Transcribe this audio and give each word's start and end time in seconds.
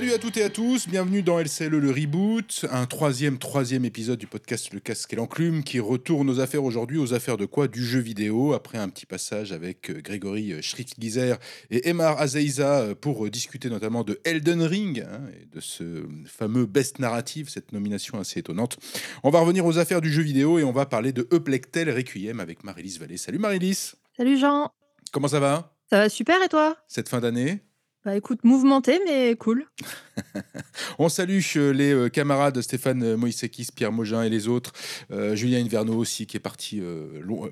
Salut 0.00 0.14
à 0.14 0.18
toutes 0.18 0.38
et 0.38 0.44
à 0.44 0.48
tous, 0.48 0.88
bienvenue 0.88 1.20
dans 1.20 1.38
LCLE 1.38 1.76
le 1.76 1.90
reboot, 1.90 2.64
un 2.70 2.86
troisième, 2.86 3.36
troisième 3.36 3.84
épisode 3.84 4.18
du 4.18 4.26
podcast 4.26 4.72
Le 4.72 4.80
Casque 4.80 5.12
et 5.12 5.16
l'Enclume 5.16 5.62
qui 5.62 5.78
retourne 5.78 6.30
aux 6.30 6.40
affaires 6.40 6.64
aujourd'hui, 6.64 6.96
aux 6.96 7.12
affaires 7.12 7.36
de 7.36 7.44
quoi? 7.44 7.68
Du 7.68 7.84
jeu 7.84 7.98
vidéo, 7.98 8.54
après 8.54 8.78
un 8.78 8.88
petit 8.88 9.04
passage 9.04 9.52
avec 9.52 9.90
euh, 9.90 10.00
Grégory 10.00 10.54
Schriftgizer 10.62 11.36
et 11.70 11.90
Emar 11.90 12.18
Azeiza 12.18 12.80
euh, 12.80 12.94
pour 12.94 13.26
euh, 13.26 13.30
discuter 13.30 13.68
notamment 13.68 14.02
de 14.02 14.18
Elden 14.24 14.62
Ring 14.62 15.06
hein, 15.06 15.20
et 15.38 15.44
de 15.54 15.60
ce 15.60 16.06
fameux 16.24 16.64
best 16.64 16.98
narrative, 16.98 17.50
cette 17.50 17.72
nomination 17.72 18.18
assez 18.18 18.40
étonnante. 18.40 18.78
On 19.22 19.28
va 19.28 19.40
revenir 19.40 19.66
aux 19.66 19.76
affaires 19.76 20.00
du 20.00 20.10
jeu 20.10 20.22
vidéo 20.22 20.58
et 20.58 20.64
on 20.64 20.72
va 20.72 20.86
parler 20.86 21.12
de 21.12 21.28
Eplectel 21.30 21.90
Requiem 21.90 22.40
avec 22.40 22.64
Marilys 22.64 22.96
Vallée. 22.98 23.18
Salut 23.18 23.38
Marilys 23.38 23.92
Salut 24.16 24.38
Jean. 24.38 24.70
Comment 25.12 25.28
ça 25.28 25.40
va? 25.40 25.74
Ça 25.90 25.98
va 25.98 26.08
super 26.08 26.42
et 26.42 26.48
toi? 26.48 26.78
Cette 26.88 27.10
fin 27.10 27.20
d'année? 27.20 27.60
Bah 28.02 28.16
écoute, 28.16 28.44
mouvementé, 28.44 28.98
mais 29.04 29.36
cool. 29.36 29.66
On 30.98 31.10
salue 31.10 31.40
euh, 31.56 31.70
les 31.70 31.92
euh, 31.92 32.08
camarades 32.08 32.58
Stéphane 32.62 33.02
euh, 33.02 33.16
Moïsekis, 33.18 33.68
Pierre 33.74 33.92
Mogin 33.92 34.22
et 34.22 34.30
les 34.30 34.48
autres. 34.48 34.72
Julien 35.34 35.62
Inverno 35.62 35.94
aussi, 35.96 36.26
qui 36.26 36.36
est 36.38 36.40
parti 36.40 36.80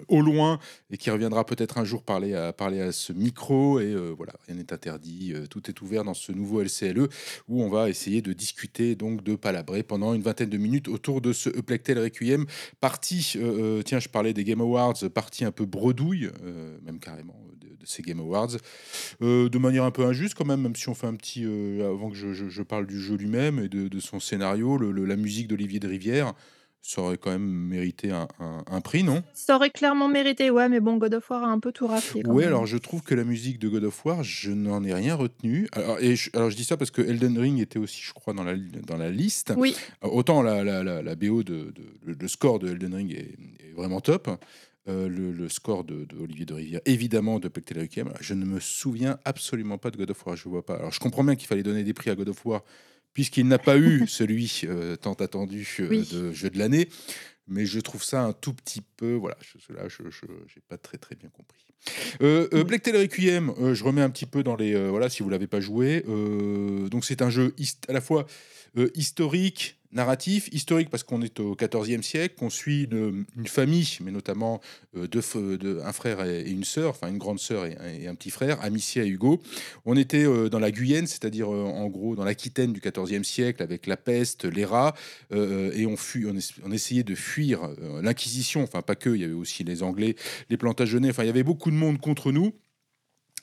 au 0.09 0.20
loin 0.20 0.59
et 0.91 0.97
qui 0.97 1.11
reviendra 1.11 1.45
peut-être 1.45 1.79
un 1.79 1.84
jour 1.84 2.03
parler 2.03 2.34
à, 2.34 2.53
parler 2.53 2.80
à 2.80 2.92
ce 2.92 3.12
micro. 3.12 3.80
Et 3.80 3.95
voilà, 4.16 4.33
rien 4.47 4.56
n'est 4.56 4.73
interdit. 4.73 5.34
tout 5.51 5.69
est 5.69 5.80
ouvert 5.83 6.05
dans 6.05 6.15
ce 6.15 6.33
nouveau 6.33 6.62
LCLE 6.62 7.09
où 7.48 7.62
on 7.62 7.69
va 7.69 7.91
essayer 7.91 8.22
de 8.22 8.33
discuter 8.33 8.94
donc 8.94 9.22
de 9.22 9.34
palabrer 9.34 9.83
pendant 9.83 10.15
une 10.15 10.22
vingtaine 10.22 10.50
de 10.50 10.56
minutes 10.56 10.89
autour 10.89 11.20
de 11.20 11.33
ce 11.33 11.50
Eplectel 11.50 11.98
Requiem. 11.98 12.47
Partie, 12.81 13.37
tiens, 13.84 13.98
je 13.98 14.09
parlais 14.09 14.33
des 14.33 14.44
Game 14.44 14.61
Awards, 14.61 14.98
partie 15.12 15.44
un 15.44 15.53
peu 15.53 15.67
bredouille, 15.67 16.31
même 16.84 17.00
carrément 17.00 17.47
ces 17.89 18.03
Game 18.03 18.20
Awards, 18.20 18.56
euh, 19.22 19.48
de 19.48 19.58
manière 19.58 19.84
un 19.84 19.91
peu 19.91 20.05
injuste 20.05 20.34
quand 20.34 20.44
même, 20.44 20.61
même 20.61 20.77
si 20.77 20.89
on 20.89 20.94
fait 20.94 21.06
un 21.06 21.14
petit, 21.14 21.44
euh, 21.44 21.89
avant 21.89 22.11
que 22.11 22.17
je, 22.17 22.62
parle 22.62 22.86
du 22.86 23.00
jeu 23.00 23.17
lui-même 23.17 23.58
et 23.58 23.69
de, 23.69 24.00
son 24.00 24.20
scénario, 24.20 24.78
la 24.78 25.17
musique 25.17 25.48
d'Olivier 25.48 25.81
de 25.81 25.89
Rivière, 25.89 26.34
ça 26.81 27.03
aurait 27.03 27.19
quand 27.19 27.31
même 27.31 27.42
mérité 27.42 28.11
un, 28.11 28.81
prix, 28.81 29.03
non? 29.03 29.22
Ça 29.34 29.56
aurait 29.56 29.70
clairement 29.70 30.09
mérité, 30.09 30.50
ouais, 30.50 30.69
mais 30.69 30.81
bon, 30.81 30.97
God 30.97 31.14
of 31.14 31.28
War 31.28 31.44
a 31.44 31.48
un 31.48 31.59
peu 31.59 31.72
tout 31.72 31.86
raflé. 31.86 32.22
Oui, 32.25 32.44
alors 32.44 32.66
je 32.66 32.78
trouve 32.78 33.03
que 33.03 33.14
la 33.14 33.25
musique 33.25 33.59
de 33.59 33.69
God 33.69 33.84
of 33.84 34.05
War, 34.06 34.22
je 34.22 34.53
n'en 34.53 34.83
ai 34.84 34.94
rien 34.94 35.14
retenu. 35.14 35.69
Alors, 35.72 35.98
et 36.00 36.16
je, 36.16 36.31
alors 36.34 36.50
je 36.50 36.56
dis 36.56 36.64
ça 36.64 36.77
parce 36.77 36.91
que 36.91 37.03
Elden 37.03 37.36
Ring 37.39 37.61
était 37.61 37.78
aussi, 37.78 38.00
je 38.03 38.12
crois, 38.12 38.33
dans 38.33 38.44
la, 38.44 38.56
dans 38.56 38.97
la 38.97 39.11
liste. 39.11 39.53
Oui. 39.56 39.77
Autant 40.03 40.41
la, 40.42 40.64
la, 40.64 40.83
la, 40.83 41.14
BO 41.14 41.42
de, 41.42 41.75
de, 41.75 42.14
le 42.19 42.28
score 42.28 42.59
de 42.59 42.69
Elden 42.69 42.94
Ring 42.94 43.12
est, 43.12 43.36
est 43.66 43.72
vraiment 43.77 44.00
top. 44.00 44.31
Euh, 44.89 45.08
le, 45.08 45.48
score 45.50 45.84
de, 45.84 46.06
Olivier 46.19 46.47
de 46.47 46.55
Rivière, 46.55 46.81
évidemment 46.86 47.39
de 47.39 47.48
Pectel 47.48 47.78
Requiem. 47.81 48.11
Je 48.20 48.33
ne 48.33 48.47
me 48.47 48.58
souviens 48.58 49.19
absolument 49.27 49.77
pas 49.77 49.91
de 49.91 49.98
God 49.98 50.11
of 50.11 50.27
War, 50.27 50.34
je 50.34 50.48
vois 50.48 50.64
pas. 50.64 50.77
Alors 50.77 50.92
je 50.92 51.00
comprends 51.00 51.25
bien 51.25 51.36
qu'il 51.36 51.47
fallait 51.47 51.62
donner 51.62 51.84
des 51.84 51.92
prix 51.92 52.08
à 52.08 52.14
God 52.14 52.31
of 52.31 52.47
War, 52.47 52.64
puisqu'il 53.12 53.47
n'a 53.48 53.59
pas 53.59 53.77
eu 53.77 54.06
celui 54.09 54.62
euh, 54.64 54.97
tant 54.97 55.12
attendu 55.14 55.69
euh, 55.81 56.05
de 56.11 56.33
jeu 56.33 56.48
de 56.48 56.59
l'année. 56.59 56.89
Mais 57.48 57.66
je 57.66 57.81
trouve 57.81 58.03
ça 58.03 58.22
un 58.22 58.33
tout 58.33 58.55
petit 58.55 58.83
peu. 58.98 59.14
Voilà, 59.14 59.36
là, 59.70 59.88
je 59.88 60.02
n'ai 60.02 60.62
pas 60.68 60.77
très 60.77 60.98
très 60.98 61.14
bien 61.14 61.30
compris. 61.30 61.64
Euh, 62.20 62.48
Requiem, 62.52 63.54
je 63.72 63.84
remets 63.84 64.02
un 64.02 64.10
petit 64.10 64.27
peu 64.27 64.42
dans 64.42 64.56
les. 64.56 64.74
voilà, 64.88 65.08
si 65.08 65.22
vous 65.22 65.30
l'avez 65.30 65.46
pas 65.46 65.60
joué. 65.60 66.02
donc 66.91 67.04
c'est 67.04 67.22
un 67.22 67.30
jeu 67.30 67.54
à 67.88 67.92
la 67.92 68.00
fois 68.00 68.26
historique, 68.94 69.78
narratif, 69.92 70.48
historique 70.53 70.91
parce 70.91 71.03
qu'on 71.03 71.22
est 71.22 71.41
au 71.41 71.56
XIVe 71.56 72.03
siècle, 72.03 72.34
qu'on 72.38 72.50
suit 72.50 72.88
une, 72.91 73.25
famille, 73.47 73.88
mais 74.03 74.10
notamment 74.10 74.60
euh, 74.97 75.06
deux, 75.06 75.81
un 75.84 75.92
frère 75.92 76.25
et, 76.25 76.42
une 76.42 76.64
sœur, 76.64 76.91
enfin 76.91 77.08
une 77.08 77.19
grande 77.19 77.38
sœur 77.38 77.64
et, 77.64 78.06
un 78.06 78.14
petit 78.14 78.31
frère, 78.31 78.60
Amicia 78.62 79.04
et 79.04 79.08
Hugo. 79.08 79.41
On 79.87 79.97
était 79.97 80.25
euh, 80.25 80.48
dans 80.48 80.58
la 80.58 80.70
Guyenne, 80.70 81.06
c'est-à-dire 81.06 81.53
euh, 81.53 81.64
en 81.64 81.87
gros 81.87 82.16
dans 82.16 82.25
l'Aquitaine 82.25 82.72
du 82.72 82.81
XIVe 82.81 83.22
siècle 83.22 83.62
avec 83.62 83.87
la 83.87 83.97
peste, 83.97 84.44
les 84.44 84.64
rats, 84.64 84.94
et 85.31 85.87
on, 85.87 85.97
fut, 85.97 86.28
on, 86.64 86.72
essayait 86.72 87.03
de 87.03 87.14
fuir 87.14 87.69
l'Inquisition, 88.03 88.62
enfin 88.62 88.82
pas 88.88 88.97
que, 88.97 89.10
il 89.10 89.21
y 89.21 89.25
avait 89.25 89.34
aussi 89.34 89.65
les 89.65 89.82
Anglais, 89.82 90.16
les 90.49 90.56
Plantagenets, 90.56 91.10
enfin 91.10 91.25
il 91.25 91.26
y 91.26 91.31
avait 91.31 91.43
beaucoup 91.43 91.71
de 91.71 91.76
monde 91.76 92.00
contre 92.00 92.32
nous. 92.32 92.54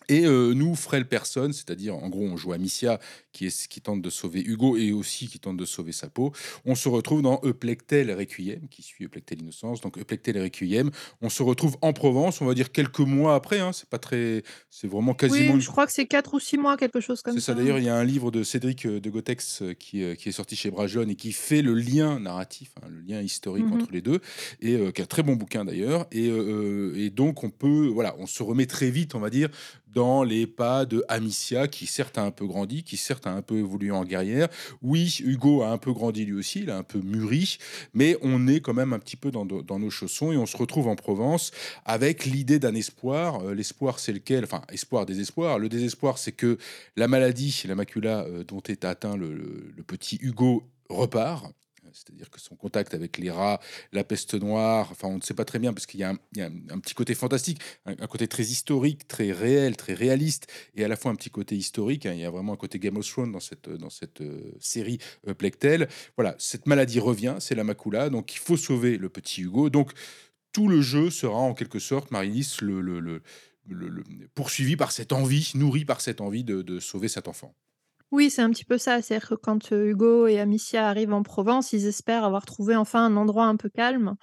Et 0.10 0.26
euh, 0.26 0.54
nous, 0.54 0.76
frêles 0.76 1.08
personnes, 1.08 1.54
c'est-à-dire 1.54 1.96
en 1.96 2.10
gros, 2.10 2.24
on 2.24 2.38
joue 2.38 2.54
Amicia 2.54 3.00
qui, 3.32 3.48
est, 3.48 3.68
qui 3.68 3.82
tente 3.82 4.02
de 4.02 4.10
sauver 4.10 4.42
Hugo 4.42 4.78
et 4.78 4.92
aussi 4.92 5.28
qui 5.28 5.40
tente 5.40 5.58
de 5.58 5.66
sauver 5.66 5.92
sa 5.92 6.10
peau. 6.10 6.32
On 6.66 6.76
se 6.76 6.90
retrouve 6.90 7.22
dans 7.22 7.42
Eplectel 7.42 8.12
Requiem, 8.12 8.68
qui 8.70 8.82
suit 8.82 9.06
Eplectel 9.06 9.42
Innocence. 9.42 9.82
Donc 9.82 9.98
Eplectel 9.98 10.42
Requiem, 10.42 10.92
on 11.22 11.30
se 11.30 11.44
retrouve 11.44 11.78
en 11.82 11.94
Provence, 11.94 12.42
on 12.42 12.46
va 12.46 12.54
dire 12.54 12.72
quelques 12.72 13.00
mois 13.00 13.36
après. 13.36 13.60
Hein, 13.60 13.72
c'est 13.74 13.90
pas 13.90 14.00
très, 14.00 14.44
c'est 14.70 14.88
vraiment 14.88 15.14
quasiment. 15.14 15.56
Oui, 15.56 15.62
je 15.62 15.70
crois 15.70 15.86
que 15.86 15.92
c'est 15.92 16.06
quatre 16.06 16.34
ou 16.34 16.40
six 16.40 16.58
mois, 16.58 16.78
quelque 16.78 17.00
chose 17.00 17.22
comme 17.22 17.34
ça. 17.34 17.40
C'est 17.40 17.46
ça. 17.46 17.54
D'ailleurs, 17.54 17.80
il 17.80 17.86
y 17.86 17.90
a 17.90 17.96
un 17.96 18.04
livre 18.04 18.32
de 18.32 18.44
Cédric 18.44 18.86
euh, 18.86 19.00
de 19.00 19.10
Gotex 19.10 19.62
euh, 19.62 19.74
qui, 19.74 20.16
qui 20.16 20.30
est 20.30 20.34
sorti 20.34 20.56
chez 20.56 20.72
Brajon 20.72 21.08
et 21.10 21.16
qui 21.16 21.32
fait 21.32 21.62
le 21.62 21.74
lien 21.74 22.20
narratif, 22.20 22.72
hein, 22.82 22.88
le 22.90 23.02
lien 23.02 23.22
historique 23.22 23.66
mmh 23.66 23.74
entre 23.74 23.92
les 23.92 24.02
deux, 24.02 24.20
et 24.62 24.78
qui 24.94 25.02
est 25.02 25.02
un 25.02 25.06
très 25.06 25.24
bon 25.24 25.36
bouquin 25.36 25.66
d'ailleurs. 25.66 26.06
Et, 26.12 26.28
et 26.28 27.10
donc 27.10 27.44
on 27.44 27.50
peut, 27.50 27.88
voilà, 27.88 28.16
on 28.20 28.28
se 28.28 28.44
remet 28.44 28.66
très 28.66 28.90
vite, 28.90 29.16
on 29.16 29.20
va 29.20 29.30
dire, 29.30 29.50
dans 29.96 30.24
les 30.24 30.46
pas 30.46 30.86
de 30.86 31.04
Amicia, 31.08 31.68
qui 31.68 31.88
certes 31.88 32.18
a 32.18 32.22
un 32.22 32.32
peu 32.32 32.46
grandi, 32.46 32.84
qui 32.84 32.98
certes 32.98 33.26
a 33.26 33.32
un 33.32 33.42
peu 33.42 33.58
évolué 33.58 33.92
en 33.92 34.04
guerrière. 34.04 34.50
Oui, 34.82 35.18
Hugo 35.24 35.64
a 35.64 35.70
un 35.70 35.78
peu 35.78 35.94
grandi 35.94 36.26
lui 36.26 36.34
aussi, 36.34 36.60
il 36.60 36.70
a 36.70 36.78
un 36.78 36.84
peu 36.84 37.00
mûri, 37.00 37.58
mais 37.94 38.18
on 38.22 38.48
est 38.48 38.60
quand 38.60 38.74
même 38.74 38.94
un 38.94 39.00
petit 39.00 39.16
peu 39.16 39.32
dans, 39.32 39.46
nos 39.46 39.90
chaussons 39.90 40.32
et 40.32 40.38
on 40.38 40.46
se 40.46 40.58
retrouve 40.58 40.88
en 40.88 40.96
Provence 40.96 41.52
avec 41.86 42.26
l'idée 42.26 42.60
d'un 42.60 42.76
espoir. 42.76 43.42
Euh, 43.42 43.54
l'espoir, 43.56 44.00
c'est 44.00 44.14
lequel? 44.14 44.44
Enfin, 44.44 44.62
espoir, 44.72 45.06
désespoir. 45.06 45.58
Le 45.60 45.70
désespoir, 45.70 46.18
c'est 46.18 46.34
que 46.34 46.58
la 46.98 47.08
maladie, 47.08 47.64
la 47.66 47.76
macula 47.76 48.26
euh, 48.26 48.44
dont 48.44 48.62
est 48.68 48.84
atteint 48.84 49.16
le 49.16 49.84
petit 49.88 50.18
Hugo 50.22 50.64
repart 50.90 51.54
c'est-à-dire 51.96 52.30
que 52.30 52.42
son 52.42 52.56
contact 52.56 52.94
avec 52.94 53.18
les 53.18 53.32
rats, 53.32 53.60
la 53.94 54.04
peste 54.04 54.34
noire, 54.36 54.90
enfin 54.92 55.08
on 55.08 55.16
ne 55.16 55.22
sait 55.22 55.34
pas 55.34 55.46
très 55.46 55.60
bien 55.60 55.74
parce 55.74 55.86
qu'il 55.86 56.02
y, 56.02 56.04
a 56.04 56.10
un 56.10 56.80
petit 56.80 56.94
côté 56.94 57.16
fantastique, 57.16 57.62
un, 57.86 57.96
côté 58.08 58.28
très 58.28 58.44
historique, 58.44 59.08
très 59.08 59.32
réel, 59.32 59.78
très 59.78 59.94
réaliste, 59.94 60.48
et 60.76 60.84
à 60.84 60.88
la 60.88 60.98
fois 60.98 61.12
un 61.12 61.16
petit 61.16 61.30
côté 61.30 61.56
historique. 61.56 62.06
Hein. 62.06 62.14
il 62.14 62.20
y 62.20 62.26
a 62.26 62.30
vraiment 62.30 62.54
un 62.54 62.58
côté 62.58 62.80
Game 62.80 62.98
of 62.98 63.08
Thrones 63.08 63.32
dans 63.32 63.40
cette, 63.40 64.22
euh, 64.22 64.52
série 64.60 65.00
euh, 65.28 65.34
Plectel. 65.34 65.88
Voilà, 66.18 66.36
cette 66.38 66.66
maladie 66.68 67.00
revient, 67.00 67.38
c'est 67.40 67.56
la 67.56 67.64
macula, 67.64 68.10
donc 68.10 68.34
il 68.34 68.40
faut 68.40 68.58
sauver 68.58 68.98
le 68.98 69.10
petit 69.10 69.42
Hugo. 69.42 69.70
Donc 69.70 69.92
tout 70.52 70.68
le 70.68 70.82
jeu 70.82 71.10
sera 71.10 71.38
en 71.38 71.54
quelque 71.54 71.80
sorte, 71.80 72.12
Marilis, 72.12 72.58
le, 72.62 73.22
poursuivi 74.36 74.76
par 74.76 74.92
cette 74.92 75.14
envie, 75.14 75.52
nourri 75.56 75.86
par 75.86 76.02
cette 76.02 76.22
envie 76.22 76.44
de 76.44 76.80
sauver 76.80 77.08
cet 77.08 77.28
enfant. 77.28 77.56
Oui, 78.16 78.30
c'est 78.30 78.42
un 78.42 78.50
petit 78.50 78.64
peu 78.64 78.78
ça. 78.78 79.02
C'est-à-dire 79.02 79.28
que 79.28 79.36
quand, 79.36 79.72
Hugo 79.72 80.26
et 80.28 80.40
Amicia 80.40 80.88
arrivent 80.88 81.12
en 81.12 81.22
Provence, 81.22 81.74
ils 81.74 81.86
espèrent 81.86 82.24
avoir 82.24 82.46
trouvé 82.46 82.74
enfin 82.74 83.06
un 83.06 83.18
endroit 83.18 83.44
un 83.44 83.58
peu 83.58 83.68
calme 83.68 84.16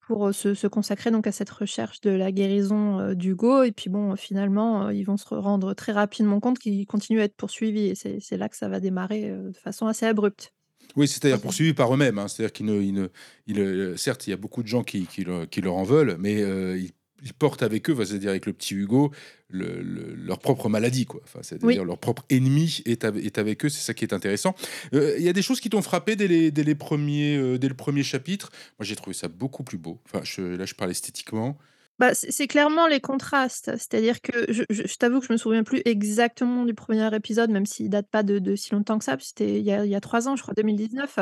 pour, 0.00 0.34
se 0.34 0.66
consacrer 0.66 1.12
donc 1.12 1.28
à 1.28 1.32
cette 1.32 1.48
recherche 1.48 2.00
de 2.00 2.10
la 2.10 2.32
guérison, 2.32 3.14
d'Hugo 3.14 3.62
et 3.62 3.70
puis 3.70 3.90
bon, 3.90 4.16
finalement, 4.16 4.90
ils 4.90 5.04
vont 5.04 5.16
se 5.16 5.32
rendre 5.32 5.72
très 5.72 5.92
rapidement 5.92 6.40
compte 6.40 6.58
qu'ils 6.58 6.84
continuent 6.84 7.20
à 7.20 7.24
être 7.24 7.36
poursuivis 7.36 7.90
et 7.90 7.94
c'est 7.94 8.36
là 8.36 8.48
que 8.48 8.56
ça 8.56 8.68
va 8.68 8.80
démarrer, 8.80 9.30
de 9.30 9.56
façon 9.56 9.86
assez 9.86 10.04
abrupte. 10.04 10.52
Oui, 10.96 11.06
c'est-à-dire 11.06 11.40
poursuivis 11.40 11.74
par 11.74 11.94
eux-mêmes, 11.94 12.18
hein. 12.18 12.26
C'est-à-dire 12.26 12.52
qu'ils 12.52 12.66
ne 12.66 13.96
certes, 13.96 14.26
il 14.26 14.30
y 14.30 14.32
a 14.32 14.36
beaucoup 14.36 14.64
de 14.64 14.68
gens 14.68 14.82
qui 14.82 15.06
leur 15.24 15.76
en 15.76 15.84
veulent, 15.84 16.16
mais 16.18 16.40
ils 16.40 16.90
ils 17.22 17.32
portent 17.32 17.62
avec 17.62 17.88
eux, 17.88 18.04
c'est-à-dire 18.04 18.30
avec 18.30 18.46
le 18.46 18.52
petit 18.52 18.74
Hugo, 18.74 19.12
leur 19.50 20.38
propre 20.38 20.68
maladie, 20.68 21.06
quoi. 21.06 21.20
Enfin, 21.24 21.40
c'est-à-dire 21.42 21.84
leur 21.84 21.98
propre 21.98 22.24
ennemi 22.30 22.82
est, 22.84 23.04
est, 23.04 23.38
avec 23.38 23.64
eux. 23.64 23.68
C'est 23.68 23.82
ça 23.82 23.94
qui 23.94 24.04
est 24.04 24.12
intéressant. 24.12 24.54
Euh, 24.94 25.14
il 25.18 25.24
y 25.24 25.28
a 25.28 25.32
des 25.32 25.42
choses 25.42 25.60
qui 25.60 25.70
t'ont 25.70 25.82
frappé 25.82 26.16
dès, 26.16 26.28
les, 26.28 26.50
dès, 26.50 26.64
les 26.64 26.74
premiers, 26.74 27.36
euh, 27.36 27.58
dès 27.58 27.68
le 27.68 27.74
premier 27.74 28.02
chapitre? 28.02 28.50
Moi, 28.78 28.86
j'ai 28.86 28.96
trouvé 28.96 29.14
ça 29.14 29.28
beaucoup 29.28 29.62
plus 29.62 29.78
beau. 29.78 30.00
Enfin, 30.06 30.24
je, 30.24 30.42
là, 30.42 30.64
je 30.64 30.74
parle 30.74 30.90
esthétiquement. 30.90 31.58
Bah, 31.98 32.14
c'est 32.14 32.48
clairement 32.48 32.88
les 32.88 33.00
contrastes. 33.00 33.70
C'est-à-dire 33.76 34.20
que 34.20 34.52
je, 34.52 34.64
je, 34.70 34.96
t'avoue 34.96 35.20
que 35.20 35.26
je 35.26 35.32
me 35.32 35.36
souviens 35.36 35.62
plus 35.62 35.82
exactement 35.84 36.64
du 36.64 36.74
premier 36.74 37.14
épisode, 37.14 37.50
même 37.50 37.66
s'il 37.66 37.90
date 37.90 38.08
pas 38.10 38.22
de, 38.22 38.56
si 38.56 38.72
longtemps 38.72 38.98
que 38.98 39.04
ça. 39.04 39.16
C'était 39.20 39.60
il, 39.60 39.64
y 39.64 39.72
a, 39.72 39.84
il 39.84 39.90
y 39.90 39.94
a 39.94 40.00
trois 40.00 40.28
ans, 40.28 40.34
je 40.34 40.42
crois, 40.42 40.54
2019. 40.54 41.18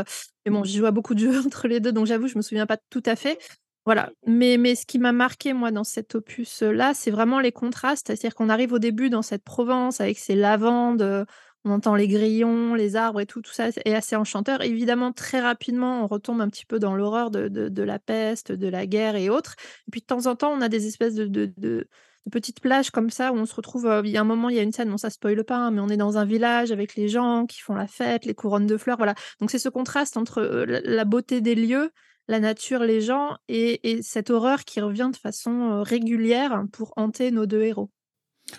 Mais 0.47 0.53
bon, 0.53 0.65
j'y 0.65 0.79
joue 0.79 0.87
à 0.87 0.91
beaucoup 0.91 1.15
de 1.15 1.19
jeux 1.19 1.39
entre 1.45 1.69
les 1.69 1.81
deux, 1.81 1.93
donc 1.93 2.07
j'avoue, 2.07 2.29
je 2.29 2.39
me 2.39 2.43
souviens 2.43 2.67
pas 2.67 2.79
tout 2.89 3.03
à 3.05 3.17
fait. 3.17 3.39
Voilà, 3.91 4.13
mais 4.25 4.57
mais 4.57 4.77
ce 4.77 4.87
qui 4.87 5.01
m'a 5.01 5.11
marqué 5.11 5.53
moi 5.53 5.73
dans 5.73 5.83
cet 5.83 6.15
opus-là, 6.15 6.95
c'est 6.95 7.11
vraiment 7.11 7.41
les 7.41 7.51
contrastes. 7.51 8.07
C'est-à-dire 8.07 8.37
qu'on 8.37 8.49
arrive 8.49 8.73
au 8.73 8.79
début 8.79 9.11
dans 9.11 9.23
cette 9.23 9.43
Provence 9.43 10.01
avec 10.01 10.17
ses 10.17 10.37
lavandes, 10.37 11.27
on 11.65 11.73
entend 11.73 11.97
les 11.97 12.07
grillons, 12.07 12.75
les 12.77 12.95
arbres 12.95 13.21
et 13.21 13.27
tout, 13.27 13.43
tout 13.43 13.51
ça 13.51 13.71
est 13.71 13.93
assez 13.93 14.15
enchanteur. 14.15 14.63
Évidemment, 14.63 15.11
très 15.13 15.41
rapidement, 15.41 16.05
on 16.05 16.07
retombe 16.07 16.41
un 16.41 16.49
petit 16.49 16.67
peu 16.67 16.79
dans 16.79 16.95
l'horreur 16.95 17.33
de 17.33 17.49
de 17.49 17.83
la 17.83 17.99
peste, 17.99 18.53
de 18.53 18.69
la 18.69 18.87
guerre 18.87 19.17
et 19.17 19.29
autres. 19.29 19.57
Et 19.89 19.91
puis 19.91 20.03
de 20.03 20.07
temps 20.07 20.27
en 20.29 20.37
temps, 20.37 20.53
on 20.53 20.61
a 20.61 20.69
des 20.69 20.87
espèces 20.87 21.17
de 21.17 21.27
de 21.27 21.89
petites 22.31 22.61
plages 22.61 22.93
comme 22.93 23.11
ça 23.11 23.33
où 23.33 23.37
on 23.39 23.47
se 23.47 23.55
retrouve, 23.57 23.91
il 24.05 24.11
y 24.13 24.17
a 24.17 24.21
un 24.21 24.25
moment, 24.25 24.51
il 24.51 24.55
y 24.55 24.61
a 24.61 24.63
une 24.63 24.71
scène, 24.71 24.89
bon 24.91 24.99
ça 24.99 25.11
spoile 25.11 25.43
pas, 25.43 25.57
hein, 25.57 25.71
mais 25.73 25.81
on 25.81 25.89
est 25.89 25.97
dans 25.97 26.17
un 26.17 26.25
village 26.25 26.71
avec 26.71 26.95
les 26.95 27.09
gens 27.09 27.45
qui 27.47 27.61
font 27.61 27.75
la 27.75 27.89
fête, 27.89 28.25
les 28.25 28.35
couronnes 28.35 28.69
de 28.69 28.77
fleurs, 28.77 28.99
voilà. 28.99 29.17
Donc 29.41 29.51
c'est 29.51 29.59
ce 29.59 29.69
contraste 29.69 30.17
entre, 30.17 30.43
la 30.69 31.05
beauté 31.05 31.41
des 31.41 31.57
lieux 31.57 31.91
la 32.31 32.39
nature, 32.39 32.85
les 32.85 33.01
gens 33.01 33.37
et, 33.49 34.01
cette 34.03 34.31
horreur 34.31 34.65
qui 34.65 34.81
revient 34.81 35.11
de 35.13 35.17
façon 35.17 35.83
régulière 35.83 36.65
pour 36.73 36.93
hanter 36.97 37.31
nos 37.33 37.45
deux 37.45 37.63
héros. 37.63 37.91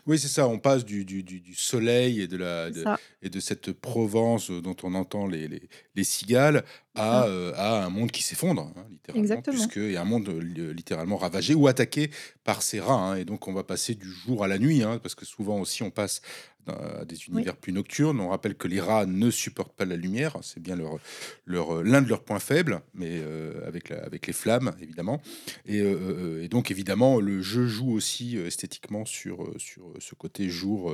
Oui, 0.06 0.20
c'est 0.20 0.28
ça, 0.28 0.48
on 0.48 0.60
passe 0.60 0.86
du 0.86 1.04
du 1.04 1.24
du 1.24 1.42
du 1.42 1.54
soleil 1.54 2.22
et 2.22 2.28
de 2.28 2.38
la 2.38 2.70
de 2.70 2.84
et 3.22 3.30
de 3.30 3.40
cette 3.40 3.74
Provence, 3.74 4.50
dont 4.50 4.76
on 4.84 4.94
entend 4.94 5.28
les 5.28 5.48
les 5.48 5.70
les 5.96 6.04
cigales. 6.04 6.64
À, 6.96 7.26
heu, 7.28 7.54
à 7.56 7.84
un 7.86 7.90
monde 7.90 8.12
qui 8.12 8.22
s'effondre, 8.24 8.74
hein, 8.76 8.86
littéralement, 8.90 9.42
Exactement. 9.46 9.48
puisque 9.50 9.78
et 9.78 9.98
un 9.98 10.04
monde, 10.06 10.30
li 10.30 10.74
littéralement 10.74 11.18
ravagé 11.18 11.56
ou 11.56 11.68
attaqué 11.68 12.12
par 12.44 12.62
ces 12.64 12.80
rats, 12.82 12.94
hein 13.12 13.16
et 13.16 13.26
donc 13.26 13.48
on 13.48 13.54
va 13.54 13.64
passer 13.64 13.96
du 13.96 14.10
jour 14.12 14.44
à 14.44 14.48
la 14.50 14.60
nuit, 14.60 14.84
hein, 14.84 15.00
parce 15.02 15.16
que 15.16 15.26
souvent 15.26 15.60
aussi 15.60 15.84
on 15.84 15.92
passe 15.92 16.22
à 16.68 17.06
des 17.06 17.16
Oui. 17.32 17.52
univers 17.52 17.58
plus 17.58 17.74
nocturnes. 17.74 18.20
On 18.20 18.30
rappelle 18.30 18.54
que 18.56 18.68
les 18.68 18.80
rats 18.80 19.08
ne 19.08 19.32
supportent 19.32 19.76
pas 19.76 19.84
la 19.86 19.96
lumière, 19.96 20.38
c'est 20.44 20.60
bien 20.62 20.76
leur 20.76 21.00
leur, 21.46 21.74
heu, 21.78 21.82
l'un 21.84 22.02
de 22.04 22.08
leurs 22.08 22.24
points 22.24 22.40
faibles, 22.40 22.82
mais, 22.94 23.22
avec 23.66 23.90
la 23.90 23.98
avec 24.04 24.28
les 24.28 24.34
flammes 24.34 24.72
évidemment 24.82 25.22
et 25.66 25.80
et 25.80 26.48
donc 26.50 26.70
évidemment 26.72 27.20
le 27.20 27.42
jeu 27.42 27.66
joue 27.68 27.92
aussi, 27.92 28.38
esthétiquement 28.38 29.06
sur, 29.06 29.54
sur, 29.60 29.94
ce 30.00 30.14
côté 30.16 30.50
jour, 30.50 30.94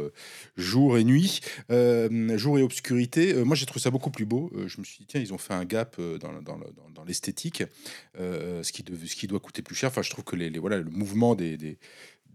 jour 0.55 0.97
et 0.97 1.03
nuit, 1.03 1.41
jour 1.69 2.57
et 2.59 2.61
obscurité. 2.63 3.33
Moi 3.43 3.55
j'ai 3.55 3.65
trouvé 3.65 3.81
ça 3.81 3.91
beaucoup 3.91 4.11
plus 4.11 4.25
beau, 4.25 4.51
je 4.67 4.79
me 4.79 4.85
suis 4.85 4.99
dit: 4.99 5.05
«Tiens, 5.07 5.21
ils 5.21 5.33
ont 5.33 5.37
fait 5.37 5.53
un 5.53 5.65
gap, 5.65 5.86
heu, 5.99 6.19
dans 6.19 6.31
le 6.31 6.41
dans 6.41 6.57
le 6.57 6.71
dans 6.73 6.89
dans 6.89 7.03
l'esthétique», 7.05 7.63
heu, 8.19 8.61
ce 8.63 8.71
qui 8.71 8.83
dev 8.83 9.05
ce 9.05 9.15
qui 9.15 9.27
doit 9.27 9.39
coûter 9.39 9.61
plus 9.61 9.75
cher. 9.75 9.89
Enfin, 9.89 10.01
je 10.03 10.09
trouve 10.11 10.25
que 10.25 10.35
les 10.35 10.49
les 10.49 10.59
voilà, 10.59 10.77
le 10.79 10.89
mouvement 10.91 11.35
des 11.35 11.57
des 11.57 11.79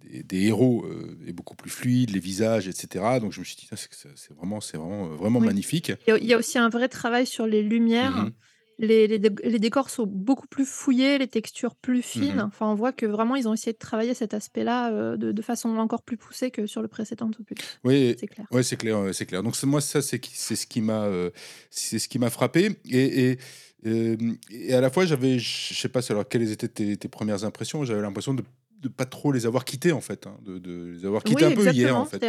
des 0.03 0.23
des 0.25 0.43
héros, 0.47 0.85
heu, 0.87 1.19
est 1.27 1.33
beaucoup 1.35 1.57
plus 1.57 1.71
fluide, 1.71 2.11
les 2.11 2.21
visages 2.21 2.69
et 2.69 2.73
cetera. 2.73 3.21
Donc 3.21 3.33
je 3.33 3.41
me 3.41 3.45
suis 3.47 3.57
dit: 3.57 3.67
«Tiens, 3.69 3.79
c'est 4.17 4.35
vraiment 4.35 4.61
c'est 4.61 4.79
vraiment, 4.79 5.07
heu, 5.13 5.17
vraiment 5.17 5.41
Oui. 5.41 5.51
magnifique». 5.51 5.93
Il 6.07 6.25
y 6.27 6.35
a 6.35 6.39
aussi 6.39 6.59
un 6.59 6.69
vrai 6.69 6.89
travail 6.89 7.27
sur 7.27 7.47
les 7.47 7.63
lumières. 7.63 8.19
mh. 8.27 8.33
Les 8.79 9.07
les 9.07 9.19
les 9.19 9.59
décors 9.59 9.91
sont 9.91 10.07
beaucoup 10.07 10.47
plus 10.49 10.65
fouillés, 10.65 11.19
les 11.19 11.29
textures 11.29 11.77
plus 11.77 12.03
Mmh 12.15 12.23
fines. 12.23 12.41
Enfin, 12.41 12.67
on 12.69 12.75
voit 12.75 12.93
que 12.93 13.05
vraiment 13.07 13.37
ils 13.37 13.47
ont 13.47 13.53
essayé 13.55 13.73
de 13.75 13.79
travailler 13.79 14.15
cet 14.15 14.33
aspect-là, 14.35 14.91
heu, 14.93 15.19
de 15.19 15.31
de 15.33 15.43
façon 15.43 15.77
encore 15.77 16.03
plus 16.03 16.17
poussée 16.17 16.51
que 16.51 16.67
sur 16.67 16.81
le 16.83 16.89
précédent 16.89 17.31
opus. 17.39 17.59
Oui, 17.85 18.17
C'est 18.17 18.29
clair. 18.29 18.47
ouais, 18.53 18.63
c'est 18.63 18.77
clair, 18.77 19.13
c'est 19.13 19.27
clair. 19.27 19.43
Donc 19.43 19.57
c'est 19.57 19.67
moi 19.67 19.81
ça, 19.81 20.01
c'est 20.03 20.21
ce 20.25 20.67
qui 20.67 20.81
m'a, 20.81 21.07
heu, 21.09 21.33
c'est 21.71 21.99
ce 21.99 22.09
qui 22.09 22.19
m'a 22.21 22.31
frappé 22.31 22.79
et 22.89 23.31
et 23.33 23.39
hem 23.85 24.37
et 24.51 24.73
à 24.73 24.81
la 24.81 24.89
fois 24.91 25.05
j'avais 25.05 25.39
je 25.41 25.75
sais 25.75 25.89
pas, 25.89 26.01
alors 26.11 26.29
quelles 26.29 26.51
étaient 26.53 26.69
tes 26.69 26.97
tes 26.97 27.09
1res 27.09 27.45
impressions? 27.45 27.85
J'avais 27.85 28.03
l'impression 28.03 28.35
de 28.35 28.45
de 28.79 28.89
pas 28.89 29.05
trop 29.07 29.33
les 29.33 29.47
avoir 29.47 29.65
quittés 29.65 29.91
en 29.93 30.01
fait, 30.01 30.27
hein, 30.29 30.39
de 30.43 30.59
de 30.59 30.93
les 30.97 31.05
avoir 31.05 31.25
Oui, 31.25 31.25
quittés 31.25 31.45
un 31.45 31.53
peu 31.53 31.69
hier 31.69 31.97
en 31.99 32.05
fait. 32.05 32.23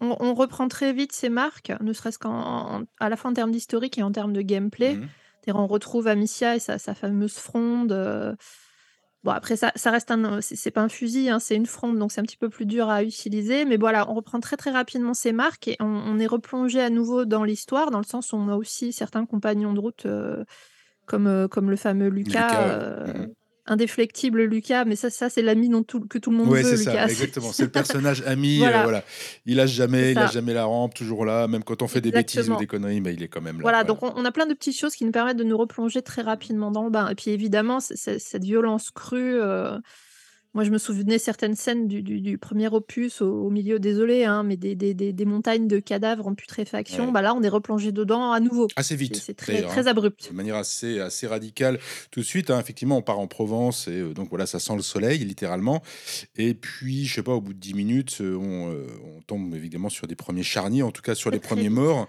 On 0.00 0.34
reprend 0.34 0.68
très 0.68 0.92
vite 0.92 1.12
ces 1.12 1.28
marques, 1.28 1.72
ne 1.80 1.92
serait-ce 1.92 2.18
qu'en 2.18 2.30
en 2.80 2.82
à 3.00 3.08
la 3.08 3.16
fois 3.16 3.30
en 3.30 3.34
termes 3.34 3.50
d'historique 3.52 3.98
et 3.98 4.02
en 4.02 4.12
termes 4.12 4.32
de 4.32 4.42
gameplay. 4.42 4.98
Mmh 4.98 5.14
on 5.52 5.66
retrouve 5.66 6.06
Amicia 6.08 6.56
et 6.56 6.60
sa 6.60 6.78
sa 6.78 6.94
fameuse 6.94 7.34
fronde, 7.38 7.92
heu, 7.92 8.36
bon 9.24 9.32
après 9.32 9.56
ça 9.56 9.72
ça 9.76 9.90
reste 9.90 10.10
un, 10.10 10.40
c'est 10.42 10.70
pas 10.72 10.82
un 10.82 10.88
fusil, 10.90 11.30
hein, 11.30 11.40
c'est 11.40 11.56
une 11.56 11.66
fronde, 11.66 11.98
donc 11.98 12.12
c'est 12.12 12.20
un 12.20 12.24
petit 12.24 12.36
peu 12.36 12.50
plus 12.50 12.66
dur 12.66 12.88
à 12.90 13.02
utiliser. 13.04 13.64
Mais 13.66 13.76
voilà, 13.78 14.10
on 14.10 14.14
reprend 14.14 14.40
très, 14.40 14.56
très 14.56 14.70
rapidement 14.72 15.14
ces 15.14 15.32
marques 15.32 15.68
et 15.68 15.76
on 15.80 15.86
on 15.86 16.18
est 16.20 16.26
replongé 16.26 16.80
à 16.82 16.90
nouveau 16.90 17.24
dans 17.26 17.44
l'histoire, 17.44 17.90
dans 17.90 17.98
le 18.00 18.04
sens 18.06 18.32
où 18.32 18.36
on 18.36 18.48
a 18.48 18.56
aussi 18.56 18.92
certains 18.92 19.26
compagnons 19.26 19.74
de 19.74 19.80
route, 19.80 20.06
heu, 20.06 20.44
comme, 21.06 21.28
heu, 21.28 21.48
comme 21.48 21.70
le 21.70 21.76
fameux 21.76 22.08
Lucas, 22.08 22.78
Mmh 23.04 23.10
mh. 23.24 23.34
Indéflectible 23.66 24.42
Lucas, 24.44 24.84
mais 24.84 24.96
ça 24.96 25.10
ça 25.10 25.30
c'est 25.30 25.42
l'ami 25.42 25.70
que 26.08 26.18
tout 26.18 26.30
le 26.30 26.36
monde 26.36 26.48
Ouais, 26.48 26.62
veut 26.62 26.76
c'est 26.76 26.84
ça, 26.84 27.04
exactement. 27.06 27.52
C'est 27.52 27.64
le 27.64 27.70
personnage 27.70 28.22
ami, 28.26 28.58
voilà. 28.58 29.04
Il 29.46 29.56
lâche 29.56 29.70
jamais 29.72 30.12
il 30.12 30.14
lâche 30.14 30.32
jamais 30.32 30.54
la 30.54 30.64
rampe, 30.64 30.94
toujours 30.94 31.24
là, 31.24 31.48
même 31.48 31.64
quand 31.64 31.82
on 31.82 31.88
fait 31.88 32.00
des 32.00 32.10
bêtises 32.12 32.50
ou 32.50 32.56
des 32.56 32.66
conneries, 32.66 33.00
bah, 33.00 33.10
il 33.10 33.22
est 33.22 33.28
quand 33.28 33.40
même 33.40 33.56
là, 33.56 33.62
Voilà, 33.62 33.84
voilà. 33.84 33.88
donc 33.88 34.02
on 34.02 34.12
on 34.20 34.24
a 34.24 34.32
plein 34.32 34.46
de 34.46 34.54
petites 34.54 34.78
choses 34.78 34.94
qui 34.94 35.04
nous 35.04 35.12
permettent 35.12 35.36
de 35.38 35.44
nous 35.44 35.56
replonger 35.56 36.02
très 36.02 36.22
rapidement 36.22 36.70
dans 36.70 36.84
le 36.84 36.90
bain 36.90 37.08
et 37.08 37.14
puis 37.14 37.30
évidemment, 37.30 37.80
c 37.80 37.96
c 37.96 38.18
cette 38.18 38.44
violence 38.44 38.90
crue, 38.90 39.34
heu, 39.40 39.78
moi 40.54 40.64
je 40.64 40.70
me 40.70 40.78
souvenais 40.78 41.18
certaines 41.18 41.56
scènes 41.56 41.88
du 41.88 42.02
du 42.02 42.20
du 42.20 42.38
1er 42.38 42.68
opus 42.72 43.20
au 43.22 43.44
au 43.46 43.50
milieu, 43.50 43.78
désolée, 43.78 44.24
hein, 44.24 44.42
mais 44.44 44.56
des 44.56 44.74
des 44.76 44.94
des 44.94 45.12
des 45.12 45.24
montagnes 45.24 45.66
de 45.68 45.78
cadavres 45.80 46.26
en 46.28 46.34
putréfaction. 46.34 47.06
Ouais. 47.06 47.12
Bah, 47.12 47.22
là, 47.22 47.34
on 47.34 47.42
est 47.42 47.48
replongé 47.48 47.92
dedans 47.92 48.30
à 48.32 48.40
nouveau. 48.40 48.68
Assez 48.76 48.96
vite 48.96 49.16
c'est 49.16 49.34
très, 49.34 49.62
hein, 49.64 49.68
très 49.68 49.88
abrupt. 49.88 50.30
de 50.30 50.34
manière 50.36 50.56
assez 50.56 51.00
assez 51.00 51.26
radicale 51.26 51.78
tout 52.10 52.20
de 52.20 52.24
suite, 52.24 52.50
hein. 52.50 52.60
Effectivement, 52.60 52.96
on 52.98 53.02
part 53.02 53.18
en 53.18 53.26
Provence 53.26 53.88
et 53.88 53.98
heu, 54.00 54.14
donc 54.14 54.28
voilà, 54.30 54.46
ça 54.46 54.58
sent 54.60 54.76
le 54.76 54.82
soleil 54.82 55.18
littéralement 55.24 55.82
et 56.36 56.54
puis 56.54 57.06
je 57.06 57.14
sais 57.14 57.22
pas, 57.22 57.32
au 57.34 57.40
bout 57.40 57.54
de 57.54 57.58
10 57.58 57.74
minutes, 57.74 58.18
heu, 58.20 58.36
on, 58.36 58.72
heu, 58.72 58.86
on 59.16 59.20
tombe 59.22 59.54
évidemment 59.54 59.88
sur 59.90 60.06
des 60.06 60.16
1ers 60.16 60.42
charniers, 60.44 60.82
en 60.82 60.92
tout 60.92 61.02
cas 61.02 61.14
sur 61.14 61.30
les 61.30 61.40
très 61.40 61.64
1ers 61.64 61.68
vite. 61.68 61.70
morts 61.70 62.08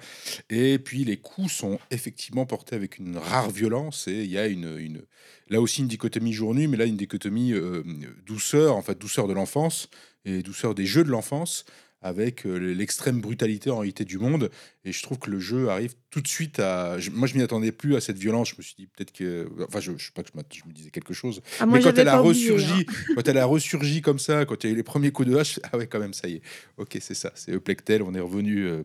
et 0.50 0.80
puis 0.80 1.03
les 1.06 1.18
coups 1.18 1.51
sont 1.51 1.80
effectivement 1.91 2.45
portés 2.45 2.75
avec 2.75 3.00
une 3.00 3.18
rare 3.18 3.50
violence 3.51 4.07
et 4.07 4.24
il 4.24 4.31
y 4.31 4.38
a 4.38 4.48
une 4.48 4.77
une 4.80 5.01
là 5.50 5.62
aussi 5.62 5.81
une 5.81 5.88
dichotomie 5.88 6.33
jour-nuit, 6.33 6.68
mais 6.68 6.77
là 6.77 6.86
une 6.86 6.97
dichotomie, 6.97 7.51
hem, 7.51 8.06
douceur, 8.25 8.75
en 8.75 8.81
fait, 8.81 9.00
douceur 9.00 9.27
de 9.27 9.33
l'enfance 9.33 9.89
et 10.25 10.42
douceur 10.42 10.75
des 10.75 10.86
jeux 10.86 11.03
de 11.03 11.09
l'enfance 11.09 11.65
avec, 12.01 12.45
heu, 12.45 12.57
l'extrême 12.57 13.21
brutalité 13.21 13.69
en 13.71 13.80
réalité 13.80 14.06
du 14.06 14.18
monde 14.19 14.50
et 14.86 14.92
je 14.92 15.04
trouve 15.04 15.20
que 15.20 15.30
le 15.32 15.40
jeu 15.40 15.70
arrive 15.70 15.94
tout 16.12 16.22
de 16.22 16.28
suite 16.28 16.60
à 16.60 16.98
moi 17.14 17.28
je 17.28 17.36
m'y 17.36 17.42
attendais 17.44 17.72
plus 17.74 17.96
à 17.96 18.02
cette 18.02 18.18
violence. 18.18 18.50
Je 18.52 18.56
me 18.58 18.62
suis 18.64 18.76
dit: 18.78 18.88
«Peut-être 18.88 19.12
que» 19.12 19.50
enfin 19.68 19.80
je 19.82 19.92
je 19.98 20.06
sais 20.06 20.12
pas 20.14 20.24
que 20.24 20.30
je 20.34 20.68
me 20.68 20.74
disais 20.74 20.92
quelque 20.92 21.14
chose, 21.14 21.42
Ah 21.60 21.66
mais 21.70 21.80
quand 21.82 21.98
elle 22.00 22.08
a 22.08 22.18
oublié, 22.20 22.64
hein. 22.64 22.84
ressurgi 22.84 22.86
quand 23.16 23.28
elle 23.28 23.38
a 23.38 23.46
ressurgi 23.46 24.02
comme 24.02 24.20
ça, 24.20 24.46
quand 24.46 24.64
il 24.64 24.68
y 24.68 24.70
a 24.72 24.74
eu 24.74 24.78
les 24.78 24.84
1ers 24.84 25.12
coups 25.12 25.28
de 25.30 25.36
hache, 25.38 25.60
«Ah 25.64 25.78
ouais, 25.78 25.88
quand 25.88 26.00
même, 26.00 26.14
ça 26.14 26.28
y 26.28 26.36
est. 26.36 26.42
OK, 26.78 26.98
c'est 27.02 27.14
ça, 27.16 27.32
c'est 27.36 27.52
Euplectel, 27.54 28.02
on 28.04 28.14
est 28.14 28.20
revenu, 28.20 28.64
heu, 28.66 28.84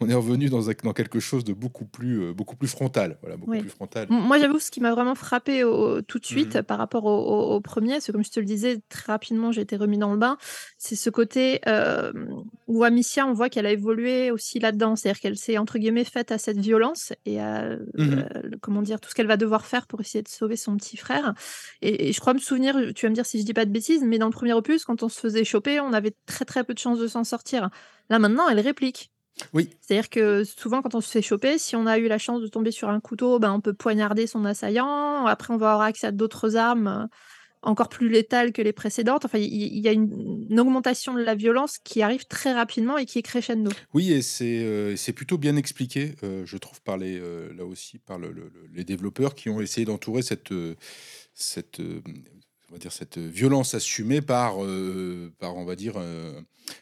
on 0.00 0.08
est 0.08 0.14
revenu 0.14 0.48
dans 0.50 0.70
un 0.70 0.74
dans 0.84 0.92
quelque 0.92 1.20
chose 1.20 1.44
de 1.44 1.52
beaucoup 1.54 1.86
plus, 1.86 2.20
heu, 2.22 2.32
beaucoup 2.34 2.56
plus 2.56 2.68
frontal». 2.68 3.18
Voilà, 3.22 3.36
beaucoup 3.36 3.50
Oui. 3.50 3.58
plus 3.58 3.70
frontal. 3.70 4.10
Moi 4.10 4.38
j'avoue 4.38 4.58
ce 4.58 4.70
qui 4.70 4.80
m'a 4.80 4.90
vraiment 4.92 5.14
frappé 5.14 5.64
au 5.64 6.00
tout 6.02 6.18
de 6.18 6.24
Mmh 6.30 6.34
suite 6.34 6.62
par 6.62 6.78
rapport 6.78 7.04
au 7.04 7.10
au 7.18 7.54
au 7.56 7.60
1er, 7.60 7.92
parce 7.94 8.06
que 8.06 8.12
comme 8.12 8.24
je 8.24 8.30
te 8.30 8.40
le 8.40 8.46
disais, 8.46 8.80
très 8.88 9.12
rapidement 9.12 9.52
j'ai 9.52 9.60
été 9.62 9.76
remis 9.76 9.98
dans 9.98 10.12
le 10.12 10.18
bain, 10.18 10.38
c'est 10.78 10.96
ce 10.96 11.10
côté, 11.10 11.60
hem, 11.66 12.42
où 12.66 12.84
Amicia, 12.84 13.26
on 13.26 13.34
voit 13.34 13.50
qu'elle 13.50 13.66
a 13.66 13.70
évolué 13.72 14.30
aussi 14.30 14.60
là-dedans. 14.60 14.96
C'est-à-dire 14.96 15.20
qu'elle 15.20 15.36
s'est 15.38 15.58
entre 15.58 15.78
guillemets 15.78 16.04
«faite 16.04 16.32
à 16.32 16.38
cette 16.38 16.58
violence» 16.58 17.12
et 17.26 17.40
à, 17.40 17.76
Mmh 17.96 18.04
mh. 18.16 18.24
le 18.44 18.58
comment 18.60 18.82
dire? 18.82 19.00
Tout 19.00 19.10
ce 19.10 19.14
qu'elle 19.14 19.26
va 19.26 19.36
devoir 19.36 19.66
faire 19.66 19.86
pour 19.86 20.00
essayer 20.00 20.22
de 20.22 20.28
sauver 20.28 20.56
son 20.56 20.76
petit 20.76 20.96
frère 20.96 21.34
et 21.82 22.08
et 22.08 22.12
je 22.12 22.20
crois 22.20 22.34
me 22.34 22.38
souvenir, 22.38 22.76
tu 22.94 23.06
vas 23.06 23.10
me 23.10 23.14
dire 23.14 23.26
si 23.26 23.40
je 23.40 23.44
dis 23.44 23.54
pas 23.54 23.64
de 23.66 23.70
bêtises, 23.72 24.02
mais 24.04 24.18
dans 24.18 24.26
le 24.26 24.32
1er 24.32 24.52
opus, 24.54 24.84
quand 24.84 25.02
on 25.02 25.08
se 25.08 25.20
faisait 25.20 25.44
choper, 25.44 25.80
on 25.80 25.92
avait 25.92 26.14
très, 26.26 26.44
très 26.44 26.64
peu 26.64 26.74
de 26.74 26.78
chances 26.78 26.98
de 26.98 27.06
s'en 27.08 27.24
sortir. 27.24 27.70
Là 28.10 28.18
maintenant, 28.18 28.48
elle 28.48 28.60
réplique. 28.60 29.10
Oui. 29.54 29.70
C'est-à-dire 29.80 30.10
que 30.10 30.44
souvent 30.44 30.82
quand 30.82 30.94
on 30.94 31.00
se 31.00 31.10
fait 31.10 31.22
choper, 31.22 31.58
si 31.58 31.76
on 31.76 31.86
a 31.86 31.98
eu 31.98 32.08
la 32.08 32.18
chance 32.18 32.40
de 32.42 32.48
tomber 32.48 32.70
sur 32.72 32.88
un 32.90 33.00
couteau, 33.00 33.38
ben, 33.38 33.52
on 33.52 33.60
peut 33.60 33.72
poignarder 33.74 34.26
son 34.26 34.44
assaillant. 34.44 35.26
Après, 35.26 35.54
on 35.54 35.56
va 35.58 35.72
avoir 35.72 35.86
accès 35.86 36.08
à 36.08 36.12
d'autres 36.12 36.56
armes, 36.56 37.08
encore 37.62 37.88
plus 37.88 38.08
létales 38.08 38.52
que 38.52 38.62
les 38.62 38.72
précédentes. 38.72 39.24
Enfin, 39.24 39.38
il 39.38 39.78
y 39.78 39.88
a 39.88 39.92
une 39.92 40.58
augmentation 40.58 41.14
de 41.14 41.22
la 41.22 41.34
violence 41.34 41.78
qui 41.78 42.02
arrive 42.02 42.26
très 42.26 42.52
rapidement 42.52 42.98
et 42.98 43.06
qui 43.06 43.18
est 43.18 43.22
crescendo. 43.22 43.70
Oui 43.94 44.12
et 44.12 44.22
c'est, 44.22 44.96
c'est 44.96 45.12
plutôt 45.12 45.38
bien 45.38 45.56
expliqué, 45.56 46.14
heu, 46.22 46.44
je 46.44 46.56
trouve 46.58 46.80
par 46.82 46.98
les, 46.98 47.18
heu, 47.18 47.52
là 47.56 47.64
aussi 47.64 47.98
par 47.98 48.18
le 48.18 48.30
le 48.32 48.50
le 48.54 48.66
les 48.72 48.84
développeurs 48.84 49.34
qui 49.34 49.48
ont 49.48 49.60
essayé 49.60 49.84
d'entourer 49.86 50.22
cette, 50.22 50.52
heu, 50.52 50.76
cette, 51.34 51.80
on 52.70 52.74
va 52.74 52.78
dire 52.78 52.92
cette, 52.92 53.18
violence 53.18 53.74
assumée 53.74 54.20
par, 54.22 54.62
heu, 54.64 55.32
par 55.38 55.56
on 55.56 55.64
va 55.64 55.76
dire, 55.76 55.98
heu, 55.98 56.34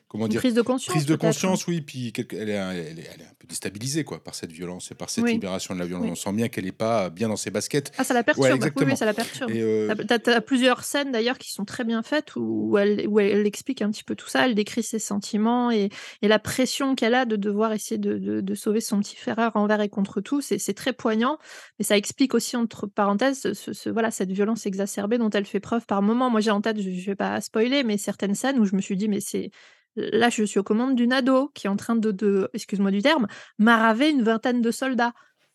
comment 0.08 0.28
Une 0.28 0.34
dire? 0.34 0.42
prise 0.42 0.54
de 0.54 0.62
Prise 0.84 1.04
conscience 1.04 1.06
de 1.06 1.16
peut-être? 1.16 1.16
conscience, 1.16 1.66
oui, 1.66 1.80
puis 1.80 2.12
elle 2.32 2.48
est 2.48 2.52
elle 2.52 2.98
est 3.00 3.08
elle 3.12 3.20
est 3.22 3.24
un 3.24 3.34
peu 3.38 3.46
déstabilisée 3.48 4.04
quoi 4.04 4.22
par 4.22 4.34
cette 4.36 4.52
violence 4.52 4.90
et 4.92 4.94
par 4.94 5.10
cette 5.10 5.24
Oui. 5.24 5.32
libération 5.32 5.74
de 5.74 5.80
la 5.80 5.86
violence. 5.86 6.06
Oui. 6.06 6.10
On 6.10 6.14
sent 6.14 6.32
bien 6.32 6.48
qu'elle 6.48 6.66
est 6.66 6.72
pas 6.72 7.10
bien 7.10 7.28
dans 7.28 7.36
ses 7.36 7.50
baskets. 7.50 7.92
Ah 7.98 8.04
ça 8.04 8.12
la 8.12 8.22
Ouais, 8.36 8.52
perturbe. 8.52 8.70
Oui, 8.76 8.84
oui, 8.84 8.94
exactement 8.94 8.96
ça 8.96 9.06
la 9.06 9.14
perturbe. 9.14 9.58
Tu 9.88 9.94
heu 9.94 9.96
as 10.30 10.40
plusieurs 10.42 10.84
scènes 10.84 11.12
d'ailleurs 11.12 11.38
qui 11.38 11.50
sont 11.50 11.64
très 11.64 11.82
bien 11.84 12.02
faites 12.02 12.32
où 12.36 12.76
elle 12.78 13.06
où 13.08 13.20
elle 13.20 13.46
explique 13.46 13.80
un 13.80 13.90
petit 13.90 14.04
peu 14.04 14.14
tout 14.14 14.28
ça. 14.28 14.44
Elle 14.46 14.54
décrit 14.54 14.82
ses 14.82 14.98
sentiments 14.98 15.70
et 15.70 15.88
et 16.22 16.28
la 16.28 16.38
pression 16.38 16.94
qu'elle 16.94 17.14
a 17.14 17.24
de 17.24 17.36
devoir 17.36 17.72
essayer 17.72 17.96
de 17.98 18.18
de 18.18 18.40
de 18.40 18.54
sauver 18.54 18.80
son 18.80 19.00
petit 19.00 19.16
frère 19.16 19.52
envers 19.54 19.80
et 19.80 19.88
contre 19.88 20.20
tout. 20.20 20.40
C'est 20.42 20.74
très 20.74 20.92
poignant, 20.92 21.38
mais 21.78 21.84
ça 21.84 21.96
explique 21.96 22.34
aussi 22.34 22.56
entre 22.56 22.86
parenthèses 22.86 23.52
ce 23.54 23.88
voilà, 23.88 24.10
cette 24.10 24.30
violence 24.32 24.66
exacerbée 24.66 25.18
dont 25.18 25.30
elle 25.30 25.46
fait 25.46 25.60
preuve 25.60 25.75
par 25.85 26.00
moments. 26.02 26.30
Moi 26.30 26.40
j'ai 26.40 26.50
en 26.50 26.61
tête, 26.62 26.80
je 26.80 26.90
je 26.90 27.06
vais 27.06 27.16
pas 27.16 27.40
spoiler, 27.40 27.83
mais 27.85 27.99
certaines 27.99 28.35
scènes 28.35 28.59
où 28.59 28.64
je 28.64 28.75
me 28.76 28.80
suis 28.80 28.97
dit: 28.97 29.09
«Mais 29.09 29.21
c'est 29.21 29.50
là 29.97 30.30
je 30.30 30.45
suis 30.45 30.59
aux 30.59 30.62
commandes 30.64 30.95
d'une 30.97 31.12
ado 31.12 31.50
qui 31.54 31.66
est 31.66 31.71
en 31.71 31.76
train 31.76 31.97
de 31.97 32.49
excuse-moi 32.54 32.90
du 32.90 33.02
terme, 33.02 33.26
maraver 33.59 34.11
une 34.11 34.23
vingtaine 34.23 34.62
de 34.62 34.71
soldats». 34.71 35.12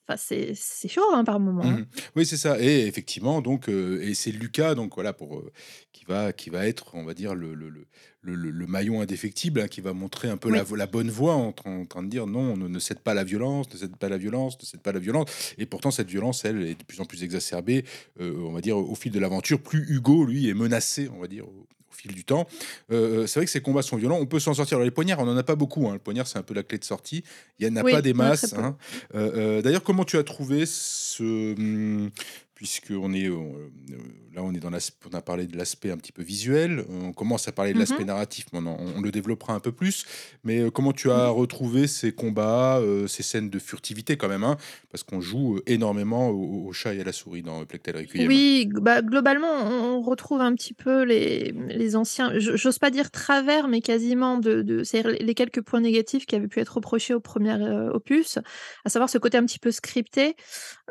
Enfin 0.07 0.17
c'est 0.17 0.87
chaud, 0.89 1.01
hein, 1.13 1.23
par 1.23 1.39
Mmh 1.63 1.69
moment, 1.69 1.73
hein. 1.75 1.81
mh. 1.81 1.85
Oui, 2.15 2.25
c'est 2.25 2.37
ça 2.37 2.59
et 2.59 2.87
effectivement 2.87 3.39
donc 3.41 3.69
heu 3.69 4.01
et 4.01 4.15
c'est 4.15 4.31
Lucas 4.31 4.73
donc 4.73 4.95
voilà 4.95 5.13
pour, 5.13 5.37
heu, 5.37 5.51
qui 5.91 6.05
va 6.05 6.33
qui 6.33 6.49
va 6.49 6.65
être, 6.67 6.95
on 6.95 7.03
va 7.03 7.13
dire 7.13 7.35
le 7.35 7.53
le 7.53 7.69
le 8.23 8.35
le 8.35 8.67
maillon 8.67 9.01
indéfectible, 9.01 9.61
hein, 9.61 9.67
qui 9.67 9.81
va 9.81 9.93
montrer 9.93 10.29
un 10.29 10.37
peu 10.37 10.49
la 10.51 10.63
Oui. 10.63 10.77
la 10.77 10.87
bonne 10.87 11.09
voie 11.09 11.33
en 11.33 11.51
train 11.51 11.79
en 11.81 11.85
train 11.85 12.03
de 12.03 12.09
dire: 12.09 12.27
«Non, 12.27 12.55
ne 12.57 12.67
ne 12.67 12.79
cède 12.79 12.99
pas 12.99 13.13
la 13.13 13.23
violence, 13.23 13.71
ne 13.73 13.77
cède 13.77 13.95
pas 13.97 14.09
la 14.09 14.17
violence, 14.17 14.57
ne 14.61 14.65
cède 14.65 14.81
pas 14.81 14.91
la 14.91 14.99
violence» 14.99 15.27
et 15.57 15.65
pourtant 15.65 15.91
cette 15.91 16.09
violence, 16.09 16.45
elle, 16.45 16.61
est 16.63 16.75
de 16.79 16.83
plus 16.83 17.01
en 17.01 17.05
plus 17.05 17.23
exacerbée, 17.23 17.83
heu, 18.19 18.35
on 18.45 18.51
va 18.51 18.61
dire 18.61 18.77
au 18.77 18.95
fil 18.95 19.11
de 19.11 19.19
l'aventure. 19.19 19.59
Plus 19.61 19.85
Hugo, 19.89 20.25
lui, 20.25 20.49
est 20.49 20.53
menacé, 20.53 21.09
on 21.15 21.19
va 21.19 21.27
dire 21.27 21.47
au 21.47 21.67
au 21.91 21.93
fil 21.93 22.13
du 22.13 22.23
temps. 22.23 22.47
Heu 22.89 22.95
heu, 23.23 23.27
c'est 23.27 23.37
vrai 23.39 23.45
que 23.45 23.51
ces 23.51 23.59
combats 23.61 23.81
sont 23.81 23.97
violents. 23.97 24.17
On 24.17 24.25
peut 24.25 24.39
s'en 24.39 24.53
sortir. 24.53 24.77
Alors 24.77 24.85
les 24.85 24.91
poignards, 24.91 25.19
on 25.19 25.27
en 25.27 25.35
a 25.35 25.43
pas 25.43 25.55
beaucoup, 25.57 25.89
hein. 25.89 25.93
Le 25.93 25.99
poignard, 25.99 26.25
c'est 26.25 26.37
un 26.39 26.41
peu 26.43 26.53
la 26.53 26.63
clé 26.63 26.77
de 26.77 26.85
sortie. 26.85 27.23
Il 27.59 27.67
y 27.67 27.69
en 27.69 27.75
a 27.75 27.83
pas 27.83 28.01
des 28.01 28.13
masses, 28.13 28.53
hein. 28.53 28.77
D'ailleurs, 29.13 29.83
comment 29.83 30.05
tu 30.05 30.17
as 30.17 30.23
trouvé 30.23 30.65
ce, 30.65 31.53
mmh, 31.59 32.11
puisqu'on 32.61 33.11
est, 33.11 33.27
euh, 33.27 33.39
là, 34.35 34.43
on 34.43 34.53
est 34.53 34.59
dans 34.59 34.69
on 34.71 35.15
a 35.15 35.21
parlé 35.23 35.47
de 35.47 35.57
l'aspect 35.57 35.89
un 35.89 35.97
petit 35.97 36.11
peu 36.11 36.21
visuel, 36.21 36.85
on 36.91 37.11
commence 37.11 37.47
à 37.47 37.51
parler 37.51 37.73
de 37.73 37.79
l'aspect 37.79 38.03
mh. 38.03 38.07
narratif, 38.07 38.45
mais 38.53 38.59
on, 38.59 38.67
en- 38.67 38.77
on 38.97 39.01
le 39.01 39.09
développera 39.09 39.53
un 39.55 39.59
peu 39.59 39.71
plus. 39.71 40.05
Mais 40.43 40.59
euh, 40.59 40.69
comment 40.69 40.93
tu 40.93 41.09
as 41.09 41.29
Mmh 41.29 41.31
retrouvé 41.31 41.87
ces 41.87 42.11
combats, 42.11 42.77
euh, 42.77 43.07
ces 43.07 43.23
scènes 43.23 43.49
de 43.49 43.57
furtivité 43.57 44.15
quand 44.15 44.27
même, 44.27 44.43
hein, 44.43 44.57
parce 44.91 45.01
qu'on 45.03 45.21
joue 45.21 45.55
euh, 45.55 45.63
énormément 45.65 46.29
au, 46.29 46.67
au 46.67 46.71
chat 46.71 46.93
et 46.93 47.01
à 47.01 47.03
la 47.03 47.13
souris 47.13 47.41
dans 47.41 47.65
Plectel 47.65 47.97
Requiem. 47.97 48.27
Oui, 48.27 48.69
bah, 48.71 49.01
globalement, 49.01 49.51
on 49.51 50.01
retrouve 50.03 50.41
un 50.41 50.53
petit 50.53 50.75
peu 50.75 51.01
les 51.01 51.51
les 51.69 51.95
anciens 51.95 52.31
j'ose 52.37 52.77
pas 52.77 52.91
dire 52.91 53.09
travers, 53.09 53.67
mais 53.69 53.81
quasiment 53.81 54.37
de 54.37 54.63
les 55.19 55.33
quelques 55.33 55.61
points 55.61 55.81
négatifs 55.81 56.27
qui 56.27 56.35
avaient 56.35 56.47
pu 56.47 56.59
être 56.59 56.75
reprochés 56.75 57.15
au 57.15 57.19
premier 57.19 57.59
er 57.59 57.89
opus, 57.91 58.37
à 58.85 58.89
savoir 58.89 59.09
ce 59.09 59.17
côté 59.17 59.39
un 59.39 59.45
petit 59.45 59.57
peu 59.59 59.71
scripté. 59.71 60.35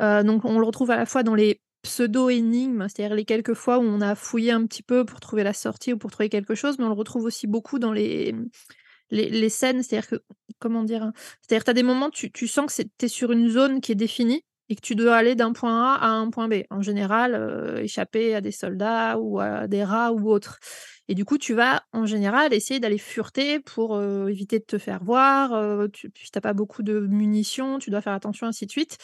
Heu, 0.01 0.25
donc 0.25 0.45
on 0.45 0.59
le 0.59 0.67
retrouve 0.67 0.91
à 0.91 0.97
la 0.97 1.07
fois 1.07 1.23
dans 1.23 1.35
les 1.35 1.61
pseudo-énigmes, 1.83 2.87
c'est-à-dire 2.89 3.17
les 3.17 3.25
quelques 3.25 3.55
fois 3.55 3.79
où 3.79 3.83
on 3.83 4.01
a 4.01 4.15
fouillé 4.15 4.53
un 4.53 4.67
petit 4.67 4.83
peu 4.83 5.05
pour 5.05 5.21
trouver 5.21 5.43
la 5.45 5.53
sortie 5.55 5.93
ou 5.95 5.99
pour 5.99 6.11
trouver 6.11 6.29
quelque 6.29 6.55
chose, 6.55 6.79
mais 6.79 6.85
on 6.85 6.89
le 6.89 6.95
retrouve 6.95 7.25
aussi 7.25 7.47
beaucoup 7.47 7.79
dans 7.79 7.93
les, 7.93 8.35
les 9.11 9.49
scènes, 9.49 9.83
c'est-à-dire 9.83 10.09
que 10.11 10.17
comment 10.59 10.85
dire? 10.85 11.13
C'est-à-dire 11.43 11.65
tu 11.65 11.71
as 11.71 11.75
des 11.75 11.83
moments, 11.83 12.11
tu 12.11 12.31
tu 12.33 12.47
sens 12.49 12.75
que 12.75 12.83
tu 12.83 13.07
es 13.07 13.09
sur 13.09 13.33
une 13.33 13.49
zone 13.51 13.81
qui 13.81 13.93
est 13.93 13.97
définie 13.97 14.45
et 14.71 14.77
que 14.77 14.81
tu 14.83 14.95
dois 14.97 15.17
aller 15.17 15.35
d'un 15.37 15.53
point 15.53 15.95
A 15.97 15.97
à 15.97 16.09
un 16.11 16.31
point 16.31 16.49
B. 16.49 16.63
En 16.71 16.83
général, 16.83 17.35
heu, 17.35 17.81
échapper 17.83 18.35
à 18.37 18.41
des 18.41 18.53
soldats 18.53 19.19
ou 19.19 19.41
à 19.41 19.69
des 19.69 19.85
rats 19.85 20.13
ou 20.13 20.31
autres 20.31 20.59
et 21.09 21.15
du 21.15 21.25
coup, 21.25 21.39
tu 21.39 21.55
vas, 21.55 21.83
en 21.93 22.07
général, 22.07 22.55
essayer 22.55 22.79
d'aller 22.81 22.99
fureter 22.99 23.59
pour, 23.61 23.97
heu, 23.97 24.29
éviter 24.31 24.59
de 24.61 24.65
te 24.65 24.79
faire 24.79 25.03
voir, 25.03 25.53
heu, 25.55 25.89
tu 25.93 26.09
puis 26.11 26.31
tu 26.33 26.39
as 26.39 26.41
pas 26.41 26.53
beaucoup 26.53 26.83
de 26.85 27.01
munitions, 27.01 27.79
tu 27.81 27.91
dois 27.91 28.01
faire 28.01 28.13
attention, 28.13 28.47
ainsi 28.47 28.67
de 28.67 28.71
suite, 28.71 28.97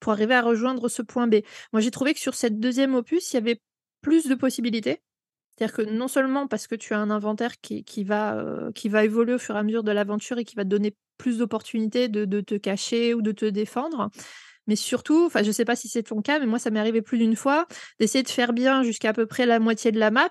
pour 0.00 0.12
arriver 0.12 0.34
à 0.34 0.42
rejoindre 0.42 0.88
ce 0.88 1.02
point 1.02 1.26
B. 1.26 1.36
Moi, 1.72 1.80
j'ai 1.82 1.90
trouvé 1.90 2.14
que 2.14 2.20
sur 2.20 2.34
cette 2.34 2.60
deuxième 2.60 2.94
opus, 2.94 3.32
il 3.32 3.36
y 3.36 3.38
avait 3.38 3.60
plus 4.02 4.26
de 4.28 4.34
possibilités. 4.36 5.02
C'est-à-dire 5.58 5.76
que 5.76 5.82
non 5.82 6.08
seulement 6.08 6.46
parce 6.48 6.66
que 6.68 6.74
tu 6.76 6.94
as 6.94 6.98
un 7.00 7.10
inventaire 7.10 7.60
qui 7.60 7.84
qui 7.84 8.04
va, 8.04 8.36
heu, 8.36 8.72
qui 8.74 8.88
va 8.88 9.04
évoluer 9.04 9.34
au 9.34 9.38
fur 9.38 9.56
et 9.56 9.58
à 9.58 9.62
mesure 9.64 9.82
de 9.84 9.92
l'aventure 9.92 10.38
et 10.38 10.44
qui 10.44 10.54
va 10.56 10.64
te 10.64 10.68
donner 10.68 10.96
plus 11.18 11.38
d'opportunités 11.38 12.08
de 12.08 12.24
de 12.24 12.40
te 12.40 12.54
cacher 12.56 13.14
ou 13.14 13.22
de 13.22 13.32
te 13.32 13.44
défendre, 13.46 14.10
mais 14.68 14.76
surtout, 14.76 15.26
enfin, 15.26 15.42
je 15.42 15.50
sais 15.52 15.64
pas 15.66 15.76
si 15.76 15.88
c'est 15.88 16.04
ton 16.04 16.22
cas, 16.22 16.38
mais 16.38 16.46
moi, 16.46 16.60
ça 16.60 16.70
m'est 16.70 16.80
arrivé 16.80 17.02
plus 17.02 17.18
d'une 17.18 17.36
fois 17.36 17.66
d'essayer 18.00 18.22
de 18.22 18.30
faire 18.30 18.52
bien 18.52 18.84
jusqu'à 18.84 19.10
à 19.10 19.12
peu 19.14 19.26
près 19.26 19.46
la 19.46 19.58
moitié 19.58 19.92
de 19.92 19.98
la 19.98 20.12
map. 20.12 20.30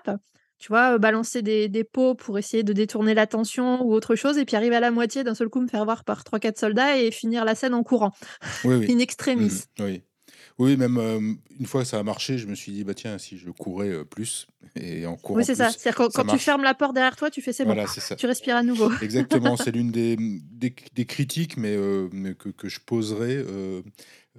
Tu 0.58 0.68
vois, 0.68 0.98
balancer 0.98 1.42
des 1.42 1.68
des 1.68 1.84
pots 1.84 2.14
pour 2.16 2.38
essayer 2.38 2.64
de 2.64 2.72
détourner 2.72 3.14
l'attention 3.14 3.82
ou 3.84 3.92
autre 3.94 4.16
chose 4.16 4.38
et 4.38 4.44
puis 4.44 4.56
arriver 4.56 4.76
à 4.76 4.80
la 4.80 4.90
moitié, 4.90 5.22
d'un 5.24 5.34
seul 5.36 5.48
coup, 5.50 5.60
me 5.60 5.68
faire 5.68 5.84
voir 5.84 6.04
par 6.04 6.24
trois 6.24 6.40
quatre 6.40 6.58
soldats 6.58 6.98
et 6.98 7.10
finir 7.12 7.44
la 7.44 7.54
scène 7.54 7.74
en 7.74 7.84
courant, 7.84 8.12
Oui, 8.64 8.74
oui. 8.76 8.90
in 8.90 8.98
Mmh 8.98 9.00
extremis. 9.00 9.66
Oui. 9.80 10.02
Oui, 10.58 10.76
même, 10.76 11.38
une 11.60 11.66
fois 11.66 11.82
que 11.82 11.88
ça 11.88 11.98
a 11.98 12.02
marché, 12.02 12.38
je 12.38 12.46
me 12.48 12.54
suis 12.54 12.72
dit: 12.72 12.84
«Bah, 12.84 12.94
tiens, 12.94 13.18
si 13.18 13.38
je 13.38 13.50
courais, 13.50 14.04
plus 14.04 14.46
et 14.76 15.06
en 15.06 15.16
Oui, 15.34 15.44
courant 15.44 15.44
c'est 15.44 15.54
ça. 15.54 15.74
C'est-à-dire 15.76 15.96
quand 15.96 16.10
quand 16.10 16.24
tu 16.24 16.38
marche». 16.38 16.44
fermes 16.44 16.62
la 16.62 16.74
porte 16.74 16.94
derrière 16.94 17.16
toi, 17.16 17.30
tu 17.30 17.42
fais: 17.42 17.52
«C'est 17.52 17.64
bon», 17.66 17.74
Voilà, 17.74 17.86
ça. 17.86 18.16
tu 18.16 18.26
respires 18.26 18.56
à 18.56 18.62
nouveau. 18.62 18.90
Exactement, 19.00 19.56
c'est 19.56 19.70
l'une 19.72 19.90
des, 19.90 20.16
mmh, 20.16 20.40
des 20.50 20.74
des 20.94 21.06
critiques, 21.06 21.56
mais, 21.56 21.76
mais 22.12 22.34
que 22.34 22.48
que 22.50 22.68
je 22.68 22.80
poserai, 22.80 23.44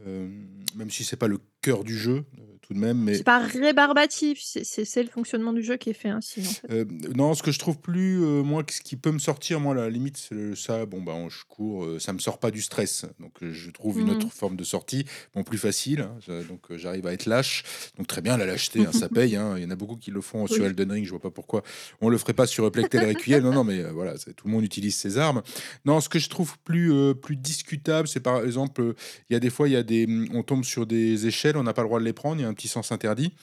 même 0.05 0.89
si 0.89 1.03
c'est 1.03 1.17
pas 1.17 1.27
le 1.27 1.39
cœur 1.61 1.83
du 1.83 1.97
jeu, 1.97 2.25
heu, 2.39 2.57
tout 2.61 2.73
de 2.73 2.79
même, 2.79 2.97
C'est 3.11 3.23
mais 3.23 3.23
pas 3.23 3.37
rébarbatif, 3.39 4.41
c'est 4.41 4.63
c'est 4.63 4.83
c'est 4.85 5.03
le 5.03 5.09
fonctionnement 5.09 5.53
du 5.53 5.61
jeu 5.63 5.77
qui 5.77 5.89
est 5.91 5.93
fait 5.93 6.09
ainsi, 6.09 6.47
en 6.47 6.53
fait. 6.55 6.71
Heu, 6.71 6.85
non, 7.15 7.33
ce 7.33 7.43
que 7.43 7.51
je 7.51 7.59
trouve 7.59 7.79
plus, 7.79 8.21
heu, 8.23 8.41
moi, 8.43 8.63
ce 8.69 8.81
qui 8.81 8.95
peut 8.95 9.11
me 9.11 9.19
sortir, 9.19 9.59
moi, 9.59 9.73
à 9.73 9.77
la 9.77 9.89
limite, 9.89 10.17
c'est 10.17 10.55
ça, 10.55 10.85
bon, 10.85 11.01
ben, 11.01 11.27
je 11.29 11.43
cours, 11.47 11.85
heu, 11.85 11.99
ça 11.99 12.13
me 12.13 12.19
sort 12.19 12.39
pas 12.39 12.51
du 12.51 12.61
stress. 12.61 13.05
Donc, 13.19 13.33
je 13.41 13.71
trouve 13.71 13.99
une 13.99 14.09
Mmh 14.09 14.09
autre 14.09 14.31
forme 14.31 14.55
de 14.55 14.63
sortie, 14.63 15.05
bon, 15.33 15.43
plus 15.43 15.57
facile, 15.57 16.01
hein, 16.01 16.17
donc, 16.47 16.75
j'arrive 16.75 17.07
à 17.07 17.13
être 17.13 17.25
lâche. 17.25 17.63
Donc 17.97 18.07
très 18.07 18.21
bien, 18.21 18.37
la 18.37 18.45
lâcheté, 18.45 18.85
hein, 18.85 18.91
ça 18.91 19.09
paye, 19.09 19.35
hein. 19.35 19.55
Il 19.57 19.63
y 19.63 19.65
en 19.65 19.71
a 19.71 19.75
beaucoup 19.75 19.95
qui 19.97 20.11
le 20.11 20.21
font 20.21 20.47
sur. 20.47 20.65
Elden 20.65 20.91
Ring, 20.91 21.05
je 21.05 21.09
vois 21.11 21.19
pas 21.19 21.31
pourquoi 21.31 21.63
on 22.01 22.09
le 22.09 22.17
ferait 22.17 22.33
pas 22.33 22.47
sur, 22.47 22.65
heu, 22.65 22.71
Plectel 22.71 23.03
Requiem. 23.05 23.43
Non, 23.43 23.53
non, 23.53 23.63
mais, 23.63 23.83
voilà, 23.91 24.17
c'est 24.17 24.33
tout 24.33 24.47
le 24.47 24.53
monde 24.53 24.63
utilise 24.63 24.95
ses 24.95 25.17
armes. 25.17 25.41
Non, 25.85 26.01
ce 26.01 26.09
que 26.09 26.19
je 26.19 26.29
trouve 26.29 26.57
plus, 26.59 26.91
plus 27.21 27.35
discutable, 27.35 28.07
c'est 28.07 28.19
par 28.19 28.43
exemple, 28.43 28.93
il 29.29 29.33
y 29.33 29.35
a 29.35 29.39
des 29.39 29.49
fois, 29.49 29.67
il 29.67 29.73
y 29.73 29.75
a 29.77 29.83
des, 29.83 30.07
on 30.33 30.43
tombe 30.43 30.63
sur 30.63 30.85
des 30.85 31.27
on 31.57 31.63
n'a 31.63 31.73
pas 31.73 31.81
le 31.81 31.87
droit 31.87 31.99
de 31.99 32.05
les 32.05 32.13
prendre, 32.13 32.37
il 32.37 32.41
y 32.43 32.45
a 32.45 32.47
un 32.47 32.53
petit 32.53 32.67
sens 32.67 32.91
interdit. 32.91 33.33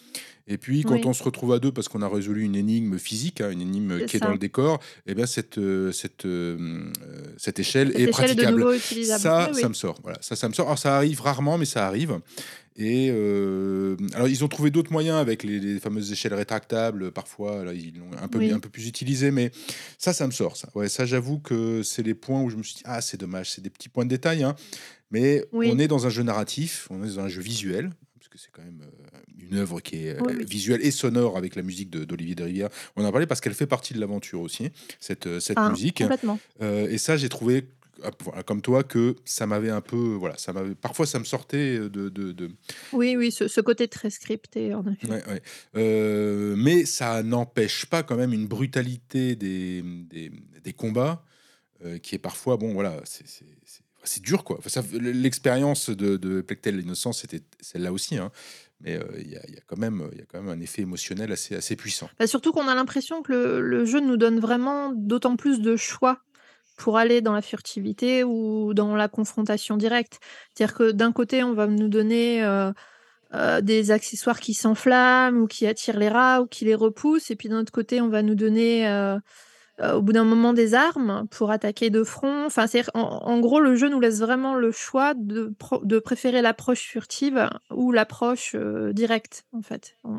Et 0.48 0.58
puis 0.58 0.82
quand 0.84 0.94
Oui. 0.94 1.02
on 1.04 1.12
se 1.12 1.22
retrouve 1.24 1.52
à 1.52 1.58
2 1.58 1.72
parce 1.72 1.88
qu'on 1.88 2.02
a 2.02 2.08
résolu 2.08 2.42
une 2.44 2.54
énigme 2.54 2.98
physique, 2.98 3.40
hein, 3.40 3.50
une 3.50 3.62
énigme 3.62 4.06
qui 4.06 4.16
est 4.16 4.20
dans 4.20 4.30
le 4.32 4.38
décor, 4.38 4.78
et 5.06 5.14
ben 5.14 5.26
cette, 5.26 5.58
heu, 5.58 5.90
cette, 5.92 6.24
hem, 6.24 6.92
heu, 7.02 7.34
cette 7.36 7.58
échelle 7.58 7.88
Cette 7.88 7.96
est 7.98 8.02
échelle 8.08 8.24
est 8.30 8.34
de 8.34 8.40
praticable. 8.42 8.58
nouveau 8.60 8.72
utilisable. 8.72 9.50
Oui, 9.54 9.60
Ça, 9.60 9.68
me 9.68 9.74
sort, 9.74 9.98
voilà, 10.02 10.18
ça, 10.20 10.36
ça 10.36 10.48
me 10.48 10.54
sort. 10.54 10.66
Alors 10.66 10.78
ça 10.78 10.96
arrive 10.96 11.20
rarement, 11.20 11.58
mais 11.58 11.64
ça 11.64 11.86
arrive 11.86 12.20
et 12.76 13.06
hem, 13.08 13.96
alors 14.14 14.28
ils 14.28 14.44
ont 14.44 14.48
trouvé 14.48 14.70
d'autres 14.70 14.92
moyens 14.92 15.16
avec 15.18 15.42
les 15.42 15.58
les 15.60 15.80
fameuses 15.80 16.12
échelles 16.12 16.34
rétractables, 16.34 17.10
parfois, 17.12 17.64
là, 17.64 17.72
ils 17.72 17.96
l'ont 17.98 18.10
un 18.20 18.28
peu 18.28 18.40
un 18.52 18.60
peu 18.60 18.68
plus 18.68 18.86
utilisé, 18.86 19.30
mais 19.30 19.50
ça, 19.98 20.12
ça 20.12 20.26
me 20.26 20.32
sort, 20.32 20.56
ça. 20.56 20.68
Ouais, 20.74 20.88
ça, 20.88 21.06
j'avoue 21.06 21.38
que 21.38 21.82
c'est 21.82 22.02
les 22.02 22.14
points 22.14 22.42
où 22.42 22.50
je 22.50 22.56
me 22.56 22.62
suis 22.62 22.76
dit: 22.76 22.82
«Ah, 22.84 23.00
c'est 23.00 23.18
dommage», 23.18 23.50
c'est 23.50 23.62
des 23.62 23.70
petits 23.70 23.88
points 23.88 24.04
de 24.04 24.10
détail, 24.10 24.42
hein, 24.44 24.54
mais 25.10 25.44
on 25.52 25.58
Oui. 25.58 25.80
est 25.82 25.88
dans 25.88 26.06
un 26.06 26.10
jeu 26.10 26.22
narratif, 26.22 26.86
on 26.90 27.02
est 27.04 27.08
dans 27.16 27.20
un 27.20 27.28
jeu 27.28 27.40
visuel, 27.42 27.90
parce 28.14 28.28
que 28.28 28.38
c'est 28.38 28.50
quand 28.52 28.62
même, 28.62 28.82
heu, 28.82 29.18
une 29.50 29.56
œuvre 29.56 29.80
qui 29.80 30.06
est, 30.06 30.20
Oui, 30.20 30.32
oui. 30.36 30.44
visuelle 30.44 30.80
et 30.84 30.90
sonore 30.90 31.36
avec 31.38 31.54
la 31.56 31.62
musique 31.62 31.90
de 31.90 32.04
d'Olivier 32.04 32.34
Derivière. 32.34 32.68
On 32.96 33.02
en 33.04 33.06
a 33.08 33.12
parlé 33.12 33.26
parce 33.26 33.40
qu'elle 33.40 33.54
fait 33.54 33.66
partie 33.66 33.94
de 33.94 34.00
l'aventure 34.00 34.40
aussi, 34.40 34.70
cette, 35.00 35.38
cette 35.40 35.58
Ah, 35.58 35.70
musique, 35.70 35.98
complètement. 35.98 36.38
et 36.60 36.98
ça, 36.98 37.16
j'ai 37.16 37.28
trouvé, 37.28 37.68
comme 38.46 38.62
toi, 38.62 38.82
que 38.84 39.16
ça 39.24 39.46
m'avait 39.46 39.70
un 39.70 39.80
peu, 39.80 39.96
voilà, 39.96 40.36
ça 40.38 40.52
m'avait 40.52 40.74
parfois, 40.74 41.06
ça 41.06 41.18
me 41.18 41.24
sortait, 41.24 41.78
de 41.78 42.08
de 42.08 42.32
de 42.32 42.50
Oui, 42.92 43.16
oui, 43.16 43.30
ce 43.32 43.48
ce 43.48 43.60
côté 43.60 43.88
très 43.88 44.10
scripté, 44.10 44.74
en 44.74 44.84
effet. 44.86 45.08
Ouais, 45.08 45.22
ouais, 45.28 45.42
heu, 45.76 46.54
mais 46.56 46.84
ça 46.84 47.22
n'empêche 47.22 47.86
pas 47.86 48.02
quand 48.02 48.16
même 48.16 48.32
une 48.32 48.46
brutalité 48.46 49.36
des, 49.36 49.82
des, 49.82 50.30
des 50.62 50.72
combats, 50.72 51.24
heu, 51.84 51.98
qui 51.98 52.14
est 52.14 52.18
parfois, 52.18 52.56
bon, 52.56 52.72
voilà, 52.72 53.00
c'est 53.04 54.22
dur, 54.22 54.44
quoi. 54.44 54.58
Enfin, 54.58 54.82
l'expérience 55.00 55.90
de 55.90 56.16
de 56.16 56.40
Plectel: 56.40 56.80
Innocence, 56.80 57.20
c'était 57.22 57.40
celle-là 57.60 57.92
aussi, 57.92 58.16
hein, 58.18 58.30
mais, 58.80 58.96
heu, 58.96 59.06
il 59.18 59.30
y 59.30 59.36
a 59.36 59.42
il 59.48 59.54
y 59.54 59.58
a 59.58 59.62
quand 59.66 59.78
même, 59.78 60.08
il 60.14 60.24
quand 60.26 60.40
même 60.40 60.48
un 60.50 60.60
effet 60.60 60.82
émotionnel 60.82 61.32
assez 61.32 61.56
assez 61.56 61.76
puissant. 61.76 62.08
Bah, 62.18 62.26
surtout 62.26 62.52
qu'on 62.52 62.68
a 62.68 62.74
l'impression 62.74 63.22
que 63.22 63.32
le 63.32 63.60
le 63.60 63.84
jeu 63.84 64.00
nous 64.00 64.16
donne 64.16 64.38
vraiment 64.38 64.92
d'autant 64.92 65.36
plus 65.36 65.60
de 65.60 65.76
choix 65.76 66.22
pour 66.76 66.98
aller 66.98 67.20
dans 67.20 67.32
la 67.32 67.42
furtivité 67.42 68.24
ou 68.24 68.74
dans 68.74 68.94
la 68.96 69.08
confrontation 69.08 69.76
directe. 69.76 70.18
C'est-à-dire 70.54 70.76
que 70.76 70.90
d'un 70.92 71.12
côté, 71.12 71.42
on 71.44 71.54
va 71.54 71.66
nous 71.66 71.88
donner, 71.88 72.42
heu 72.44 72.72
heu, 73.34 73.62
des 73.62 73.90
accessoires 73.90 74.40
qui 74.40 74.54
s'enflamment 74.54 75.38
ou 75.42 75.46
qui 75.48 75.66
attirent 75.66 75.98
les 75.98 76.08
rats 76.08 76.42
ou 76.42 76.46
qui 76.46 76.64
les 76.66 76.74
repoussent 76.76 77.30
et 77.30 77.36
puis 77.36 77.48
d'un 77.48 77.60
autre 77.60 77.72
côté, 77.72 78.00
on 78.00 78.08
va 78.08 78.22
nous 78.22 78.34
donner, 78.36 78.88
heu, 78.88 79.18
au 79.94 80.02
bout 80.02 80.12
d'un 80.12 80.24
moment, 80.24 80.52
des 80.54 80.74
armes 80.74 81.26
pour 81.30 81.50
attaquer 81.50 81.90
de 81.90 82.04
front. 82.04 82.46
Enfin, 82.46 82.66
en 82.94 83.40
gros, 83.40 83.60
le 83.60 83.76
jeu 83.76 83.88
nous 83.90 84.00
laisse 84.00 84.20
vraiment 84.20 84.54
le 84.56 84.72
choix 84.72 85.14
de 85.14 85.54
de 85.82 85.98
préférer 85.98 86.42
l'approche 86.42 86.80
furtive 86.82 87.48
ou 87.70 87.92
l'approche, 87.92 88.56
directe, 88.92 89.44
en 89.52 89.62
fait. 89.62 89.96
On 90.04 90.18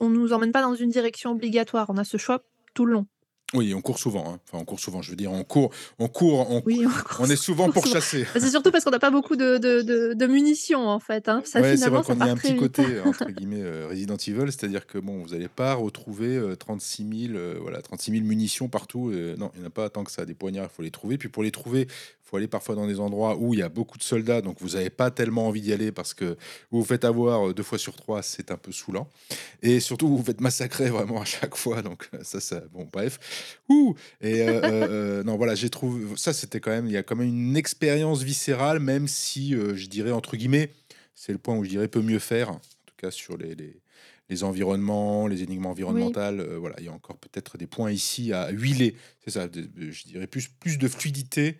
on 0.00 0.08
nous 0.10 0.32
emmène 0.32 0.52
pas 0.52 0.62
dans 0.62 0.74
une 0.74 0.90
direction 0.90 1.32
obligatoire, 1.32 1.86
on 1.90 1.96
a 1.98 2.04
ce 2.04 2.16
choix 2.16 2.44
tout 2.74 2.86
le 2.86 2.94
long. 2.94 3.06
Oui, 3.52 3.72
on 3.74 3.82
court 3.82 3.98
souvent, 3.98 4.32
hein, 4.32 4.40
enfin, 4.48 4.58
on 4.58 4.64
court 4.64 4.80
souvent, 4.80 5.02
je 5.02 5.10
veux 5.10 5.16
dire, 5.16 5.30
on 5.30 5.44
court 5.44 5.70
on 5.98 6.08
court 6.08 6.50
on 6.50 6.62
Oui, 6.66 6.86
on 6.86 7.02
on 7.18 7.28
est 7.30 7.36
court 7.36 7.36
souvent 7.36 7.68
court 7.72 7.76
souvent. 7.76 7.96
pourchassés. 7.98 8.26
Bah, 8.32 8.40
c'est 8.40 8.50
surtout 8.50 8.70
parce 8.70 8.84
qu'on 8.84 8.90
n'a 8.90 8.98
pas 8.98 9.10
beaucoup 9.10 9.36
de 9.36 9.58
de 9.58 9.82
de 9.82 10.14
de 10.14 10.26
munitions, 10.26 10.88
en 10.88 10.98
fait, 10.98 11.28
hein. 11.28 11.42
Ça, 11.44 11.60
Ouais, 11.60 11.76
c'est 11.76 11.88
vrai 11.90 12.02
qu'on 12.02 12.18
a 12.20 12.26
un 12.26 12.36
petit 12.36 12.56
vite. 12.56 12.56
côté, 12.56 13.00
entre 13.00 13.30
guillemets, 13.30 13.62
heu, 13.62 13.86
Resident 13.86 14.16
Evil, 14.16 14.50
c'est-à-dire 14.50 14.88
que, 14.88 14.98
bon, 14.98 15.22
vous 15.22 15.34
allez 15.34 15.48
pas 15.48 15.74
retrouver, 15.74 16.36
heu, 16.36 16.56
36 16.56 17.04
000, 17.04 17.36
heu, 17.36 17.58
voilà, 17.60 17.80
36 17.80 18.10
000 18.10 18.24
munitions 18.26 18.68
partout, 18.68 19.12
non, 19.38 19.52
il 19.54 19.60
y 19.60 19.62
en 19.62 19.66
a 19.66 19.70
pas 19.70 19.88
tant 19.88 20.02
que 20.02 20.10
ça. 20.10 20.26
Des 20.26 20.34
poignards, 20.34 20.68
il 20.72 20.74
faut 20.74 20.82
les 20.82 20.90
trouver, 20.90 21.16
puis 21.16 21.28
pour 21.28 21.44
les 21.44 21.52
trouver, 21.52 21.82
il 21.82 22.23
faut 22.34 22.38
aller 22.38 22.48
parfois 22.48 22.74
dans 22.74 22.86
des 22.86 23.00
endroits 23.00 23.36
où 23.38 23.54
il 23.54 23.60
y 23.60 23.62
a 23.62 23.68
beaucoup 23.68 23.98
de 23.98 24.02
soldats, 24.02 24.40
donc 24.42 24.56
vous 24.60 24.76
avez 24.76 24.90
pas 24.90 25.10
tellement 25.10 25.46
envie 25.48 25.60
d'y 25.60 25.72
aller 25.72 25.92
parce 25.92 26.14
que 26.14 26.36
vous 26.70 26.80
vous 26.80 26.84
faites 26.84 27.04
avoir, 27.04 27.48
heu, 27.48 27.54
2 27.54 27.62
fois 27.62 27.78
sur 27.78 27.94
3, 27.96 28.22
c'est 28.22 28.50
un 28.50 28.56
peu 28.56 28.72
saoulant 28.72 29.08
et 29.62 29.80
surtout, 29.80 30.08
vous 30.08 30.18
vous 30.18 30.24
faites 30.24 30.40
massacrer 30.40 30.90
vraiment 30.90 31.20
à 31.20 31.24
chaque 31.24 31.56
fois, 31.56 31.82
donc 31.82 32.08
heu, 32.14 32.20
ça 32.22 32.40
ça 32.40 32.60
bon, 32.72 32.88
bref. 32.92 33.18
Ouh 33.68 33.94
et 34.20 34.42
heu, 34.42 35.22
non, 35.24 35.36
voilà, 35.36 35.54
j'ai 35.54 35.70
trouv 35.70 36.16
ça, 36.16 36.32
c'était 36.32 36.60
quand 36.60 36.70
même 36.70 36.86
il 36.86 36.92
y 36.92 36.96
a 36.96 37.02
quand 37.02 37.16
même 37.16 37.28
une 37.28 37.56
expérience 37.56 38.22
viscérale, 38.22 38.80
même 38.80 39.08
si, 39.08 39.52
je 39.52 39.86
dirais, 39.88 40.12
entre 40.12 40.36
guillemets, 40.36 40.72
c'est 41.14 41.32
le 41.32 41.38
point 41.38 41.56
où 41.56 41.64
je 41.64 41.70
dirais: 41.70 41.88
«Peut 41.88 42.02
mieux 42.02 42.18
faire», 42.18 42.50
en 42.50 42.58
tout 42.86 42.94
cas 42.96 43.10
sur 43.10 43.36
les 43.36 43.54
les 43.54 43.80
les 44.30 44.42
environnements, 44.44 45.26
les 45.26 45.42
énigmes 45.42 45.66
Oui. 45.86 46.18
environnementales, 46.18 46.40
voilà, 46.56 46.76
il 46.78 46.86
y 46.86 46.88
a 46.88 46.92
encore 46.92 47.18
peut-être 47.18 47.58
des 47.58 47.66
points 47.66 47.90
ici 47.90 48.32
à 48.32 48.48
huiler. 48.50 48.96
C'est 49.24 49.30
ça, 49.32 49.48
de 49.48 49.62
de 49.62 49.90
je 49.90 50.04
dirais 50.04 50.26
plus 50.26 50.48
plus 50.48 50.78
de 50.78 50.88
fluidité, 50.88 51.58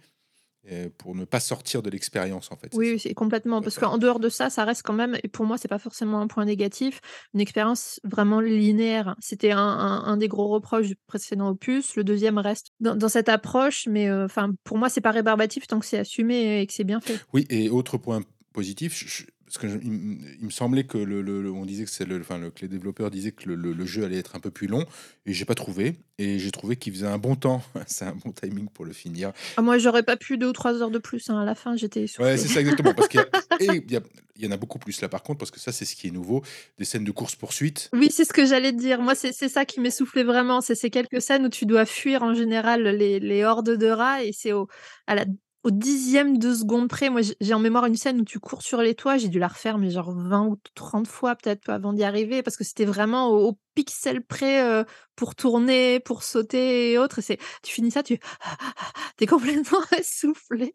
pour 0.98 1.14
ne 1.14 1.24
pas 1.24 1.40
sortir 1.40 1.82
de 1.82 1.90
l'expérience, 1.90 2.50
en 2.50 2.56
fait, 2.56 2.70
Oui, 2.74 2.98
c'est 2.98 3.14
complètement, 3.14 3.60
parce 3.60 3.78
qu'en 3.78 3.98
dehors 3.98 4.20
de 4.20 4.28
ça, 4.28 4.50
ça 4.50 4.64
reste 4.64 4.82
quand 4.82 4.92
même 4.94 5.16
et 5.22 5.28
pour 5.28 5.44
moi, 5.44 5.58
c'est 5.58 5.68
pas 5.68 5.78
forcément 5.78 6.20
un 6.20 6.26
point 6.26 6.44
négatif, 6.44 7.00
une 7.34 7.40
expérience 7.40 8.00
vraiment 8.04 8.40
linéaire. 8.40 9.14
C'était 9.20 9.52
un 9.52 9.58
un 9.58 10.04
un 10.04 10.16
des 10.16 10.28
gros 10.28 10.48
reproches 10.48 10.88
du 10.88 10.96
précédent 11.06 11.50
opus. 11.50 11.96
Le 11.96 12.04
2e 12.04 12.38
reste 12.38 12.68
dans 12.80 12.94
dans 12.96 13.08
cette 13.08 13.28
approche, 13.28 13.86
mais 13.90 14.08
heu, 14.08 14.24
enfin, 14.24 14.50
pour 14.64 14.78
moi, 14.78 14.88
c'est 14.88 15.00
pas 15.00 15.10
rébarbatif 15.10 15.66
tant 15.66 15.80
que 15.80 15.86
c'est 15.86 15.98
assumé 15.98 16.60
et 16.60 16.66
que 16.66 16.72
c'est 16.72 16.84
bien 16.84 17.00
fait. 17.00 17.18
Oui 17.32 17.46
et 17.50 17.68
autre 17.68 17.98
point 17.98 18.20
positif, 18.52 18.94
ch 18.94 19.26
parce 19.54 19.66
que 19.66 19.68
je- 19.68 19.78
il, 19.86 20.44
me 20.46 20.50
semblait 20.50 20.84
que 20.84 20.98
le, 20.98 21.22
le- 21.22 21.42
le- 21.42 21.52
on 21.52 21.64
disait 21.64 21.84
que 21.84 21.90
c'est 21.90 22.04
le, 22.04 22.20
enfin, 22.20 22.38
le- 22.38 22.50
que 22.50 22.62
les 22.62 22.68
développeurs 22.68 23.10
disaient 23.10 23.32
que 23.32 23.48
le, 23.50 23.86
jeu 23.86 24.04
allait 24.04 24.18
être 24.18 24.34
un 24.34 24.40
peu 24.40 24.50
plus 24.50 24.66
long, 24.66 24.84
et 25.26 25.32
j'ai 25.32 25.44
pas 25.44 25.54
trouvé, 25.54 25.96
et 26.18 26.38
j'ai 26.38 26.50
trouvé 26.50 26.76
qu'il 26.76 26.92
faisait 26.92 27.06
un 27.06 27.18
bon 27.18 27.36
temps. 27.36 27.62
c'est 27.86 28.04
un 28.04 28.16
bon 28.16 28.32
timing 28.32 28.68
pour 28.68 28.84
le 28.84 28.92
finir. 28.92 29.32
Ah, 29.56 29.62
moi, 29.62 29.78
j'aurais 29.78 30.02
pas 30.02 30.16
pu 30.16 30.38
2 30.38 30.48
ou 30.48 30.52
3 30.52 30.82
heures 30.82 30.90
de 30.90 30.98
plus, 30.98 31.30
hein. 31.30 31.38
À 31.38 31.44
la 31.44 31.54
fin, 31.54 31.76
j'étais 31.76 32.06
Ouais, 32.18 32.36
c'est 32.36 32.48
ça 32.48 32.60
exactement. 32.60 32.94
Parce 32.94 33.08
qu'il 33.08 33.24
y, 33.60 33.94
y, 33.94 34.00
y 34.38 34.46
en 34.46 34.50
a 34.50 34.56
beaucoup 34.56 34.78
plus 34.80 35.00
là, 35.00 35.08
par 35.08 35.22
contre, 35.22 35.38
parce 35.38 35.50
que 35.52 35.60
ça, 35.60 35.70
c'est 35.70 35.84
ce 35.84 35.94
qui 35.94 36.08
est 36.08 36.10
nouveau, 36.10 36.42
des 36.78 36.84
scènes 36.84 37.04
de 37.04 37.12
course 37.12 37.36
poursuite. 37.36 37.90
Oui, 37.92 38.08
c'est 38.10 38.24
ce 38.24 38.32
que 38.32 38.46
j'allais 38.46 38.72
dire. 38.72 39.00
Moi, 39.00 39.14
c'est 39.14 39.32
c'est 39.32 39.48
ça 39.48 39.64
qui 39.64 39.80
m'essoufflait 39.80 40.24
vraiment. 40.24 40.60
C'est 40.60 40.74
ces 40.74 40.90
quelques 40.90 41.22
scènes 41.22 41.46
où 41.46 41.48
tu 41.48 41.64
dois 41.66 41.86
fuir 41.86 42.22
en 42.24 42.34
général 42.34 42.82
les, 42.82 43.20
les 43.20 43.44
hordes 43.44 43.70
de 43.76 43.86
rats 43.86 44.24
et 44.24 44.32
c'est 44.32 44.52
au, 44.52 44.68
à 45.06 45.14
la, 45.14 45.26
au 45.64 45.70
dixième 45.70 46.38
de 46.38 46.54
seconde 46.54 46.88
près. 46.88 47.08
Moi, 47.08 47.22
j'ai 47.40 47.54
en 47.54 47.58
mémoire 47.58 47.86
une 47.86 47.96
scène 47.96 48.20
où 48.20 48.24
tu 48.24 48.38
cours 48.38 48.62
sur 48.62 48.82
les 48.82 48.94
toits. 48.94 49.16
J'ai 49.16 49.28
dû 49.28 49.38
la 49.38 49.48
refaire, 49.48 49.78
mais 49.78 49.90
genre 49.90 50.12
20 50.14 50.46
ou 50.46 50.58
30 50.74 51.08
fois 51.08 51.34
peut-être 51.34 51.70
avant 51.70 51.94
d'y 51.94 52.04
arriver 52.04 52.42
parce 52.42 52.56
que 52.56 52.64
c'était 52.64 52.84
vraiment 52.84 53.28
au, 53.28 53.48
au 53.48 53.58
pixel 53.74 54.22
près 54.22 54.62
euh, 54.62 54.84
pour 55.16 55.34
tourner, 55.34 56.00
pour 56.00 56.22
sauter 56.22 56.92
et 56.92 56.98
autres. 56.98 57.20
Et 57.20 57.22
c'est, 57.22 57.38
tu 57.62 57.72
finis 57.72 57.90
ça, 57.90 58.02
tu 58.02 58.20
es 59.20 59.26
complètement 59.26 59.80
essoufflé. 59.98 60.74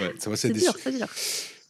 Ouais, 0.00 0.12
ça 0.18 0.30
va, 0.30 0.36
C'est 0.36 0.50
dur, 0.50 0.74
c'est 0.78 0.90
dur. 0.90 1.08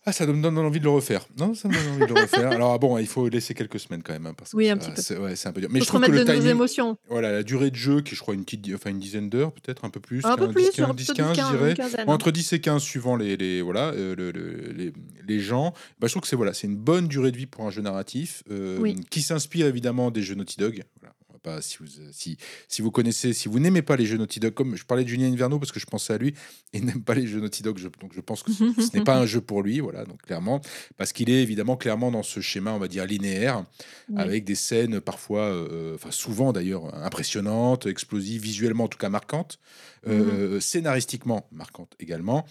Ah, 0.06 0.12
ça 0.12 0.26
me 0.26 0.42
donne 0.42 0.58
envie 0.58 0.80
de 0.80 0.84
le 0.84 0.90
refaire. 0.90 1.26
Non, 1.38 1.54
ça 1.54 1.66
me 1.66 1.72
donne 1.74 1.88
envie 1.94 2.00
de 2.12 2.14
le 2.14 2.20
refaire. 2.20 2.48
Alors, 2.50 2.78
bon, 2.78 2.98
il 2.98 3.06
faut 3.06 3.26
laisser 3.28 3.54
quelques 3.54 3.80
semaines 3.80 4.02
quand 4.02 4.12
même. 4.12 4.26
hein, 4.26 4.34
parce 4.36 4.50
que 4.52 4.56
Oui, 4.58 4.68
un 4.68 4.74
ça- 4.78 4.86
petit 4.90 4.94
peu. 4.96 5.00
c'est 5.02 5.16
ouais, 5.16 5.34
c'est 5.34 5.48
un 5.48 5.52
peu 5.52 5.60
dur. 5.62 5.70
Mais 5.72 5.78
Faut 5.78 5.84
je 5.86 5.88
trouve 5.88 6.02
que 6.02 6.10
le 6.10 6.24
timing, 6.26 6.46
émotions. 6.48 6.98
voilà, 7.08 7.32
la 7.32 7.42
durée 7.42 7.70
de 7.70 7.76
jeu, 7.76 8.02
qui 8.02 8.12
est, 8.12 8.16
je 8.16 8.20
crois, 8.20 8.34
une, 8.34 8.44
petite, 8.44 8.66
enfin, 8.74 8.90
une 8.90 8.98
dizaine 8.98 9.30
d'heures, 9.30 9.52
peut-être 9.52 9.84
un 9.86 9.90
peu 9.90 10.00
plus. 10.00 10.20
Un 10.24 10.36
peu 10.36 10.44
15, 10.46 10.52
plus, 10.54 10.62
10, 10.64 10.72
sur 10.72 10.86
15, 10.88 10.96
10, 10.96 11.12
15, 11.14 11.36
je 11.52 11.56
dirais. 11.56 11.74
quinzaine. 11.74 12.00
hein. 12.00 12.12
Entre 12.12 12.30
10 12.30 12.52
et 12.52 12.60
15 12.60 12.82
suivant 12.82 13.16
les, 13.16 13.36
les, 13.38 13.62
voilà, 13.62 13.92
euh, 13.94 14.14
le- 14.14 14.30
le- 14.30 14.72
les, 14.76 14.92
les 15.26 15.40
gens. 15.40 15.72
Bah, 16.00 16.06
je 16.06 16.12
trouve 16.12 16.22
que 16.22 16.28
c'est 16.28 16.36
voilà, 16.36 16.52
c'est 16.52 16.66
une 16.66 16.76
bonne 16.76 17.08
durée 17.08 17.32
de 17.32 17.36
vie 17.38 17.46
pour 17.46 17.64
un 17.66 17.70
jeu 17.70 17.80
narratif 17.80 18.42
euh, 18.50 18.76
Oui. 18.80 18.96
qui 19.10 19.22
s'inspire 19.22 19.66
évidemment 19.66 20.10
des 20.10 20.22
jeux 20.22 20.34
Naughty 20.34 20.56
Dog. 20.58 20.82
Voilà, 21.00 21.14
pas, 21.44 21.62
si, 21.62 21.76
vous, 21.78 21.86
si, 22.10 22.36
si 22.68 22.82
vous 22.82 22.90
connaissez, 22.90 23.32
si 23.34 23.48
vous 23.48 23.60
n'aimez 23.60 23.82
pas 23.82 23.94
les 23.96 24.06
jeux 24.06 24.16
Naughty 24.16 24.40
Dog, 24.40 24.54
comme 24.54 24.74
je 24.76 24.84
parlais 24.84 25.04
de 25.04 25.08
Julien 25.08 25.30
Inverno 25.30 25.58
parce 25.60 25.70
que 25.70 25.78
je 25.78 25.86
pensais 25.86 26.12
à 26.14 26.18
lui, 26.18 26.34
et 26.72 26.80
n'aime 26.80 27.02
pas 27.04 27.14
les 27.14 27.26
jeux 27.26 27.40
Naughty 27.40 27.62
Dog, 27.62 27.78
je- 27.78 27.88
donc 28.00 28.12
je 28.14 28.20
pense 28.20 28.42
que 28.42 28.50
ce, 28.52 28.64
ce 28.80 28.96
n'est 28.96 29.04
pas 29.04 29.16
un 29.16 29.26
jeu 29.26 29.40
pour 29.40 29.62
lui, 29.62 29.78
voilà, 29.80 30.04
donc 30.04 30.22
clairement, 30.22 30.60
parce 30.96 31.12
qu'il 31.12 31.30
est 31.30 31.42
évidemment 31.42 31.76
clairement 31.76 32.10
dans 32.10 32.22
ce 32.24 32.40
schéma, 32.40 32.72
on 32.72 32.78
va 32.78 32.88
dire 32.88 33.04
linéaire, 33.06 33.64
Oui. 34.08 34.16
avec 34.20 34.44
des 34.44 34.54
scènes 34.56 35.00
parfois, 35.00 35.42
euh, 35.42 35.94
enfin 35.94 36.10
souvent 36.10 36.52
d'ailleurs 36.52 36.94
impressionnantes, 37.04 37.86
explosives, 37.86 38.42
visuellement 38.42 38.84
en 38.84 38.88
tout 38.88 38.98
cas 38.98 39.10
marquantes, 39.10 39.58
euh, 40.06 40.58
scénaristiquement 40.60 41.46
marquantes 41.52 41.94
également, 42.00 42.44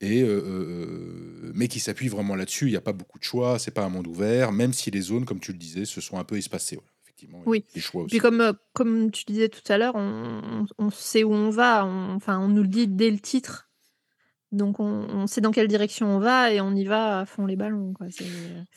et 0.00 0.22
euh, 0.22 0.42
euh, 0.44 1.52
mais 1.54 1.68
qui 1.68 1.80
s'appuie 1.80 2.08
vraiment 2.08 2.34
là-dessus. 2.36 2.66
Il 2.66 2.70
n'y 2.70 2.76
a 2.76 2.80
pas 2.80 2.92
beaucoup 2.92 3.18
de 3.18 3.24
choix, 3.24 3.58
c'est 3.58 3.70
pas 3.70 3.84
un 3.84 3.88
monde 3.88 4.06
ouvert, 4.06 4.52
même 4.52 4.72
si 4.72 4.90
les 4.90 5.00
zones, 5.00 5.24
comme 5.24 5.40
tu 5.40 5.52
le 5.52 5.58
disais, 5.58 5.84
se 5.84 6.00
sont 6.00 6.18
un 6.18 6.24
peu 6.24 6.36
espacées. 6.36 6.76
voilà, 6.76 6.90
effectivement, 7.24 7.42
Oui. 7.46 7.64
des 7.74 7.80
choix 7.80 8.02
aussi. 8.02 8.10
Puis 8.10 8.18
comme, 8.18 8.40
euh, 8.40 8.52
comme 8.72 9.10
tu 9.10 9.24
disais 9.24 9.48
tout 9.48 9.60
à 9.72 9.78
l'heure, 9.78 9.94
on, 9.96 10.64
on- 10.78 10.86
on 10.86 10.90
sait 10.90 11.24
où 11.24 11.32
on 11.34 11.50
va, 11.50 11.84
on- 11.86 12.14
enfin 12.14 12.38
on 12.38 12.48
nous 12.48 12.62
le 12.62 12.68
dit 12.68 12.86
dès 12.88 13.10
le 13.10 13.18
titre. 13.18 13.68
Donc 14.52 14.78
on, 14.78 14.84
on 14.84 15.26
sait 15.26 15.40
dans 15.40 15.50
quelle 15.50 15.66
direction 15.68 16.06
on 16.14 16.20
va 16.20 16.52
et 16.52 16.60
on 16.60 16.74
y 16.76 16.84
va 16.84 17.20
à 17.20 17.26
fond 17.26 17.44
les 17.46 17.56
ballons. 17.56 17.92
quoi. 17.92 18.06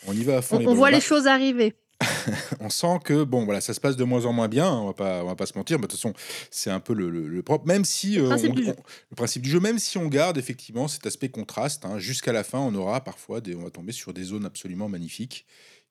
On 0.08 0.14
y 0.14 0.24
va 0.24 0.38
à 0.38 0.42
fond. 0.42 0.56
On, 0.56 0.60
les 0.60 0.68
on 0.68 0.74
voit 0.74 0.90
Bah, 0.90 0.96
les 0.96 1.02
choses 1.02 1.28
arriver. 1.28 1.76
on 2.60 2.70
sent 2.70 3.00
que 3.04 3.24
bon 3.24 3.44
voilà 3.46 3.60
ça 3.60 3.74
se 3.74 3.80
passe 3.80 3.96
de 3.96 4.04
moins 4.04 4.26
en 4.26 4.32
moins 4.32 4.48
bien 4.48 4.68
hein, 4.68 4.78
on 4.82 4.86
va 4.86 4.94
pas 4.94 5.24
on 5.24 5.26
va 5.26 5.36
pas 5.36 5.48
se 5.48 5.58
mentir 5.58 5.78
mais 5.80 5.88
de 5.88 5.92
toute 5.92 6.00
façon 6.00 6.14
c'est 6.52 6.70
un 6.70 6.80
peu 6.80 6.94
le, 6.94 7.10
le- 7.10 7.28
le 7.28 7.42
propre 7.42 7.66
même 7.66 7.86
si 7.86 8.20
euh, 8.20 8.28
principe 8.28 8.52
on- 8.56 8.70
on- 8.70 8.76
le 9.10 9.16
principe 9.16 9.42
du 9.42 9.50
jeu 9.50 9.60
même 9.60 9.80
si 9.80 9.98
on 9.98 10.06
garde 10.08 10.38
effectivement 10.38 10.88
cet 10.88 11.08
aspect 11.08 11.30
contraste 11.30 11.86
hein, 11.86 11.98
jusqu'à 11.98 12.34
la 12.34 12.44
fin 12.44 12.60
on 12.60 12.76
aura 12.76 13.04
parfois 13.04 13.42
des 13.42 13.56
on 13.56 13.64
va 13.64 13.72
tomber 13.72 13.94
sur 13.94 14.14
des 14.14 14.22
zones 14.26 14.46
absolument 14.46 14.88
magnifiques 14.90 15.48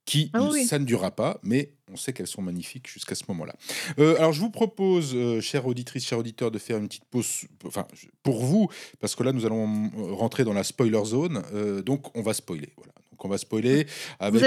qui 0.06 0.30
Ah 0.32 0.48
oui. 0.50 0.64
ça 0.64 0.78
ne 0.78 0.84
durera 0.84 1.10
pas 1.10 1.38
mais 1.42 1.72
on 1.92 1.96
sait 1.96 2.12
qu'elles 2.12 2.26
sont 2.26 2.42
magnifiques 2.42 2.88
jusqu'à 2.88 3.14
ce 3.14 3.24
moment-là 3.28 3.54
Euh, 3.98 4.16
alors 4.18 4.32
je 4.32 4.40
vous 4.40 4.50
propose 4.50 5.12
euh, 5.14 5.40
chère 5.40 5.66
auditrice 5.66 6.06
chers 6.06 6.18
auditeurs 6.18 6.50
de 6.50 6.58
faire 6.58 6.78
une 6.78 6.88
petite 6.88 7.04
pause 7.04 7.42
enfin 7.66 7.86
pour 8.22 8.42
vous 8.44 8.68
parce 9.00 9.14
que 9.14 9.22
là 9.22 9.32
nous 9.32 9.44
allons 9.46 9.66
euh, 9.98 10.12
rentrer 10.14 10.44
dans 10.44 10.52
la 10.54 10.64
spoiler 10.64 11.04
zone 11.04 11.42
euh, 11.52 11.82
donc 11.82 12.16
on 12.16 12.22
va 12.22 12.32
spoiler 12.34 12.70
voilà 12.76 12.92
donc 13.10 13.24
on 13.24 13.28
va 13.28 13.38
spoiler 13.38 13.86
avec. 14.20 14.42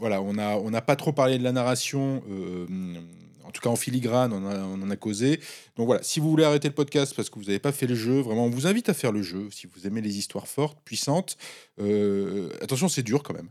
Voilà, 0.00 0.20
on 0.22 0.36
a 0.38 0.56
on 0.56 0.70
n'a 0.70 0.82
pas 0.82 0.96
trop 0.96 1.12
parlé 1.12 1.38
de 1.38 1.44
la 1.44 1.52
narration. 1.52 2.22
en 3.46 3.50
tout 3.52 3.60
cas, 3.62 3.68
en 3.70 3.76
filigrane, 3.76 4.32
on, 4.32 4.46
a- 4.46 4.62
on 4.64 4.80
en 4.82 4.90
a 4.90 4.96
causé. 4.96 5.38
Donc 5.76 5.86
voilà, 5.86 6.02
si 6.04 6.20
vous 6.20 6.28
voulez 6.30 6.44
arrêter 6.44 6.68
le 6.68 6.74
podcast 6.74 7.14
parce 7.16 7.30
que 7.30 7.36
vous 7.38 7.46
n'avez 7.46 7.58
pas 7.58 7.72
fait 7.72 7.86
le 7.88 7.94
jeu, 7.96 8.20
vraiment, 8.20 8.44
on 8.46 8.50
vous 8.50 8.66
invite 8.68 8.88
à 8.88 8.94
faire 8.94 9.10
le 9.12 9.22
jeu. 9.22 9.48
Si 9.52 9.66
vous 9.72 9.86
aimez 9.88 10.00
les 10.00 10.18
histoires 10.18 10.46
fortes, 10.48 10.78
puissantes, 10.84 11.36
attention, 12.60 12.88
c'est 12.88 13.02
dur 13.02 13.22
quand 13.22 13.34
même. 13.34 13.48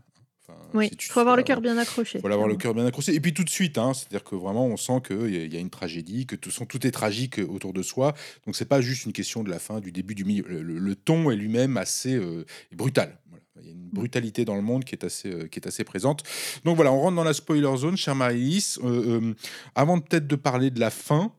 Oui, 0.74 0.86
si 0.86 0.92
il 0.94 0.96
tu- 0.96 1.08
faut 1.08 1.20
avoir 1.20 1.36
le 1.36 1.42
cœur 1.42 1.60
bien 1.60 1.76
accroché. 1.78 2.20
faut 2.20 2.26
avoir 2.28 2.48
le 2.48 2.56
cœur 2.56 2.74
bien 2.74 2.86
accroché. 2.86 3.14
Et 3.14 3.20
puis 3.20 3.34
tout 3.34 3.44
de 3.44 3.50
suite, 3.50 3.78
hein, 3.78 3.92
c'est-à-dire 3.94 4.24
que 4.24 4.34
vraiment, 4.36 4.66
on 4.66 4.76
sent 4.76 5.00
qu'il 5.06 5.30
y, 5.34 5.36
a- 5.38 5.44
il 5.44 5.54
une 5.56 5.70
tragédie, 5.70 6.26
que 6.26 6.36
tout, 6.36 6.50
est 6.86 6.90
tragique 6.90 7.38
autour 7.48 7.72
de 7.72 7.82
soi. 7.82 8.14
Donc 8.46 8.56
c'est 8.56 8.64
pas 8.64 8.80
juste 8.80 9.04
une 9.06 9.12
question 9.12 9.42
de 9.42 9.50
la 9.50 9.58
fin, 9.58 9.80
du 9.80 9.92
début, 9.92 10.14
du 10.14 10.24
milieu. 10.24 10.44
Le, 10.48 10.62
le- 10.62 10.78
le 10.78 10.94
ton 10.94 11.30
est 11.30 11.36
lui-même 11.36 11.76
assez 11.76 12.14
euh, 12.14 12.44
brutal. 12.72 13.18
Voilà. 13.28 13.42
Il 13.62 13.66
y 13.66 13.68
a 13.68 13.72
une 13.72 13.88
brutalité 13.90 14.44
dans 14.44 14.54
le 14.56 14.62
monde 14.62 14.84
qui 14.84 14.94
est 14.94 15.04
assez, 15.04 15.30
euh, 15.30 15.46
qui 15.48 15.58
est 15.58 15.66
assez 15.66 15.84
présente. 15.84 16.22
Donc 16.64 16.76
voilà, 16.76 16.92
on 16.92 17.00
rentre 17.00 17.16
dans 17.16 17.24
la 17.24 17.34
spoiler 17.34 17.76
zone, 17.76 17.96
chère 17.96 18.14
Marie-Lys. 18.14 18.78
Euh, 18.84 19.34
avant 19.74 20.00
peut-être 20.00 20.26
de 20.26 20.36
parler 20.36 20.70
de 20.70 20.80
la 20.80 20.90
fin, 20.90 21.32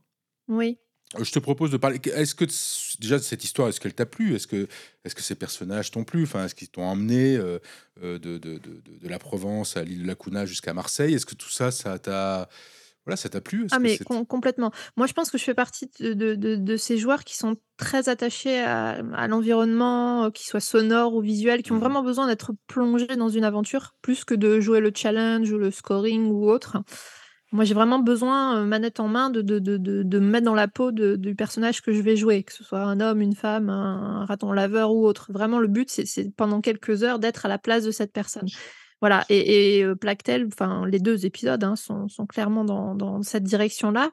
Oui. 0.47 0.77
Euh, 1.19 1.23
je 1.23 1.31
te 1.31 1.39
propose 1.39 1.71
de 1.71 1.77
parler. 1.77 1.99
Est-ce 2.05 2.35
que 2.35 2.45
déjà 2.99 3.19
cette 3.19 3.43
histoire, 3.43 3.67
est-ce 3.69 3.79
qu'elle 3.79 3.93
t'a 3.93 4.05
plu? 4.05 4.35
Est-ce 4.35 4.47
que, 4.47 4.67
est-ce 5.03 5.15
que 5.15 5.21
ces 5.21 5.35
personnages 5.35 5.91
t'ont 5.91 6.03
plu? 6.03 6.23
Enfin, 6.23 6.45
est-ce 6.45 6.55
qu'ils 6.55 6.69
t'ont 6.69 6.83
emmené 6.83 7.35
euh, 7.37 7.59
euh, 8.03 8.17
de, 8.19 8.37
de, 8.37 8.57
de, 8.57 8.81
de- 8.99 9.09
la 9.09 9.19
Provence 9.19 9.75
à 9.77 9.83
l'île 9.83 10.03
de 10.03 10.07
la 10.07 10.15
Cuna 10.15 10.45
jusqu'à 10.45 10.73
Marseille? 10.73 11.13
Est-ce 11.13 11.25
que 11.25 11.35
tout 11.35 11.49
ça, 11.49 11.71
ça 11.71 11.99
t'a, 11.99 12.47
voilà, 13.05 13.17
ça 13.17 13.27
t'a 13.29 13.41
plu? 13.41 13.67
Ah 13.71 13.79
mais 13.79 13.97
com- 13.97 14.25
complètement. 14.25 14.71
Moi 14.95 15.07
je 15.07 15.13
pense 15.13 15.31
que 15.31 15.37
je 15.37 15.43
fais 15.43 15.53
partie 15.53 15.89
de, 15.99 16.13
de- 16.13 16.35
de- 16.35 16.55
de 16.55 16.77
ces 16.77 16.97
joueurs 16.97 17.23
qui 17.23 17.35
sont 17.35 17.55
très 17.77 18.09
attachés 18.09 18.59
à, 18.61 19.01
à 19.13 19.27
l'environnement, 19.27 20.25
euh, 20.25 20.29
qu'il 20.29 20.45
soit 20.45 20.59
sonore 20.59 21.13
ou 21.15 21.21
visuel, 21.21 21.63
qui 21.63 21.71
ont 21.71 21.75
Mhm. 21.75 21.81
vraiment 21.81 22.03
besoin 22.03 22.27
d'être 22.27 22.51
plongés 22.67 23.07
dans 23.17 23.29
une 23.29 23.43
aventure, 23.43 23.95
plus 24.01 24.23
que 24.23 24.35
de 24.35 24.59
jouer 24.59 24.79
le 24.79 24.91
challenge 24.95 25.51
ou 25.51 25.57
le 25.57 25.71
scoring 25.71 26.27
ou 26.27 26.49
autre. 26.49 26.77
Moi 27.51 27.65
j'ai 27.65 27.73
vraiment 27.73 27.99
besoin, 27.99 28.57
euh, 28.57 28.65
manette 28.65 28.99
en 28.99 29.07
main, 29.07 29.29
de, 29.29 29.41
de, 29.41 29.59
de, 29.59 29.77
de, 29.77 30.19
me 30.19 30.25
mettre 30.29 30.45
dans 30.45 30.55
la 30.55 30.67
peau 30.67 30.91
du 30.91 31.35
personnage 31.35 31.81
que 31.81 31.91
je 31.91 32.01
vais 32.01 32.15
jouer, 32.15 32.43
que 32.43 32.53
ce 32.53 32.63
soit 32.63 32.81
un 32.81 32.99
homme, 33.01 33.21
une 33.21 33.35
femme, 33.35 33.69
un, 33.69 34.25
raton 34.25 34.51
laveur 34.53 34.93
ou 34.93 35.05
autre. 35.05 35.31
Vraiment 35.33 35.59
le 35.59 35.67
but 35.67 35.89
c'est 35.89 36.35
pendant 36.35 36.61
quelques 36.61 37.03
heures 37.03 37.19
d'être 37.19 37.45
à 37.45 37.49
la 37.49 37.57
place 37.57 37.83
de 37.83 37.91
cette 37.91 38.13
personne. 38.13 38.47
Voilà, 39.01 39.25
et, 39.29 39.79
et 39.79 39.83
euh, 39.83 39.95
Plactel, 39.95 40.47
enfin 40.47 40.85
les 40.85 40.99
deux 40.99 41.25
épisodes 41.25 41.63
hein, 41.63 41.75
sont, 41.75 42.07
sont 42.07 42.27
clairement 42.27 42.63
dans, 42.63 42.93
dans 42.93 43.23
cette 43.23 43.43
direction-là. 43.43 44.11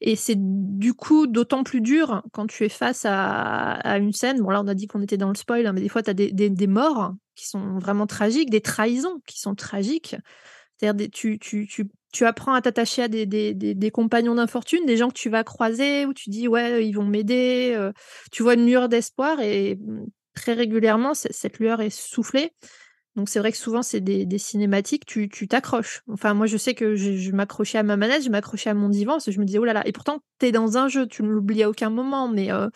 Et 0.00 0.16
c'est 0.16 0.36
du 0.36 0.92
coup 0.92 1.26
d'autant 1.28 1.62
plus 1.62 1.80
dur 1.80 2.22
quand 2.32 2.46
tu 2.48 2.64
es 2.64 2.68
face 2.68 3.04
à, 3.06 3.74
à 3.74 3.98
une 3.98 4.12
scène. 4.12 4.42
Bon, 4.42 4.50
là, 4.50 4.60
on 4.60 4.66
a 4.66 4.74
dit 4.74 4.88
qu'on 4.88 5.02
était 5.02 5.16
dans 5.16 5.28
le 5.28 5.36
spoil, 5.36 5.66
hein, 5.66 5.72
mais 5.72 5.80
des 5.80 5.88
fois, 5.88 6.02
tu 6.02 6.10
as 6.10 6.14
des, 6.14 6.32
des- 6.32 6.50
des 6.50 6.66
morts 6.66 7.14
qui 7.36 7.46
sont 7.48 7.78
vraiment 7.78 8.06
tragiques, 8.08 8.50
des 8.50 8.60
trahisons 8.60 9.20
qui 9.26 9.38
sont 9.38 9.54
tragiques. 9.54 10.16
C'est-à-dire, 10.76 11.08
tu, 11.12 11.38
tu, 11.38 11.68
tu 12.14 12.24
apprends 12.24 12.54
à 12.54 12.62
t'attacher 12.62 13.02
à 13.02 13.08
des, 13.08 13.26
des, 13.26 13.52
des- 13.54 13.90
compagnons 13.90 14.36
d'infortune, 14.36 14.86
des 14.86 14.96
gens 14.96 15.08
que 15.08 15.14
tu 15.14 15.28
vas 15.28 15.44
croiser, 15.44 16.06
où 16.06 16.14
tu 16.14 16.30
dis, 16.30 16.48
ouais, 16.48 16.86
ils 16.86 16.92
vont 16.92 17.04
m'aider. 17.04 17.72
euh, 17.76 17.92
tu 18.32 18.42
vois 18.42 18.54
une 18.54 18.66
lueur 18.66 18.88
d'espoir 18.88 19.40
et 19.40 19.76
mm, 19.76 20.06
très 20.34 20.54
régulièrement, 20.54 21.14
cette 21.14 21.58
lueur 21.58 21.80
est 21.80 21.90
soufflée. 21.90 22.52
Donc 23.16 23.28
c'est 23.28 23.38
vrai 23.38 23.52
que 23.52 23.58
souvent 23.58 23.82
c'est 23.82 24.00
des, 24.00 24.38
cinématiques, 24.38 25.06
tu 25.06 25.28
t'accroches. 25.48 26.02
Enfin 26.08 26.34
moi 26.34 26.46
je 26.46 26.56
sais 26.56 26.74
que 26.74 26.96
je, 26.96 27.30
m'accrochais 27.30 27.78
à 27.78 27.84
ma 27.84 27.96
manette, 27.96 28.24
je 28.24 28.30
m'accrochais 28.30 28.70
à 28.70 28.74
mon 28.74 28.88
divan 28.88 29.18
que 29.18 29.30
je 29.30 29.38
me 29.38 29.44
disais 29.44 29.58
oh 29.58 29.64
là 29.64 29.72
là. 29.72 29.86
Et 29.86 29.92
pourtant 29.92 30.18
tu 30.40 30.46
es 30.46 30.52
dans 30.52 30.78
un 30.78 30.88
jeu, 30.88 31.06
tu 31.06 31.22
ne 31.22 31.28
l'oublies 31.28 31.62
à 31.62 31.70
aucun 31.70 31.90
moment. 31.90 32.28
Mais 32.28 32.50
euh, 32.50 32.68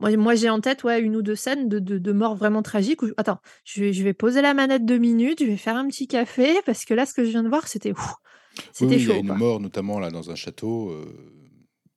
moi, 0.00 0.16
moi, 0.16 0.34
j'ai 0.34 0.50
en 0.50 0.60
tête 0.60 0.82
ouais 0.84 1.00
une 1.00 1.14
ou 1.16 1.22
deux 1.22 1.36
scènes 1.36 1.68
de, 1.68 1.78
de, 1.78 1.98
de 1.98 2.12
morts 2.12 2.34
vraiment 2.34 2.62
tragiques. 2.62 3.02
Où, 3.02 3.08
je- 3.08 3.12
attends, 3.16 3.38
je 3.64 3.80
vais, 3.80 3.92
je 3.92 4.02
vais 4.02 4.14
poser 4.14 4.42
la 4.42 4.54
manette 4.54 4.84
deux 4.84 4.98
minutes, 4.98 5.40
je 5.40 5.46
vais 5.46 5.56
faire 5.56 5.76
un 5.76 5.86
petit 5.88 6.08
café 6.08 6.60
parce 6.66 6.84
que 6.84 6.94
là 6.94 7.06
ce 7.06 7.14
que 7.14 7.24
je 7.24 7.30
viens 7.30 7.42
de 7.42 7.48
voir 7.48 7.68
c'était 7.68 7.92
ouf, 7.92 8.14
Oui, 8.56 8.62
c'était 8.72 8.96
oui, 8.96 9.02
il 9.02 9.08
y 9.08 9.12
a 9.12 9.16
une 9.18 9.34
mort 9.36 9.60
notamment 9.60 10.00
là 10.00 10.10
dans 10.10 10.30
un 10.30 10.34
château. 10.34 10.90
euh, 10.90 11.04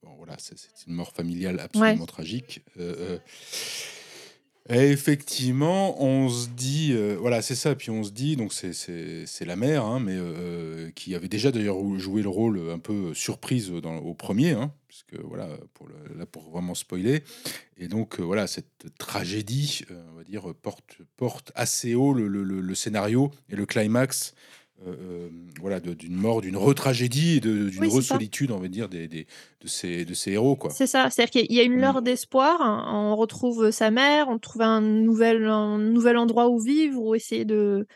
bon, 0.03 0.11
voilà, 0.17 0.35
c'est 0.37 0.57
c'est 0.57 0.87
une 0.87 0.93
mort 0.95 1.11
familiale 1.13 1.59
absolument 1.59 2.05
tragique. 2.05 2.61
Euh, 2.77 2.95
euh, 2.99 3.19
effectivement, 4.69 6.01
on 6.01 6.29
se 6.29 6.47
dit, 6.47 6.91
euh, 6.93 7.15
voilà, 7.19 7.41
c'est 7.41 7.55
ça. 7.55 7.75
Puis 7.75 7.89
on 7.89 8.03
se 8.03 8.11
dit, 8.11 8.35
donc 8.35 8.53
c'est 8.53 9.45
la 9.45 9.55
mère, 9.55 9.83
hein, 9.85 9.99
mais 9.99 10.15
euh, 10.15 10.89
qui 10.91 11.15
avait 11.15 11.27
déjà 11.27 11.51
d'ailleurs 11.51 11.77
joué 11.97 12.21
le 12.21 12.29
rôle 12.29 12.59
un 12.71 12.79
peu 12.79 13.13
surprise 13.13 13.69
dans, 13.71 13.97
au 13.97 14.13
premier, 14.13 14.51
hein, 14.51 14.71
puisque 14.87 15.15
voilà, 15.23 15.49
pour 15.73 15.87
là 16.15 16.25
pour 16.25 16.49
vraiment 16.51 16.75
spoiler. 16.75 17.23
Et 17.77 17.87
donc 17.87 18.19
euh, 18.19 18.23
voilà, 18.23 18.47
cette 18.47 18.85
tragédie, 18.97 19.81
euh, 19.91 20.01
on 20.13 20.17
va 20.17 20.23
dire, 20.23 20.53
porte 20.61 20.97
porte 21.17 21.51
assez 21.55 21.95
haut 21.95 22.13
le- 22.13 22.27
le- 22.27 22.43
le 22.61 22.75
scénario 22.75 23.31
et 23.49 23.55
le 23.55 23.65
climax. 23.65 24.33
Euh, 24.85 24.95
euh, 24.99 25.29
voilà, 25.59 25.79
d'une 25.79 26.15
mort, 26.15 26.41
d'une 26.41 26.57
retragédie, 26.57 27.39
d'une 27.39 27.69
Oui, 27.79 27.87
re-solitude, 27.87 28.51
on 28.51 28.59
va 28.59 28.67
dire, 28.67 28.89
des, 28.89 29.07
des- 29.07 29.27
de, 29.61 29.67
ces, 29.67 30.05
de 30.05 30.13
ces 30.13 30.31
héros, 30.31 30.55
quoi. 30.55 30.69
C'est 30.71 30.87
ça, 30.87 31.09
c'est-à-dire 31.09 31.31
qu'il 31.31 31.51
y 31.55 31.59
a 31.59 31.63
une 31.63 31.73
Mm. 31.73 31.79
lueur 31.79 32.01
d'espoir. 32.01 32.59
On 32.93 33.15
retrouve 33.15 33.71
sa 33.71 33.91
mère, 33.91 34.27
on 34.29 34.39
trouve 34.39 34.61
un 34.61 34.81
nouvel, 34.81 35.45
un 35.45 35.77
nouvel 35.77 36.17
endroit 36.17 36.49
où 36.49 36.59
vivre, 36.59 37.01
ou 37.01 37.15
essayer 37.15 37.45
de, 37.45 37.87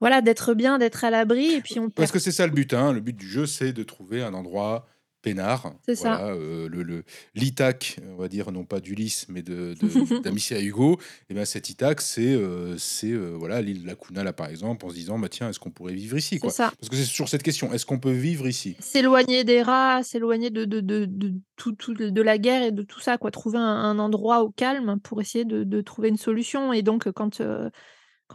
Voilà, 0.00 0.20
d'être 0.20 0.54
bien, 0.54 0.78
d'être 0.78 1.04
à 1.04 1.10
l'abri 1.10 1.52
et 1.52 1.60
puis 1.60 1.78
on 1.80 1.88
Parce 1.88 2.12
que 2.12 2.18
c'est 2.18 2.32
ça 2.32 2.46
le 2.46 2.52
but, 2.52 2.74
hein. 2.74 2.92
Le 2.92 3.00
but 3.00 3.16
du 3.16 3.26
jeu, 3.28 3.46
c'est 3.46 3.72
de 3.72 3.82
trouver 3.82 4.22
un 4.22 4.34
endroit 4.34 4.86
peinard. 5.24 5.74
C'est 5.86 5.96
ça. 5.96 6.16
Voilà, 6.16 6.34
heu, 6.36 6.68
le 6.68 6.82
le 6.82 7.02
l'Ithac, 7.34 7.96
on 8.12 8.16
va 8.16 8.28
dire, 8.28 8.52
non 8.52 8.64
pas 8.64 8.80
d'Ulysse, 8.80 9.26
mais 9.28 9.42
de 9.42 9.74
de 9.74 9.88
d'Amicia 10.22 10.60
Hugo. 10.60 10.98
Et 11.30 11.34
ben, 11.34 11.44
cet 11.44 11.70
Ithac, 11.70 12.00
c'est, 12.00 12.34
heu, 12.34 12.76
c'est, 12.78 13.10
heu, 13.10 13.34
voilà, 13.38 13.62
l'île 13.62 13.84
Lacuna, 13.86 14.22
là, 14.22 14.32
par 14.32 14.48
exemple, 14.48 14.84
en 14.86 14.90
se 14.90 14.94
disant: 14.94 15.18
«Bah, 15.18 15.28
tiens, 15.28 15.48
est-ce 15.48 15.58
qu'on 15.58 15.70
pourrait 15.70 15.94
vivre 15.94 16.16
ici, 16.16 16.38
quoi?» 16.38 16.50
ça. 16.50 16.72
parce 16.78 16.88
que 16.90 16.96
c'est 16.96 17.08
toujours 17.10 17.28
cette 17.28 17.42
question: 17.42 17.72
«Est-ce 17.72 17.86
qu'on 17.86 17.98
peut 17.98 18.12
vivre 18.12 18.46
ici?» 18.46 18.76
S'éloigner 18.80 19.44
des 19.44 19.62
rats, 19.62 20.02
s'éloigner 20.02 20.50
de 20.50 20.64
de 20.64 20.80
de 20.80 21.06
de 21.06 21.32
tout 21.56 21.72
tout 21.72 21.94
de 21.94 22.22
la 22.22 22.38
guerre 22.38 22.62
et 22.62 22.72
de 22.72 22.82
tout 22.82 23.00
ça, 23.00 23.18
quoi. 23.18 23.30
Trouver 23.30 23.58
un 23.58 23.62
un 23.64 23.98
endroit 23.98 24.42
au 24.42 24.50
calme 24.50 24.98
pour 25.02 25.20
essayer 25.20 25.44
de 25.44 25.64
de 25.64 25.80
trouver 25.80 26.08
une 26.08 26.16
solution 26.16 26.72
et 26.72 26.82
donc 26.82 27.10
quand, 27.12 27.40
heu, 27.40 27.70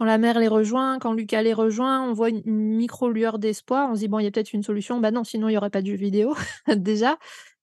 quand 0.00 0.06
la 0.06 0.16
mère 0.18 0.40
les 0.40 0.48
rejoint, 0.48 0.98
quand 0.98 1.12
Lucas 1.12 1.42
les 1.42 1.52
rejoint, 1.52 2.02
on 2.08 2.14
voit 2.14 2.30
une 2.30 2.42
micro 2.46 3.10
lueur 3.10 3.38
d'espoir. 3.38 3.90
On 3.90 3.94
se 3.96 4.00
dit: 4.00 4.08
«Bon, 4.08 4.18
il 4.18 4.24
y 4.24 4.26
a 4.26 4.30
peut-être 4.30 4.54
une 4.54 4.62
solution». 4.62 4.98
Bah, 5.00 5.10
non, 5.10 5.24
sinon 5.24 5.48
il 5.50 5.52
y 5.52 5.58
aurait 5.58 5.68
pas 5.70 5.82
de 5.82 5.88
jeu 5.88 5.96
vidéo, 5.96 6.34
déjà 6.76 7.18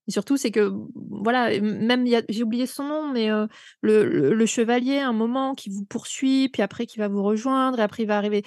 et 0.07 0.11
surtout, 0.11 0.37
c'est 0.37 0.51
que, 0.51 0.73
voilà, 0.95 1.59
même 1.61 2.07
j'ai 2.29 2.43
oublié 2.43 2.65
son 2.65 2.85
nom, 2.85 3.11
mais 3.13 3.29
heu, 3.31 3.47
le 3.83 4.33
le 4.33 4.45
chevalier, 4.47 4.99
un 4.99 5.13
moment, 5.13 5.55
qui 5.55 5.69
vous 5.69 5.85
poursuit, 5.85 6.49
puis 6.49 6.63
après 6.63 6.87
qui 6.87 6.97
va 6.99 7.09
vous 7.09 7.23
rejoindre 7.23 7.79
et 7.79 7.83
après 7.83 8.03
il 8.03 8.07
va 8.07 8.17
arriver 8.17 8.43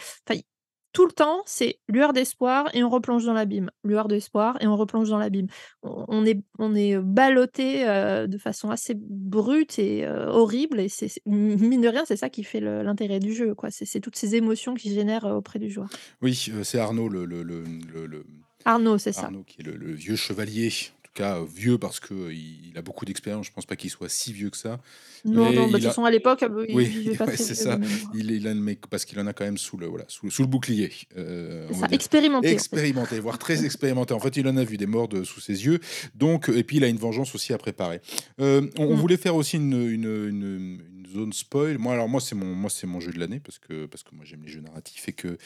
tout 0.93 1.07
le 1.07 1.13
temps, 1.13 1.43
c'est 1.47 1.79
lueur 1.89 2.13
d'espoir 2.13 2.69
et 2.75 2.83
on 2.83 2.89
replonge 2.89 3.25
dans 3.25 3.33
l'abîme, 3.33 3.71
lueur 3.85 4.09
d'espoir 4.09 4.57
et 4.61 4.67
on 4.67 4.77
replonge 4.77 5.09
dans 5.09 5.19
l'abîme. 5.19 5.47
On 5.83 6.25
est 6.27 6.41
on 6.59 6.75
est, 6.75 6.95
heu, 6.97 7.03
ballottés, 7.03 7.87
heu, 7.89 8.27
de 8.27 8.39
façon 8.39 8.71
assez 8.71 8.95
brute 8.97 9.79
et 9.79 10.05
heu, 10.05 10.27
horrible 10.29 10.81
et 10.81 10.89
c'est 10.89 11.11
mine 11.27 11.81
de 11.81 11.89
rien, 11.89 12.05
c'est 12.05 12.17
ça 12.17 12.29
qui 12.29 12.43
fait 12.45 12.61
l'intérêt 12.61 13.21
du 13.21 13.33
jeu, 13.35 13.55
quoi. 13.55 13.71
C'est 13.71 14.01
toutes 14.01 14.17
ces 14.17 14.35
émotions 14.35 14.75
qu'il 14.75 14.93
génère, 14.93 15.27
heu, 15.27 15.33
auprès 15.33 15.59
du 15.59 15.71
joueur. 15.71 15.89
Oui, 16.23 16.51
c'est 16.63 16.79
Arnaud 16.79 17.09
le 17.09 17.25
le 17.25 17.43
le, 17.43 18.25
Arnaud, 18.65 18.99
c'est 18.99 19.13
ça. 19.13 19.27
Arnaud 19.27 19.45
qui 19.45 19.61
est 19.61 19.65
le 19.65 19.93
vieux 19.93 20.17
chevalier, 20.17 20.71
tout 21.15 21.23
cas, 21.23 21.39
heu, 21.41 21.47
vieux 21.53 21.79
parce 21.79 22.01
qu'il 22.01 22.69
il 22.71 22.79
a 22.79 22.83
beaucoup 22.83 23.05
d'expérience. 23.05 23.47
Je 23.47 23.53
pense 23.53 23.67
pas 23.67 23.77
qu'il 23.77 23.91
soit 23.91 24.09
si 24.09 24.33
vieux 24.33 24.51
que 24.51 24.57
ça, 24.57 24.81
Non, 25.25 25.53
non, 25.53 25.53
mais 25.53 25.55
bah, 25.55 25.67
de 25.67 25.73
toute 25.73 25.83
façon, 25.85 26.05
à 26.05 26.11
l'époque, 26.11 26.43
heu, 26.43 26.67
il 26.69 26.75
oui, 26.75 27.17
ouais, 27.21 27.37
c'est 27.37 27.55
ça. 27.55 27.79
Il 28.15 28.47
a 28.47 28.55
le 28.55 28.61
mec 28.61 28.87
parce 28.89 29.05
qu'il 29.05 29.19
en 29.21 29.27
a 29.27 29.33
quand 29.33 29.45
même 29.45 29.59
sous 29.59 29.77
le, 29.77 29.87
voilà, 29.87 30.05
sous 30.09 30.31
sous 30.31 30.43
le 30.43 30.49
bouclier, 30.49 30.91
on 31.17 31.75
ça, 31.75 31.87
va 31.87 31.95
expérimenté, 31.95 32.49
en 32.49 32.51
fait. 32.51 32.55
Expérimenté, 32.55 33.19
voire 33.21 33.39
très 33.39 33.65
expérimenté. 33.65 34.15
En 34.15 34.21
fait, 34.21 34.37
il 34.37 34.47
en 34.49 34.57
a 34.57 34.65
vu 34.65 34.77
des 34.77 34.87
morts 34.87 35.09
de 35.09 35.25
sous 35.25 35.41
ses 35.41 35.65
yeux, 35.65 35.81
donc 36.15 36.49
et 36.49 36.63
puis 36.65 36.77
il 36.79 36.85
a 36.85 36.89
une 36.89 36.97
vengeance 36.99 37.35
aussi 37.35 37.53
à 37.53 37.59
préparer. 37.59 38.01
On 38.39 38.69
on 38.79 38.95
Mmh. 38.95 39.01
voulait 39.01 39.17
faire 39.17 39.35
aussi 39.37 39.57
une 39.57 39.73
une 39.91 40.27
une 40.29 41.00
zone 41.11 41.33
spoil. 41.33 41.79
Moi, 41.79 41.93
alors 41.95 42.09
moi, 42.09 42.21
c'est 42.21 42.35
mon 42.35 42.55
moi, 42.55 42.71
c'est 42.71 42.87
mon 42.87 43.01
jeu 43.01 43.13
de 43.13 43.19
l'année 43.19 43.41
parce 43.41 43.59
que 43.59 43.87
parce 43.87 44.03
que 44.03 44.15
moi, 44.15 44.25
j'aime 44.25 44.43
les 44.43 44.51
jeux 44.51 44.61
narratifs 44.61 45.09
et 45.09 45.13
que 45.13 45.37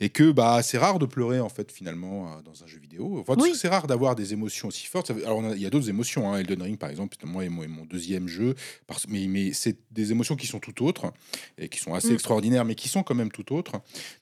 et 0.00 0.08
que, 0.10 0.30
bah, 0.32 0.62
c'est 0.62 0.78
rare 0.78 0.98
de 0.98 1.06
pleurer, 1.06 1.40
en 1.40 1.48
fait, 1.48 1.70
finalement, 1.72 2.38
heu, 2.38 2.42
dans 2.42 2.62
un 2.64 2.66
jeu 2.66 2.78
vidéo. 2.78 3.18
Enfin, 3.20 3.34
Oui. 3.40 3.52
c'est 3.54 3.68
rare 3.68 3.86
d'avoir 3.86 4.14
des 4.16 4.32
émotions 4.32 4.68
aussi 4.68 4.86
fortes. 4.86 5.10
Alors 5.24 5.42
il 5.54 5.60
y 5.62 5.66
a 5.66 5.70
d'autres 5.70 5.88
émotions, 5.88 6.32
hein. 6.32 6.38
Elden 6.38 6.62
Ring, 6.62 6.78
par 6.78 6.90
exemple, 6.90 7.16
moi, 7.24 7.44
est 7.44 7.48
mon 7.48 7.84
2e 7.86 8.28
jeu 8.28 8.54
parce 8.86 9.06
mais 9.08 9.26
mais 9.28 9.52
c'est 9.52 9.76
des 9.90 10.10
émotions 10.12 10.36
qui 10.36 10.46
sont 10.46 10.58
tout 10.60 10.84
autres 10.84 11.12
et 11.58 11.68
qui 11.68 11.78
sont 11.78 11.94
assez 11.94 12.10
Mmh. 12.10 12.14
extraordinaires, 12.14 12.64
mais 12.64 12.74
qui 12.74 12.88
sont 12.88 13.02
quand 13.02 13.14
même 13.14 13.30
tout 13.32 13.52
autres. 13.54 13.72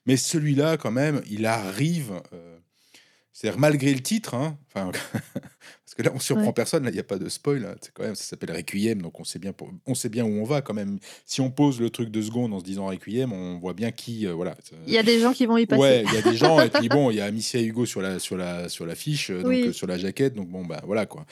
Mais 0.05 0.17
celui-là, 0.17 0.77
quand 0.77 0.91
même, 0.91 1.21
il 1.29 1.45
arrive, 1.45 2.11
heu, 2.33 2.61
c'est-à-dire 3.33 3.59
malgré 3.59 3.93
le 3.93 4.01
titre, 4.01 4.33
hein, 4.33 4.57
enfin, 4.73 4.91
parce 5.95 6.03
que 6.07 6.09
là, 6.09 6.11
on 6.15 6.19
surprend 6.19 6.47
Ouais. 6.47 6.53
personne, 6.53 6.83
là, 6.83 6.89
il 6.89 6.95
y 6.95 6.99
a 6.99 7.03
pas 7.03 7.17
de 7.17 7.29
spoil, 7.29 7.61
là. 7.61 7.75
C'est 7.81 7.93
quand 7.93 8.03
même 8.03 8.15
ça 8.15 8.23
s'appelle 8.25 8.51
Requiem, 8.55 9.01
donc 9.01 9.19
on 9.19 9.23
sait 9.23 9.39
bien 9.39 9.53
pour 9.53 9.69
on 9.85 9.95
sait 9.95 10.09
bien 10.09 10.25
où 10.25 10.29
on 10.41 10.43
va 10.43 10.61
quand 10.61 10.73
même. 10.73 10.99
Si 11.25 11.41
on 11.41 11.49
pose 11.51 11.79
le 11.79 11.89
truc 11.89 12.09
2 12.09 12.21
secondes 12.23 12.53
en 12.53 12.59
se 12.59 12.65
disant 12.65 12.87
Requiem, 12.87 13.31
on 13.31 13.57
voit 13.59 13.73
bien 13.73 13.91
qui, 13.91 14.25
heu, 14.25 14.31
voilà, 14.31 14.55
Il 14.87 14.93
y 14.93 14.97
a 14.97 15.03
des 15.03 15.19
gens 15.19 15.31
qui 15.33 15.45
vont 15.45 15.57
y 15.57 15.65
passer. 15.65 15.81
ouais, 15.81 16.03
il 16.05 16.13
y 16.13 16.17
a 16.17 16.21
des 16.21 16.35
gens 16.37 16.61
et 16.61 16.69
puis 16.69 16.89
bon, 16.89 17.11
il 17.11 17.17
y 17.17 17.21
a 17.21 17.25
Amicia 17.25 17.61
Hugo 17.61 17.85
sur 17.85 18.01
la 18.01 18.19
sur 18.19 18.35
la 18.37 18.67
sur 18.69 18.85
l'affiche, 18.85 19.29
heu, 19.31 19.41
donc 19.43 19.45
heu, 19.53 19.67
Oui. 19.67 19.73
sur 19.73 19.87
la 19.87 19.97
jaquette, 19.97 20.33
donc 20.35 20.49
bon, 20.49 20.65
bah, 20.65 20.81
voilà, 20.85 21.05
quoi. 21.05 21.25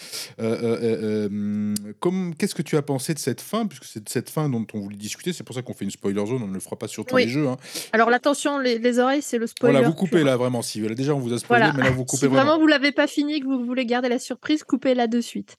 Comme 1.99 2.33
qu'est-ce 2.37 2.55
que 2.55 2.61
tu 2.61 2.77
as 2.77 2.81
pensé 2.81 3.13
de 3.13 3.19
cette 3.19 3.41
fin? 3.41 3.65
Puisque 3.67 3.85
c'est 3.85 4.03
de 4.03 4.09
cette 4.09 4.29
fin 4.29 4.49
dont 4.49 4.65
on 4.73 4.79
voulait 4.79 4.95
discuter, 4.97 5.33
c'est 5.33 5.43
pour 5.43 5.55
ça 5.55 5.61
qu'on 5.61 5.73
fait 5.73 5.85
une 5.85 5.91
spoiler 5.91 6.25
zone, 6.25 6.41
on 6.43 6.47
ne 6.47 6.53
le 6.53 6.59
fera 6.59 6.75
pas 6.77 6.87
sur 6.87 7.05
tous 7.05 7.17
les 7.17 7.27
jeux, 7.27 7.47
hein. 7.47 7.57
Alors 7.91 8.09
là, 8.09 8.17
attention, 8.17 8.59
les 8.59 8.77
les 8.79 8.99
oreilles, 8.99 9.21
c'est 9.21 9.37
le 9.37 9.45
Voilà, 9.61 9.79
spoiler 9.79 9.87
vous 9.87 9.93
coupez 9.95 10.23
là, 10.23 10.37
vraiment, 10.37 10.61
si 10.61 10.81
déjà, 10.81 11.13
on 11.15 11.19
vous 11.19 11.33
a 11.33 11.39
spoilé, 11.39 11.61
Voilà, 11.63 11.73
mais 11.77 11.83
là, 11.83 11.91
vous 11.91 12.05
coupez 12.05 12.17
si 12.17 12.25
vraiment 12.27 12.43
vraiment. 12.51 12.59
vous 12.59 12.67
l'avez 12.67 12.91
pas 12.91 13.07
fini, 13.07 13.39
que 13.39 13.45
vous 13.45 13.63
voulez 13.65 13.85
garder 13.85 14.09
la 14.09 14.19
surprise, 14.19 14.52
coupez 14.61 14.93
là 14.95 15.07
de 15.07 15.21
suite. 15.21 15.55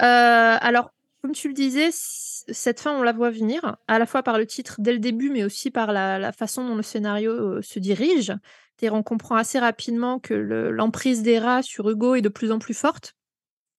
Heu, 0.00 0.04
alors, 0.04 0.92
comme 1.22 1.32
tu 1.32 1.48
le 1.48 1.54
disais, 1.54 1.88
cette 1.92 2.80
fin, 2.80 2.92
on 2.98 3.02
la 3.02 3.12
voit 3.12 3.30
venir, 3.30 3.76
à 3.88 3.98
la 3.98 4.06
fois 4.06 4.22
par 4.22 4.38
le 4.38 4.46
titre 4.46 4.76
dès 4.78 4.92
le 4.92 4.98
début, 5.00 5.30
mais 5.30 5.44
aussi 5.44 5.70
par 5.70 5.92
la 5.92 6.32
façon 6.32 6.66
dont 6.66 6.76
le 6.76 6.82
scénario, 6.82 7.32
heu, 7.32 7.62
se 7.62 7.78
dirige. 7.78 8.32
C'est-à-dire, 8.76 8.94
on 8.94 9.02
comprend 9.02 9.34
assez 9.36 9.58
rapidement 9.58 10.18
que 10.20 10.34
le 10.34 10.70
l'emprise 10.70 11.22
des 11.22 11.38
rats 11.38 11.62
sur 11.62 11.90
Hugo 11.90 12.14
est 12.14 12.22
de 12.22 12.28
plus 12.28 12.52
en 12.52 12.58
plus 12.60 12.74
forte. 12.74 13.14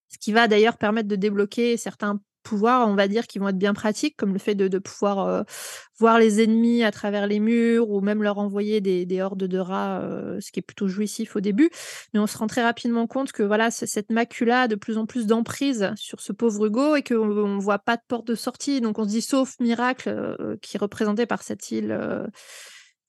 Ce 0.10 0.18
qui 0.18 0.34
va 0.34 0.48
d'ailleurs 0.48 0.78
permettre 0.78 1.08
de 1.10 1.16
débloquer 1.16 1.78
certains 1.78 2.20
pouvoirs, 2.44 2.88
on 2.88 2.96
va 2.96 3.08
dire, 3.08 3.28
qui 3.28 3.40
vont 3.40 3.50
être 3.50 3.58
bien 3.58 3.74
pratiques, 3.74 4.16
comme 4.18 4.34
le 4.34 4.40
fait 4.40 4.56
de 4.56 4.78
pouvoir, 4.80 5.28
heu, 5.28 5.44
voir 6.00 6.20
les 6.20 6.42
ennemis 6.44 6.84
à 6.84 6.92
travers 6.92 7.28
les 7.28 7.40
murs 7.40 7.90
ou 7.90 8.02
même 8.02 8.24
leur 8.24 8.38
envoyer 8.40 8.82
des 8.82 9.06
des 9.06 9.22
hordes 9.22 9.44
de 9.46 9.58
rats, 9.60 10.02
heu, 10.04 10.40
ce 10.42 10.52
qui 10.52 10.60
est 10.60 10.64
plutôt 10.64 10.88
jouissif 10.88 11.36
au 11.36 11.42
début. 11.42 11.70
Mais 12.14 12.20
on 12.20 12.28
se 12.28 12.38
rend 12.38 12.48
très 12.48 12.64
rapidement 12.64 13.08
compte 13.08 13.32
que, 13.32 13.44
voilà, 13.44 13.72
ce 13.72 13.86
cette 13.86 14.10
macula 14.12 14.62
a 14.64 14.68
de 14.68 14.76
plus 14.76 14.98
en 14.98 15.06
plus 15.06 15.26
d'emprise 15.28 15.92
sur 15.96 16.22
ce 16.22 16.32
pauvre 16.34 16.66
Hugo 16.68 16.96
et 16.96 17.04
qu'on 17.04 17.16
on 17.18 17.58
voit 17.60 17.80
pas 17.80 17.98
de 17.98 18.02
porte 18.08 18.28
de 18.28 18.36
sortie. 18.36 18.82
Donc 18.82 19.00
on 19.00 19.04
se 19.04 19.10
dit, 19.10 19.22
sauf 19.22 19.56
miracle, 19.60 20.10
heu, 20.10 20.58
qui 20.62 20.78
est 20.78 20.80
représenté 20.80 21.26
par 21.26 21.44
cette 21.44 21.72
île, 21.72 21.92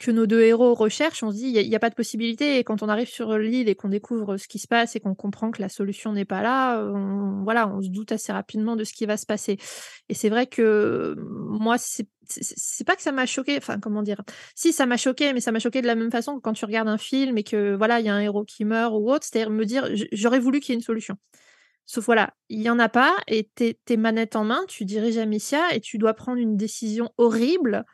que 0.01 0.11
nos 0.11 0.27
2 0.27 0.41
héros 0.43 0.75
recherchent, 0.75 1.23
on 1.23 1.31
se 1.31 1.37
dit: 1.37 1.49
«Il 1.51 1.69
y 1.69 1.77
a 1.77 1.81
pas 1.81 1.91
de 1.91 1.95
possibilité» 1.95 2.59
et 2.59 2.65
quand 2.65 2.83
on 2.83 2.89
arrive 2.89 3.09
sur 3.09 3.39
l'île 3.39 3.69
et 3.69 3.77
qu'on 3.77 3.91
découvre 3.91 4.39
ce 4.39 4.49
qui 4.49 4.59
se 4.59 4.67
passe 4.69 4.97
et 4.97 5.01
qu'on 5.01 5.15
comprend 5.15 5.53
que 5.53 5.63
la 5.63 5.69
solution 5.69 6.13
n'est 6.13 6.25
pas 6.25 6.43
là, 6.43 6.83
on 6.85 7.45
voilà, 7.45 7.69
on 7.69 7.83
se 7.83 7.89
doute 7.91 8.13
assez 8.13 8.33
rapidement 8.33 8.77
de 8.77 8.85
ce 8.85 8.95
qui 8.95 9.07
va 9.07 9.17
se 9.19 9.27
passer 9.27 9.59
et 10.09 10.15
c'est 10.15 10.29
vrai 10.31 10.47
que, 10.47 11.17
moi, 11.19 11.77
c'est 11.79 12.09
c'est 12.33 12.85
pas 12.87 12.97
que 12.97 13.03
ça 13.03 13.13
m'a 13.13 13.27
choquée, 13.27 13.57
enfin, 13.59 13.79
comment 13.81 14.03
dire? 14.03 14.23
Si, 14.55 14.73
ça 14.73 14.87
m'a 14.87 14.97
choquée, 14.97 15.33
mais 15.33 15.41
ça 15.41 15.53
m'a 15.53 15.59
choquée 15.59 15.83
de 15.83 15.87
la 15.89 15.97
même 15.97 16.13
façon 16.13 16.37
que 16.37 16.41
quand 16.41 16.53
tu 16.53 16.65
regardes 16.65 16.89
un 16.89 16.99
film 16.99 17.39
et 17.39 17.43
que, 17.45 17.75
voilà, 17.77 18.01
il 18.01 18.07
y 18.07 18.09
a 18.09 18.15
un 18.15 18.21
héros 18.21 18.45
qui 18.45 18.65
meurt 18.65 18.95
ou 18.95 19.11
autre. 19.11 19.27
C'est-à-dire 19.31 19.51
me 19.51 19.65
dire: 19.65 19.95
«J 19.97 20.09
j'aurais 20.13 20.39
voulu 20.41 20.61
qu'il 20.61 20.73
y 20.73 20.75
ait 20.75 20.79
une 20.79 20.85
solution». 20.85 21.17
Sauf, 21.87 22.05
voilà, 22.07 22.35
il 22.49 22.61
y 22.63 22.71
en 22.71 22.79
a 22.79 22.89
pas 22.89 23.17
et 23.29 23.51
tu 23.57 23.65
es 23.67 23.81
tu 23.87 23.95
es 23.95 23.97
manette 23.97 24.37
en 24.37 24.45
main, 24.45 24.63
tu 24.69 24.85
diriges 24.85 25.19
Amicia 25.19 25.75
et 25.75 25.81
tu 25.81 25.99
dois 25.99 26.15
prendre 26.15 26.39
une 26.39 26.57
décision 26.57 27.11
horrible. 27.19 27.85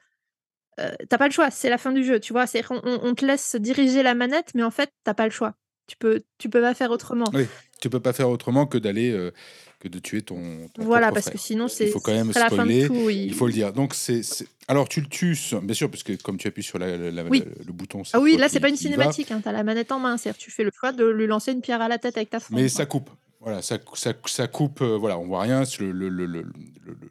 Heu, 0.78 0.90
tu 0.98 1.06
as 1.14 1.18
pas 1.18 1.26
le 1.26 1.32
choix, 1.32 1.50
c'est 1.50 1.70
la 1.70 1.78
fin 1.78 1.92
du 1.92 2.04
jeu, 2.04 2.20
tu 2.20 2.32
vois? 2.32 2.46
Qu'on 2.46 2.80
on 2.84 3.00
on 3.02 3.14
te 3.14 3.24
laisse 3.24 3.56
diriger 3.56 4.02
la 4.02 4.14
manette, 4.14 4.52
mais 4.54 4.62
en 4.62 4.70
fait, 4.70 4.90
tu 5.04 5.10
as 5.10 5.14
pas 5.14 5.24
le 5.24 5.30
choix. 5.30 5.54
Tu 5.86 5.96
peux 5.96 6.22
tu 6.38 6.48
peux 6.48 6.60
pas 6.60 6.74
faire 6.74 6.90
autrement. 6.90 7.26
Oui, 7.32 7.46
tu 7.80 7.88
peux 7.88 8.00
pas 8.00 8.12
faire 8.12 8.28
autrement 8.28 8.66
que 8.66 8.76
d'aller, 8.76 9.10
heu, 9.12 9.32
que 9.78 9.88
de 9.88 9.98
tuer 10.00 10.22
ton 10.22 10.68
ton 10.74 10.82
Voilà, 10.84 11.12
parce 11.12 11.30
que 11.30 11.38
sinon, 11.38 11.66
Il 11.66 11.70
c'est 11.70 11.86
faut 11.86 12.00
ce 12.00 12.04
quand 12.04 12.12
même 12.12 12.32
serait 12.32 12.40
la 12.44 12.50
fin 12.50 12.66
de 12.66 12.72
spoiler, 12.72 12.86
tout, 12.88 13.10
il 13.10 13.32
faut 13.32 13.46
le 13.46 13.52
il 13.52 13.54
dire. 13.54 13.72
Donc 13.72 13.94
c'est 13.94 14.22
c'est 14.22 14.46
alors 14.68 14.88
tu 14.88 15.00
le 15.00 15.06
tues 15.06 15.36
bien 15.62 15.74
sûr, 15.74 15.90
parce 15.90 16.02
que 16.02 16.12
comme 16.14 16.38
tu 16.38 16.48
appuies 16.48 16.64
sur 16.64 16.78
la 16.78 16.96
la 16.96 17.10
la 17.10 17.24
Oui. 17.24 17.44
le 17.66 17.72
bouton, 17.72 18.02
c'est 18.04 18.16
Ah 18.16 18.20
oui, 18.20 18.36
là, 18.36 18.48
c'est 18.48 18.60
pas 18.60 18.68
une 18.68 18.76
cinématique, 18.76 19.30
hein, 19.30 19.40
tu 19.42 19.48
as 19.48 19.52
la 19.52 19.62
manette 19.62 19.92
en 19.92 19.98
main. 20.00 20.16
C'est-à-dire, 20.16 20.38
tu 20.38 20.50
fais 20.50 20.64
le 20.64 20.70
choix 20.78 20.92
de 20.92 21.04
lui 21.06 21.26
lancer 21.26 21.52
une 21.52 21.60
pierre 21.60 21.80
à 21.80 21.88
la 21.88 21.98
tête 21.98 22.16
avec 22.16 22.30
ta 22.30 22.40
fronde, 22.40 22.58
Mais 22.58 22.68
quoi. 22.68 22.78
ça 22.78 22.86
coupe. 22.86 23.10
Voilà, 23.46 23.62
ça 23.62 23.78
ça 23.94 24.12
ça 24.26 24.48
coupe, 24.48 24.80
heu, 24.82 24.96
voilà, 24.96 25.20
on 25.20 25.26
voit 25.28 25.42
rien. 25.42 25.62
Le 25.78 26.44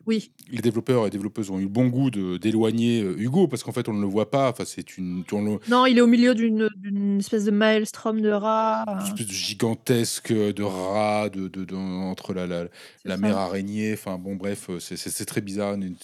Oui. 0.06 0.30
les 0.50 0.62
développeurs 0.62 1.08
et 1.08 1.10
développeuses 1.10 1.50
ont 1.50 1.60
eu 1.60 1.63
le 1.63 1.69
bon 1.69 1.88
goût 1.88 2.12
d'éloigner, 2.12 3.04
heu, 3.04 3.17
Hugo 3.17 3.48
parce 3.48 3.63
qu'en 3.63 3.71
fait, 3.71 3.88
on 3.88 3.93
ne 3.93 4.02
le 4.02 4.08
voit 4.08 4.30
pas. 4.30 4.50
Enfin, 4.50 4.65
c'est 4.65 4.98
une 4.98 5.24
Non, 5.69 5.86
il 5.86 5.98
est 5.98 6.02
au 6.02 6.08
milieu 6.08 6.36
d'une 6.36 7.19
espèce 7.19 7.45
de 7.45 7.52
maelstrom 7.52 8.19
de 8.19 8.32
rats, 8.32 8.84
Une 8.86 9.00
heu 9.00 9.04
espèce 9.06 9.28
de 9.28 9.32
gigantesque, 9.32 10.32
heu, 10.32 10.52
de 10.52 10.63
rat, 10.63 11.30
de 11.30 11.48
de 11.48 11.63
de 11.63 11.74
entre 11.76 12.34
la 12.34 12.45
la 12.48 12.65
la 13.06 13.15
mère 13.15 13.38
araignée, 13.38 13.93
enfin 13.93 14.17
bon, 14.17 14.36
bref, 14.36 14.69
c'est 14.80 15.26
très 15.26 15.39
bizarre, 15.39 15.76
une 15.76 15.95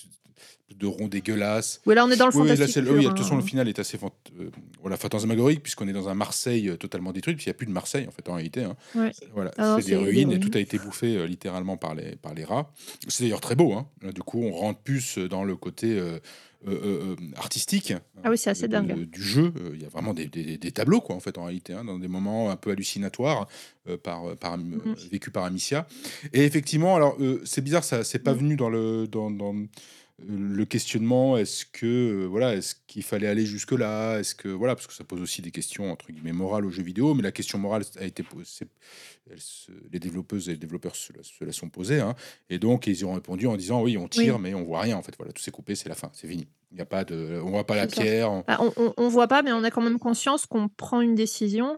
de 0.78 0.86
rond 0.88 1.08
dégueulasse. 1.08 1.82
Oui, 1.86 1.96
là, 1.96 2.06
on 2.06 2.10
est 2.12 2.16
dans 2.18 2.28
le 2.28 2.32
Oui, 2.34 2.42
oui, 2.42 2.48
là, 2.50 2.56
fantastique 2.56 2.74
c'est 2.74 2.82
pur, 2.84 2.94
oui, 2.94 3.04
de 3.04 3.10
toute 3.10 3.18
façon, 3.20 3.36
le 3.36 3.42
hein. 3.42 3.46
final 3.46 3.68
est 3.68 3.80
assez 3.80 3.98
fant 3.98 4.12
heu, 4.40 4.52
voilà, 4.82 4.98
fantasmagorique 4.98 5.62
puisqu'on 5.64 5.88
est 5.88 5.94
dans 5.94 6.10
un 6.10 6.14
Marseille, 6.16 6.70
heu, 6.70 6.78
totalement 6.78 7.12
détruit, 7.12 7.34
puisqu'il 7.36 7.50
y 7.50 7.52
a 7.52 7.56
plus 7.56 7.68
de 7.68 7.72
Marseille, 7.72 8.06
en 8.08 8.12
fait, 8.12 8.28
en 8.30 8.36
réalité, 8.36 8.64
hein. 8.64 8.76
Ouais. 8.96 9.12
Voilà, 9.34 9.52
Ah 9.58 9.76
c'est 9.80 9.86
des 9.86 9.92
des 9.92 9.98
ruines 9.98 10.32
et 10.32 10.40
tout 10.40 10.52
a 10.54 10.60
été 10.60 10.78
bouffé, 10.80 11.16
heu, 11.18 11.26
littéralement 11.26 11.78
par 11.78 11.96
les 11.96 12.16
par 12.16 12.34
les 12.34 12.44
rats. 12.46 12.72
C'est 13.08 13.24
d'ailleurs 13.24 13.42
très 13.42 13.56
beau, 13.56 13.74
hein. 13.74 13.88
Là, 14.02 14.12
du 14.12 14.22
coup, 14.24 14.42
on 14.44 14.52
rentre 14.52 14.80
plus 14.82 15.18
dans 15.18 15.44
le 15.44 15.56
côté, 15.56 16.00
artistique, 17.36 17.92
hein, 17.92 18.02
Ah 18.24 18.30
oui, 18.30 18.38
c'est 18.38 18.50
de 18.50 18.52
assez 18.52 18.68
dingue. 18.68 19.10
du 19.10 19.22
jeu. 19.24 19.52
Il 19.74 19.82
y 19.82 19.86
a 19.86 19.90
vraiment 19.90 20.14
des 20.14 20.28
des 20.28 20.58
des 20.58 20.72
tableaux, 20.72 21.02
quoi, 21.02 21.16
en 21.16 21.20
fait, 21.20 21.38
en 21.38 21.46
réalité, 21.46 21.74
hein, 21.74 21.84
dans 21.84 21.98
des 22.00 22.08
moments 22.08 22.52
un 22.52 22.56
peu 22.56 22.72
hallucinatoires, 22.72 23.48
par, 24.04 24.38
par 24.38 24.58
vécus 25.12 25.34
par 25.34 25.44
Amicia 25.44 25.88
et 26.34 26.46
effectivement, 26.46 26.96
alors, 26.96 27.18
c'est 27.46 27.62
bizarre, 27.62 27.84
ça 27.84 28.04
c'est 28.04 28.20
pas 28.20 28.34
Mmh. 28.34 28.38
venu 28.38 28.56
dans 28.56 28.70
le 28.70 29.08
dans 29.08 29.32
dans, 29.32 29.56
le 30.28 30.66
questionnement, 30.66 31.38
est-ce 31.38 31.66
que, 31.66 32.26
voilà, 32.26 32.56
est-ce 32.56 32.76
qu'il 32.88 33.04
fallait 33.04 33.28
aller 33.28 33.46
jusque-là? 33.46 34.20
Est-ce 34.20 34.36
que 34.36 34.48
voilà, 34.50 34.76
parce 34.76 34.88
que 34.88 34.94
ça 34.94 35.04
pose 35.04 35.22
aussi 35.22 35.42
des 35.42 35.52
questions 35.52 35.92
entre 35.92 36.12
guillemets 36.12 36.32
«morales» 36.32 36.66
aux 36.66 36.70
jeux 36.70 36.84
vidéo, 36.84 37.14
mais 37.14 37.24
la 37.24 37.32
question 37.32 37.58
morale 37.58 37.84
a 38.00 38.06
été 38.06 38.24
posée 38.24 38.66
les 39.92 40.00
développeuses 40.00 40.50
et 40.50 40.54
les 40.54 40.58
développeurs 40.58 40.96
se 40.96 41.14
la, 41.14 41.24
se 41.24 41.44
la 41.44 41.52
sont 41.52 41.70
posées, 41.70 42.00
hein, 42.02 42.16
et 42.50 42.60
donc 42.60 42.88
ils 42.88 43.06
ont 43.06 43.14
répondu 43.14 43.48
en 43.48 43.56
disant: 43.56 43.82
«Oui, 43.82 43.98
on 43.98 44.08
tire, 44.08 44.36
Oui. 44.36 44.42
mais 44.42 44.54
on 44.54 44.64
voit 44.64 44.82
rien 44.82 44.98
en 44.98 45.02
fait, 45.02 45.16
voilà, 45.18 45.32
tout 45.32 45.42
s'est 45.42 45.52
coupé, 45.52 45.76
c'est 45.76 45.90
la 45.90 45.96
fin, 45.96 46.10
c'est 46.14 46.28
fini. 46.28 46.48
Il 46.72 46.78
y 46.78 46.82
a 46.82 46.86
pas 46.86 47.04
de 47.06 47.42
on 47.44 47.50
voit 47.52 47.66
pas 47.66 47.76
la 47.76 47.88
pierre, 47.88 48.32
on» 48.32 48.44
Bah, 48.48 48.58
on 48.60 48.74
on 48.78 48.94
on 48.98 49.08
voit 49.10 49.28
pas, 49.28 49.42
mais 49.44 49.52
on 49.52 49.64
a 49.64 49.72
quand 49.72 49.82
même 49.82 50.00
conscience 50.00 50.46
qu'on 50.46 50.68
prend 50.70 51.02
une 51.02 51.16
décision 51.16 51.78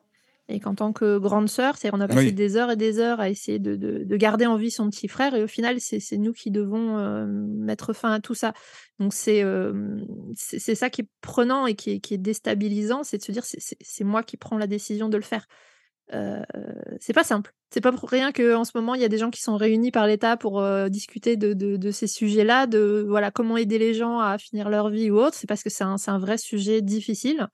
et 0.49 0.59
qu'en 0.59 0.75
tant 0.75 0.91
que 0.93 1.17
grande 1.17 1.47
sœur, 1.49 1.75
on 1.93 2.01
a 2.01 2.07
passé 2.07 2.31
oui. 2.31 2.33
des 2.33 2.57
heures 2.57 2.69
et 2.71 2.75
des 2.75 2.99
heures 2.99 3.19
à 3.21 3.29
essayer 3.29 3.59
de 3.59 3.75
de 3.75 4.03
de 4.03 4.17
garder 4.17 4.45
en 4.45 4.57
vie 4.57 4.71
son 4.71 4.89
petit 4.89 5.07
frère 5.07 5.35
et 5.35 5.43
au 5.43 5.47
final, 5.47 5.79
c'est 5.79 6.17
nous 6.17 6.33
qui 6.33 6.51
devons, 6.51 6.97
heu, 6.99 7.25
mettre 7.27 7.93
fin 7.93 8.11
à 8.11 8.19
tout 8.19 8.35
ça. 8.35 8.53
Donc 8.99 9.13
c'est, 9.13 9.37
hem, 9.37 10.05
c'est 10.35 10.75
ça 10.75 10.89
qui 10.89 11.01
est 11.01 11.07
prenant 11.21 11.65
et 11.67 11.75
qui 11.75 11.91
est 11.91 11.99
qui 11.99 12.13
est 12.15 12.17
déstabilisant, 12.17 13.03
c'est 13.03 13.17
de 13.19 13.23
se 13.23 13.31
dire: 13.31 13.43
«C'est 13.45 14.03
moi 14.03 14.21
qui 14.23 14.37
prends 14.37 14.57
la 14.57 14.67
décision 14.67 15.09
de 15.09 15.17
le 15.17 15.23
faire». 15.23 15.47
Heu, 16.13 16.41
c'est 16.99 17.13
pas 17.13 17.23
simple. 17.23 17.53
C'est 17.71 17.81
pas 17.81 17.91
pour 17.91 18.09
rien 18.09 18.31
qu'en 18.31 18.65
ce 18.65 18.71
moment, 18.75 18.93
il 18.95 19.01
y 19.01 19.05
a 19.05 19.09
des 19.09 19.17
gens 19.17 19.31
qui 19.31 19.41
sont 19.41 19.57
réunis 19.57 19.91
par 19.91 20.05
l'État 20.07 20.37
pour, 20.37 20.61
heu, 20.61 20.89
discuter 20.89 21.37
de 21.37 21.53
de 21.53 21.77
de 21.77 21.91
ces 21.91 22.07
sujets-là, 22.07 22.67
de 22.67 23.05
voilà, 23.07 23.31
comment 23.31 23.57
aider 23.57 23.79
les 23.79 23.93
gens 23.93 24.19
à 24.19 24.37
finir 24.37 24.69
leur 24.69 24.89
vie 24.89 25.09
ou 25.11 25.17
autre. 25.19 25.35
C'est 25.37 25.47
parce 25.47 25.63
que 25.63 25.69
c'est 25.69 25.83
un 25.83 25.97
c'est 25.97 26.11
un 26.11 26.19
vrai 26.19 26.37
sujet 26.37 26.81
difficile 26.81 27.47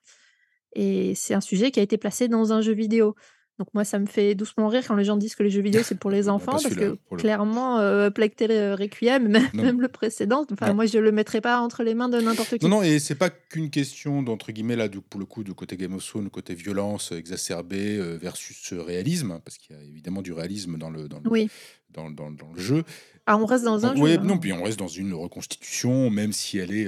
et 0.74 1.16
c'est 1.16 1.34
un 1.34 1.42
sujet 1.42 1.72
qui 1.72 1.80
a 1.80 1.84
été 1.84 1.98
placé 1.98 2.28
dans 2.28 2.54
un 2.54 2.62
jeu 2.62 2.74
vidéo. 2.74 3.16
Donc 3.58 3.68
moi, 3.74 3.84
ça 3.84 4.00
me 4.00 4.06
fait 4.06 4.36
doucement 4.36 4.70
rire 4.70 4.86
quand 4.88 4.96
les 4.96 5.04
gens 5.04 5.18
disent 5.18 5.36
que 5.36 5.44
les 5.44 5.50
jeux 5.50 5.62
vidéo, 5.62 5.82
c'est 5.84 6.00
pour 6.00 6.10
les 6.12 6.22
Bah, 6.22 6.26
pas 6.28 6.32
enfants 6.32 6.52
parce 6.54 6.74
que 6.74 6.82
le 7.12 7.18
clairement, 7.18 7.82
heu, 7.82 8.10
Plague 8.10 8.34
Tale, 8.34 8.52
heu, 8.52 8.74
Requiem, 8.74 9.28
même 9.28 9.44
Non, 9.54 9.64
non. 9.64 9.64
même 9.64 9.82
le 9.82 9.90
précédent, 9.90 10.46
enfin 10.50 10.68
Non. 10.68 10.76
moi, 10.76 10.86
je 10.86 10.98
le 10.98 11.12
mettrais 11.12 11.42
pas 11.42 11.60
entre 11.60 11.84
les 11.84 11.94
mains 11.94 12.08
de 12.08 12.22
n'importe 12.22 12.54
Non, 12.54 12.58
qui. 12.58 12.66
non, 12.68 12.84
et 12.84 13.00
c'est 13.00 13.16
pas 13.16 13.30
qu'une 13.30 13.70
question 13.70 14.24
d'entre 14.24 14.54
guillemets 14.54 14.78
là, 14.78 14.88
du 14.88 15.02
pour 15.02 15.20
le 15.20 15.26
coup, 15.26 15.44
de 15.44 15.52
côté 15.52 15.76
Game 15.76 15.94
of 15.94 16.06
Thrones, 16.08 16.30
côté 16.30 16.54
violence 16.56 17.12
exacerbée, 17.12 17.98
heu, 17.98 18.16
versus, 18.16 18.72
réalisme, 18.72 19.32
hein, 19.32 19.42
parce 19.44 19.58
qu'il 19.58 19.76
y 19.76 19.80
a 19.80 19.84
évidemment 19.84 20.22
du 20.22 20.32
réalisme 20.32 20.78
dans 20.78 20.90
le 20.90 21.10
dans 21.10 21.20
le 21.20 21.30
Oui. 21.30 21.50
dans 21.90 22.10
dans 22.10 22.32
dans 22.32 22.54
le 22.54 22.62
jeu. 22.62 22.84
Ah, 23.26 23.38
on 23.38 23.46
reste 23.46 23.66
dans 23.66 23.86
un 23.86 23.94
jeu, 23.94 24.02
hein. 24.06 24.24
non, 24.24 24.38
puis 24.40 24.54
on 24.54 24.64
reste 24.64 24.80
dans 24.80 24.88
une 24.88 25.14
reconstitution, 25.14 26.10
même 26.10 26.32
si 26.32 26.58
elle 26.60 26.74
est, 26.74 26.88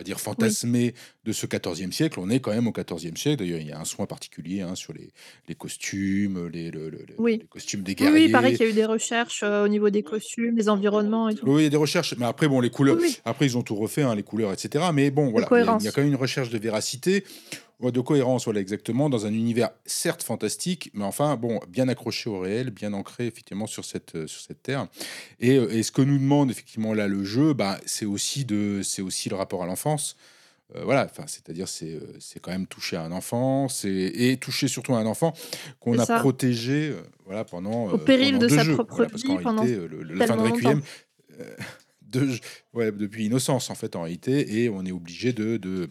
va 0.00 0.04
dire 0.04 0.16
Oui. 0.16 0.22
fantasmée 0.22 0.94
de 1.24 1.32
ce 1.32 1.46
XIVe 1.46 1.92
siècle, 1.92 2.18
on 2.20 2.30
est 2.30 2.40
quand 2.40 2.52
même 2.52 2.66
au 2.66 2.72
XIVe 2.72 3.16
siècle. 3.16 3.38
D'ailleurs, 3.44 3.60
il 3.60 3.68
y 3.68 3.72
a 3.72 3.78
un 3.80 3.84
soin 3.84 4.06
particulier, 4.06 4.62
hein, 4.62 4.74
sur 4.74 4.92
les 4.92 5.10
les 5.48 5.54
costumes, 5.54 6.48
les 6.48 6.70
le 6.70 6.88
le 6.90 6.98
le 6.98 7.14
Oui. 7.18 7.38
les 7.42 7.46
costumes 7.46 7.82
des 7.82 7.94
Oui, 8.00 8.08
oui, 8.12 8.24
il 8.26 8.32
paraît 8.32 8.52
guerriers. 8.52 8.56
qu'il 8.56 8.66
y 8.66 8.68
a 8.68 8.72
eu 8.72 8.74
des 8.74 8.84
recherches, 8.86 9.42
heu, 9.42 9.62
au 9.64 9.68
niveau 9.68 9.90
des 9.90 10.02
costumes, 10.02 10.54
des 10.54 10.68
environnements 10.68 11.28
et 11.28 11.34
tout. 11.34 11.46
Oui, 11.46 11.62
il 11.62 11.64
y 11.64 11.66
a 11.66 11.70
des 11.70 11.76
recherches, 11.76 12.14
mais 12.18 12.26
après 12.26 12.48
bon, 12.48 12.60
les 12.60 12.70
couleurs 12.70 12.96
Oui, 12.96 13.02
oui, 13.08 13.20
après 13.24 13.46
ils 13.46 13.56
ont 13.58 13.62
tout 13.62 13.76
refait, 13.76 14.02
hein, 14.02 14.14
les 14.14 14.22
couleurs 14.22 14.52
et 14.52 14.56
cetera, 14.56 14.92
mais 14.92 15.10
bon, 15.10 15.30
voilà, 15.30 15.46
il 15.50 15.54
y 15.54 15.60
a 15.60 15.60
il 15.60 15.60
y 15.60 15.62
a 15.62 15.66
cohérence. 15.66 15.90
quand 15.94 16.00
même 16.02 16.10
une 16.10 16.16
recherche 16.16 16.50
de 16.50 16.58
véracité, 16.58 17.24
de 17.80 18.00
cohérence, 18.00 18.44
voilà, 18.44 18.60
exactement, 18.60 19.08
dans 19.08 19.24
un 19.24 19.32
univers 19.32 19.70
certes 19.86 20.22
fantastique, 20.22 20.90
mais 20.92 21.04
enfin, 21.04 21.36
bon, 21.36 21.60
bien 21.66 21.88
accroché 21.88 22.28
au 22.28 22.38
réel, 22.38 22.70
bien 22.70 22.92
ancré 22.92 23.26
effectivement 23.26 23.66
sur 23.66 23.86
cette, 23.86 24.14
heu, 24.14 24.26
sur 24.26 24.42
cette 24.42 24.62
terre 24.62 24.86
et 25.40 25.56
heu 25.56 25.72
et 25.72 25.82
ce 25.82 25.90
que 25.90 26.02
nous 26.02 26.18
demande 26.18 26.50
effectivement 26.50 26.92
là 26.92 27.08
le 27.08 27.24
jeu, 27.24 27.54
bah, 27.54 27.80
c'est 27.86 28.04
aussi 28.04 28.44
de 28.44 28.82
aussi 29.00 29.28
le 29.30 29.36
rapport 29.36 29.62
à 29.62 29.66
l'enfance. 29.66 30.16
Heu, 30.76 30.82
voilà, 30.84 31.06
enfin, 31.06 31.24
c'est-à-dire 31.26 31.68
c'est, 31.68 31.98
quand 32.42 32.50
même 32.50 32.66
toucher 32.66 32.96
à 32.96 33.02
un 33.02 33.12
enfant, 33.12 33.68
c'est 33.68 33.90
et 33.90 34.36
toucher 34.36 34.68
surtout 34.68 34.94
à 34.94 34.98
un 34.98 35.06
enfant 35.06 35.32
qu'on 35.80 35.98
a 35.98 36.04
ça. 36.04 36.20
protégé, 36.20 36.94
voilà, 37.24 37.44
pendant, 37.44 37.88
Au 37.88 37.96
péril 37.98 38.32
pendant 38.34 38.44
de 38.44 38.48
2 38.48 38.56
sa 38.56 38.62
jeux. 38.62 38.74
propre 38.74 38.94
Voilà, 38.96 39.10
parce 39.10 39.22
vie 39.22 39.36
pendant 39.42 39.62
réalité, 39.62 39.88
le 39.88 40.02
le 40.02 40.14
la 40.16 40.26
fin 40.26 40.36
de. 40.36 40.42
Requiem, 40.42 40.82
de 42.02 42.28
ouais, 42.74 42.92
depuis 42.92 43.26
Innocence, 43.26 43.70
en 43.70 43.74
fait, 43.74 43.96
en 43.96 44.02
réalité 44.02 44.62
et 44.62 44.68
on 44.68 44.84
est 44.84 44.92
obligé 44.92 45.32
de 45.32 45.56
de 45.56 45.88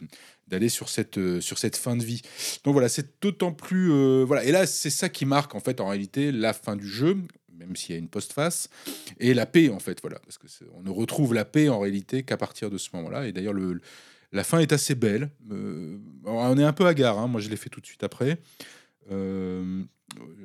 d'aller 0.50 0.70
sur 0.70 0.90
cette, 0.90 1.18
heu, 1.18 1.42
sur 1.42 1.58
cette 1.58 1.78
fin 1.78 1.96
de 1.96 2.04
vie. 2.04 2.22
Donc 2.64 2.74
voilà, 2.74 2.90
c'est 2.90 3.22
d'autant 3.22 3.52
plus, 3.52 3.92
heu, 3.92 4.24
voilà. 4.24 4.44
Et 4.44 4.52
là, 4.52 4.66
c'est 4.66 4.90
ça 4.90 5.08
qui 5.10 5.26
marque, 5.26 5.56
en 5.56 5.60
fait, 5.60 5.80
en 5.80 5.88
réalité, 5.88 6.32
la 6.32 6.54
fin 6.54 6.76
du 6.76 6.88
jeu, 6.88 7.18
même 7.58 7.76
s'il 7.76 7.94
y 7.94 7.98
a 7.98 8.00
une 8.00 8.10
postface 8.10 8.70
et 9.20 9.34
la 9.34 9.46
paix, 9.46 9.70
en 9.70 9.80
fait, 9.80 10.00
voilà, 10.02 10.20
parce 10.20 10.38
que 10.38 10.48
on 10.76 10.82
ne 10.84 10.90
retrouve 10.90 11.34
la 11.34 11.46
paix, 11.46 11.70
en 11.70 11.80
réalité, 11.80 12.24
qu'à 12.24 12.38
partir 12.38 12.70
de 12.70 12.78
ce 12.78 12.90
moment-là. 12.94 13.28
Et 13.28 13.32
d'ailleurs 13.32 13.54
le 13.54 13.80
la 14.32 14.44
fin 14.44 14.60
est 14.60 14.72
assez 14.74 14.94
belle, 14.94 15.32
heu, 15.52 16.00
on 16.24 16.58
est 16.60 16.64
un 16.64 16.74
peu 16.74 16.86
hagard, 16.86 17.18
hein, 17.18 17.28
moi 17.28 17.42
je 17.42 17.50
l'ai 17.50 17.56
fait 17.56 17.70
tout 17.70 17.82
de 17.82 17.86
suite 17.88 18.04
après. 18.04 18.38
Heu, 19.12 19.88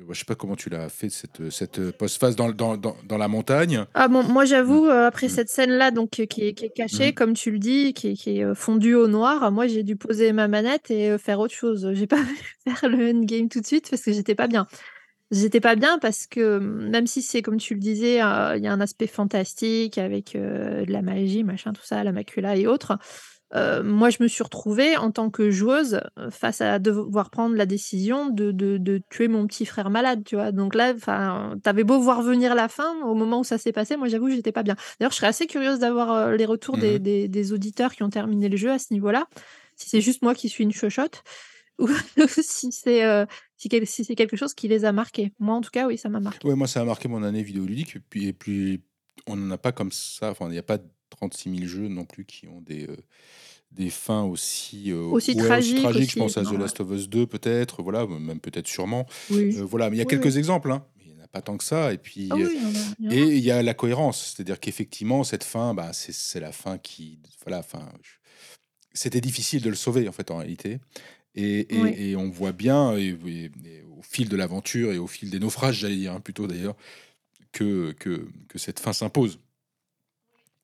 je 0.09 0.13
sais 0.19 0.25
pas 0.25 0.35
comment 0.35 0.55
tu 0.55 0.69
l'as 0.69 0.89
fait 0.89 1.09
cette, 1.09 1.49
cette, 1.49 1.91
postface 1.97 2.35
dans 2.35 2.51
dans 2.51 2.77
dans 2.77 2.95
dans 3.03 3.17
la 3.17 3.27
montagne? 3.27 3.85
Ah 3.93 4.09
bon, 4.09 4.23
moi 4.23 4.43
j'avoue, 4.43 4.85
heu, 4.87 5.05
après 5.05 5.27
Mmh. 5.27 5.29
cette 5.29 5.49
scène-là 5.49 5.91
donc 5.91 6.09
qui 6.11 6.21
est 6.23 6.27
qui 6.53 6.65
est 6.65 6.69
cachée 6.69 7.11
Mmh. 7.11 7.13
comme 7.13 7.33
tu 7.33 7.51
le 7.51 7.59
dis, 7.59 7.93
qui 7.93 8.09
est 8.09 8.13
qui 8.15 8.39
est, 8.39 8.43
heu, 8.43 8.53
fondue 8.53 8.93
au 8.95 9.07
noir, 9.07 9.51
moi 9.53 9.67
j'ai 9.67 9.83
dû 9.83 9.95
poser 9.95 10.33
ma 10.33 10.47
manette 10.49 10.91
et 10.91 11.11
heu, 11.11 11.17
faire 11.17 11.39
autre 11.39 11.53
chose. 11.53 11.89
J'ai 11.93 12.05
pas 12.07 12.17
faire 12.67 12.89
le 12.89 13.11
endgame 13.11 13.47
tout 13.47 13.61
de 13.61 13.65
suite 13.65 13.89
parce 13.89 14.01
que 14.03 14.11
j'étais 14.11 14.35
pas 14.35 14.47
bien. 14.47 14.67
J'étais 15.31 15.61
pas 15.61 15.75
bien 15.75 15.99
parce 15.99 16.27
que, 16.27 16.59
mmh, 16.59 16.89
même 16.89 17.07
si 17.07 17.21
c'est 17.21 17.41
comme 17.41 17.57
tu 17.57 17.73
le 17.75 17.79
disais, 17.81 18.15
il 18.15 18.17
y 18.17 18.67
a 18.67 18.73
un 18.73 18.81
aspect 18.81 19.07
fantastique 19.07 19.97
avec, 19.97 20.33
de 20.35 20.85
la 20.91 21.01
magie, 21.01 21.43
machin, 21.43 21.73
tout 21.73 21.83
ça, 21.85 22.03
la 22.03 22.11
macula 22.13 22.57
et 22.57 22.67
autres. 22.67 22.97
Heu, 23.55 23.83
moi, 23.83 24.09
je 24.09 24.17
me 24.21 24.27
suis 24.27 24.43
retrouvée 24.43 24.97
en 24.97 25.11
tant 25.11 25.29
que 25.29 25.49
joueuse, 25.51 26.01
heu, 26.19 26.29
face 26.29 26.61
à 26.61 26.79
devoir 26.79 27.29
prendre 27.29 27.55
la 27.55 27.65
décision 27.65 28.29
de 28.29 28.51
de 28.51 28.77
de 28.77 29.01
tuer 29.09 29.27
mon 29.27 29.47
petit 29.47 29.65
frère 29.65 29.89
malade, 29.89 30.23
tu 30.25 30.35
vois? 30.35 30.51
Donc 30.51 30.75
là, 30.75 30.93
enfin, 30.95 31.55
tu 31.63 31.69
avais 31.69 31.83
beau 31.83 31.99
voir 31.99 32.21
venir 32.21 32.55
la 32.55 32.67
fin, 32.67 32.95
au 33.03 33.15
moment 33.15 33.39
où 33.39 33.43
ça 33.43 33.57
s'est 33.57 33.71
passé, 33.71 33.95
moi, 33.97 34.07
j'avoue, 34.09 34.29
j'étais 34.29 34.51
pas 34.51 34.63
bien. 34.63 34.75
D'ailleurs, 34.99 35.11
je 35.11 35.17
serais 35.17 35.27
assez 35.27 35.47
curieuse 35.47 35.79
d'avoir, 35.79 36.29
heu, 36.29 36.35
les 36.35 36.45
retours 36.45 36.77
des 36.77 36.99
Mmh 36.99 36.99
des 36.99 37.27
des 37.29 37.53
auditeurs 37.53 37.93
qui 37.95 38.03
ont 38.03 38.09
terminé 38.09 38.49
le 38.49 38.57
jeu 38.57 38.71
à 38.71 38.79
ce 38.79 38.93
niveau-là. 38.93 39.27
Si 39.77 39.89
c'est 39.89 40.01
juste 40.01 40.21
moi 40.21 40.35
qui 40.35 40.49
suis 40.49 40.63
une 40.63 40.71
chochotte 40.73 41.23
ou 41.79 41.87
si 42.27 42.71
c'est, 42.71 43.05
heu, 43.05 43.25
si 43.57 43.69
quel 43.69 43.85
si 43.87 44.05
c'est 44.05 44.15
quelque 44.15 44.37
chose 44.37 44.53
qui 44.53 44.67
les 44.67 44.85
a 44.85 44.91
marqués. 44.91 45.33
Moi, 45.39 45.55
en 45.55 45.61
tout 45.61 45.71
cas, 45.71 45.87
oui, 45.87 45.97
ça 45.97 46.09
m'a 46.09 46.19
marqué. 46.21 46.49
Ouais, 46.49 46.55
moi, 46.55 46.67
ça 46.67 46.81
a 46.81 46.85
marqué 46.85 47.07
mon 47.07 47.23
année 47.23 47.43
vidéoludique 47.43 47.95
et 47.97 47.99
puis 47.99 48.27
et 48.27 48.33
puis 48.33 48.83
on 49.27 49.35
n'en 49.35 49.51
a 49.51 49.57
pas 49.57 49.71
comme 49.71 49.91
ça, 49.91 50.31
enfin, 50.31 50.47
il 50.47 50.51
n'y 50.51 50.57
a 50.57 50.63
pas 50.63 50.77
36 51.09 51.49
000 51.49 51.67
jeux 51.67 51.87
non 51.87 52.05
plus 52.05 52.25
qui 52.25 52.47
ont 52.47 52.61
des, 52.61 52.85
heu, 52.87 52.97
des 53.71 53.89
fins 53.89 54.23
aussi, 54.23 54.91
heu, 54.91 55.05
Aussi 55.09 55.35
ouais, 55.35 55.51
aussi 55.51 55.75
tragique, 55.75 55.75
tragiques. 55.75 56.11
Je 56.11 56.17
pense 56.17 56.37
à 56.37 56.45
The. 56.45 56.53
Last 56.57 56.81
of 56.81 56.91
Us 56.91 57.09
2 57.09 57.27
peut-être, 57.27 57.83
voilà, 57.83 58.07
même 58.07 58.39
peut-être 58.41 58.67
sûrement. 58.67 59.05
Oui. 59.29 59.57
Heu, 59.57 59.63
voilà, 59.63 59.89
mais 59.89 59.97
il 59.97 59.99
y 59.99 60.03
a 60.03 60.05
Oui, 60.05 60.15
oui. 60.15 60.27
quelques 60.27 60.37
exemples, 60.37 60.71
hein, 60.71 60.87
mais 60.97 61.05
il 61.07 61.11
y 61.11 61.21
en 61.21 61.23
a 61.23 61.27
pas 61.29 61.41
tant 61.41 61.57
que 61.57 61.63
ça 61.65 61.93
et 61.93 61.97
Ah 62.29 62.37
puis, 62.37 62.41
oui, 62.41 62.59
il 62.99 63.07
et 63.09 63.37
il 63.37 63.43
y 63.43 63.51
a 63.51 63.63
la 63.63 63.73
cohérence. 63.75 64.33
C'est-à-dire 64.35 64.59
qu'effectivement 64.59 65.23
cette 65.25 65.43
fin, 65.45 65.73
bah, 65.75 65.93
c'est 65.93 66.13
c'est 66.13 66.39
la 66.41 66.51
fin 66.53 66.77
qui 66.79 67.19
voilà, 67.45 67.63
je 68.03 68.11
c'était 68.93 69.21
difficile 69.21 69.61
de 69.61 69.69
le 69.69 69.75
sauver, 69.75 70.07
en 70.09 70.11
fait, 70.13 70.31
en 70.31 70.37
réalité 70.37 70.79
et 71.35 71.67
Oui. 71.71 71.99
et 72.11 72.15
on 72.17 72.29
voit 72.31 72.53
bien 72.53 72.97
et 72.97 73.13
au 73.85 74.01
fil 74.03 74.29
de 74.29 74.35
l'aventure 74.37 74.93
et 74.93 74.97
au 74.99 75.07
fil 75.07 75.29
des 75.31 75.39
naufrages, 75.39 75.79
j'allais 75.79 75.97
dire, 75.97 76.13
hein, 76.13 76.21
plutôt 76.21 76.47
d'ailleurs, 76.47 76.75
que 77.53 77.93
que 77.93 78.27
que 78.49 78.59
cette 78.59 78.79
fin 78.81 78.93
s'impose. 78.93 79.39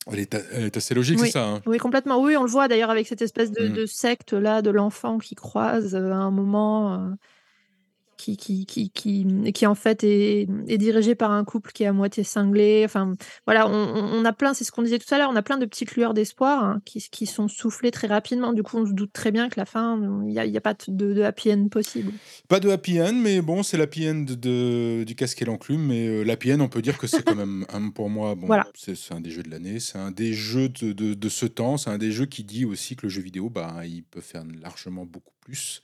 Elle 0.07 0.19
est 0.19 0.33
a 0.35 0.39
elle 0.51 0.63
est 0.65 0.77
assez 0.77 0.93
logique, 0.93 1.19
c'est 1.19 1.25
ça, 1.27 1.43
hein? 1.47 1.63
oui, 1.65 1.77
complètement. 1.77 2.21
Oui, 2.21 2.35
on 2.37 2.43
le 2.43 2.49
voit 2.49 2.67
d'ailleurs 2.67 2.89
avec 2.89 3.07
cette 3.07 3.21
espèce 3.21 3.51
de 3.51 3.67
Mmh. 3.67 3.67
de 3.67 3.85
secte-là, 3.85 4.61
de 4.63 4.71
l'enfant 4.71 5.19
qui 5.19 5.35
croise, 5.35 5.95
heu, 5.95 6.11
à 6.11 6.15
un 6.17 6.31
moment, 6.31 6.95
heu, 7.11 7.15
qui 8.21 8.37
qui 8.37 8.65
qui 8.65 8.91
qui, 8.91 9.25
qui 9.53 9.65
en 9.65 9.75
fait 9.75 10.03
est 10.03 10.47
est 10.67 10.77
dirigé 10.77 11.15
par 11.15 11.31
un 11.31 11.43
couple 11.43 11.71
qui 11.71 11.83
est 11.83 11.87
à 11.87 11.93
moitié 11.93 12.23
cinglé. 12.23 12.83
Enfin, 12.85 13.13
voilà, 13.47 13.67
on 13.67 14.23
a 14.25 14.33
plein 14.33 14.53
c'est 14.53 14.63
ce 14.63 14.71
qu'on 14.71 14.83
disait 14.83 14.99
tout 14.99 15.11
à 15.13 15.17
l'heure, 15.17 15.29
on 15.31 15.35
a 15.35 15.41
plein 15.41 15.57
de 15.57 15.65
petites 15.65 15.95
lueurs 15.95 16.13
d'espoir, 16.13 16.63
hein, 16.63 16.81
qui 16.85 17.25
sont 17.25 17.47
soufflées 17.47 17.91
très 17.91 18.07
rapidement. 18.07 18.53
Du 18.53 18.63
coup, 18.63 18.77
on 18.77 18.85
se 18.85 18.93
doute 18.93 19.11
très 19.13 19.31
bien 19.31 19.49
que 19.49 19.59
la 19.59 19.65
fin, 19.65 19.99
il 20.27 20.33
y 20.33 20.57
a 20.57 20.61
pas 20.61 20.73
de 20.73 21.13
de 21.13 21.21
happy 21.23 21.51
end 21.51 21.67
possible. 21.69 22.11
Pas 22.47 22.59
de 22.59 22.69
happy 22.69 23.01
end, 23.01 23.13
mais 23.13 23.41
bon, 23.41 23.63
c'est 23.63 23.77
l'happy 23.77 24.07
end 24.07 24.25
de 24.27 25.03
du 25.03 25.15
casque 25.15 25.41
et 25.41 25.45
l'enclume, 25.45 25.81
mais 25.87 26.07
heu, 26.07 26.23
l'happy 26.23 26.53
end, 26.53 26.59
on 26.59 26.69
peut 26.69 26.81
dire 26.81 26.97
que 26.97 27.07
c'est 27.07 27.23
quand 27.23 27.35
même 27.35 27.65
un 27.73 27.89
pour 27.89 28.09
moi, 28.09 28.35
bon, 28.35 28.47
Voilà. 28.47 28.67
c'est 28.75 28.95
c'est 28.95 29.13
un 29.13 29.21
des 29.21 29.31
jeux 29.31 29.43
de 29.43 29.49
l'année, 29.49 29.79
c'est 29.79 29.97
un 29.97 30.11
des 30.11 30.33
jeux 30.33 30.69
de 30.69 30.91
de 30.93 31.13
de 31.13 31.29
ce 31.29 31.45
temps, 31.45 31.77
c'est 31.77 31.89
un 31.89 31.97
des 31.97 32.11
jeux 32.11 32.25
qui 32.27 32.43
dit 32.43 32.65
aussi 32.65 32.95
que 32.95 33.03
le 33.07 33.09
jeu 33.09 33.21
vidéo, 33.21 33.49
bah, 33.49 33.81
il 33.85 34.03
peut 34.03 34.21
faire 34.21 34.43
largement 34.61 35.05
beaucoup 35.05 35.33
plus 35.41 35.81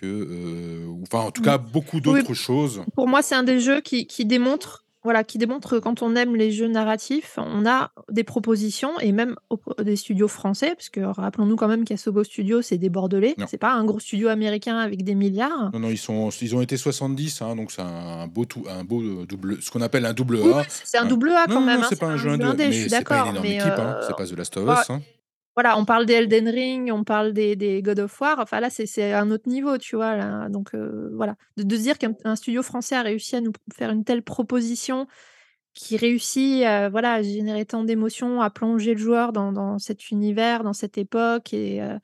que, 0.00 0.86
ou 0.86 1.02
enfin, 1.02 1.24
en 1.26 1.30
tout 1.30 1.42
cas, 1.42 1.58
beaucoup 1.58 1.96
Oui, 1.96 2.02
d'autres 2.02 2.34
choses. 2.34 2.82
pour 2.94 3.08
moi, 3.08 3.22
c'est 3.22 3.34
un 3.34 3.44
des 3.44 3.60
jeux 3.60 3.80
qui 3.80 4.06
qui 4.06 4.24
démontre 4.24 4.84
voilà, 5.04 5.22
qui 5.22 5.36
démontre 5.36 5.68
que 5.68 5.76
quand 5.76 6.00
on 6.00 6.16
aime 6.16 6.34
les 6.34 6.50
jeux 6.50 6.66
narratifs, 6.66 7.34
on 7.36 7.66
a 7.66 7.92
des 8.10 8.24
propositions 8.24 8.98
et 9.00 9.12
même 9.12 9.36
des 9.78 9.96
studios 9.96 10.28
français, 10.28 10.74
parce 10.74 10.88
que 10.88 11.00
rappelons-nous 11.00 11.56
quand 11.56 11.68
même 11.68 11.84
qu'Asobo 11.84 12.24
Studio, 12.24 12.62
c'est 12.62 12.78
des 12.78 12.88
bordelais, 12.88 13.36
c'est 13.46 13.58
pas 13.58 13.74
un 13.74 13.84
gros 13.84 14.00
studio 14.00 14.28
américain 14.28 14.78
avec 14.78 15.04
des 15.04 15.14
milliards. 15.14 15.70
non, 15.74 15.78
non, 15.80 15.90
ils 15.90 15.98
sont 15.98 16.30
ils 16.30 16.56
ont 16.56 16.62
été 16.62 16.78
70, 16.78 17.42
hein, 17.42 17.54
donc 17.54 17.70
c'est 17.70 17.82
un 17.82 18.26
beau 18.26 18.46
tout 18.46 18.64
un 18.68 18.82
beau, 18.82 19.02
heu, 19.02 19.26
double 19.26 19.60
ce 19.60 19.70
qu'on 19.70 19.82
appelle 19.82 20.06
un 20.06 20.14
double 20.14 20.36
oui, 20.36 20.52
A, 20.54 20.64
c'est 20.68 20.96
un 20.96 21.02
hein. 21.02 21.06
double 21.06 21.30
A 21.32 21.44
quand 21.46 21.54
non, 21.54 21.60
non, 21.60 21.66
même, 21.66 21.80
hein, 21.82 21.86
c'est 21.90 22.00
pas 22.00 22.06
un 22.06 22.16
jeu 22.16 22.30
indé, 22.30 22.68
mais 22.68 22.88
c'est 22.88 23.04
pas 23.04 23.18
une 23.18 23.28
énorme 23.32 23.46
mais 23.46 23.56
équipe, 23.56 23.72
hein, 23.76 23.98
heu, 24.00 24.04
c'est 24.06 24.16
pas 24.16 24.26
The 24.26 24.38
Last 24.38 24.56
of 24.56 24.78
Us, 24.80 24.90
hein. 24.90 25.02
Voilà, 25.56 25.78
on 25.78 25.84
parle 25.84 26.04
des 26.04 26.14
Elden 26.14 26.48
Ring, 26.48 26.90
on 26.92 27.04
parle 27.04 27.32
des 27.32 27.80
God 27.80 28.00
of 28.00 28.20
War, 28.20 28.40
enfin 28.40 28.58
là, 28.58 28.70
c'est 28.70 29.12
un 29.12 29.30
autre 29.30 29.48
niveau, 29.48 29.78
tu 29.78 29.94
vois? 29.94 30.16
Là, 30.16 30.48
donc 30.48 30.74
heu, 30.74 31.12
voilà. 31.14 31.36
De 31.56 31.76
dire 31.76 31.96
qu'un 31.98 32.12
un 32.24 32.34
studio 32.34 32.62
français 32.64 32.96
a 32.96 33.02
réussi 33.02 33.36
à 33.36 33.40
nous 33.40 33.52
faire 33.72 33.90
une 33.90 34.02
telle 34.04 34.22
proposition 34.22 35.06
qui 35.74 35.96
réussit, 35.96 36.64
heu, 36.64 36.88
voilà, 36.90 37.14
à 37.14 37.22
générer 37.22 37.66
tant 37.66 37.84
d'émotions, 37.84 38.42
à 38.42 38.50
plonger 38.50 38.94
le 38.94 39.00
joueur 39.00 39.32
dans 39.32 39.78
cet 39.78 40.10
univers, 40.10 40.64
dans 40.64 40.72
cette 40.74 40.98
époque 40.98 41.52
et 41.54 41.82
heu 41.82 41.98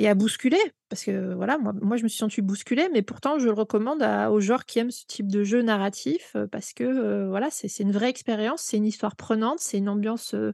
et 0.00 0.08
à 0.08 0.14
bousculer. 0.14 0.58
Parce 0.88 1.04
que 1.04 1.34
voilà, 1.34 1.58
moi 1.58 1.72
moi 1.80 1.96
je 1.96 2.02
me 2.02 2.08
suis 2.08 2.18
sentie 2.18 2.42
bousculée, 2.42 2.88
mais 2.92 3.02
pourtant 3.02 3.38
je 3.38 3.44
le 3.46 3.52
recommande 3.52 4.02
à 4.02 4.32
aux 4.32 4.40
joueurs 4.40 4.64
qui 4.64 4.78
aiment 4.80 4.90
ce 4.90 5.04
type 5.06 5.28
de 5.28 5.44
jeu 5.44 5.62
narratif, 5.62 6.32
heu, 6.34 6.48
parce 6.48 6.72
que, 6.72 6.84
heu, 6.84 7.28
voilà, 7.28 7.48
c'est 7.50 7.68
une 7.80 7.92
vraie 7.92 8.10
expérience, 8.10 8.62
c'est 8.62 8.76
une 8.78 8.86
histoire 8.86 9.14
prenante, 9.14 9.60
c'est 9.60 9.78
une 9.78 9.88
ambiance, 9.88 10.34
heu, 10.34 10.52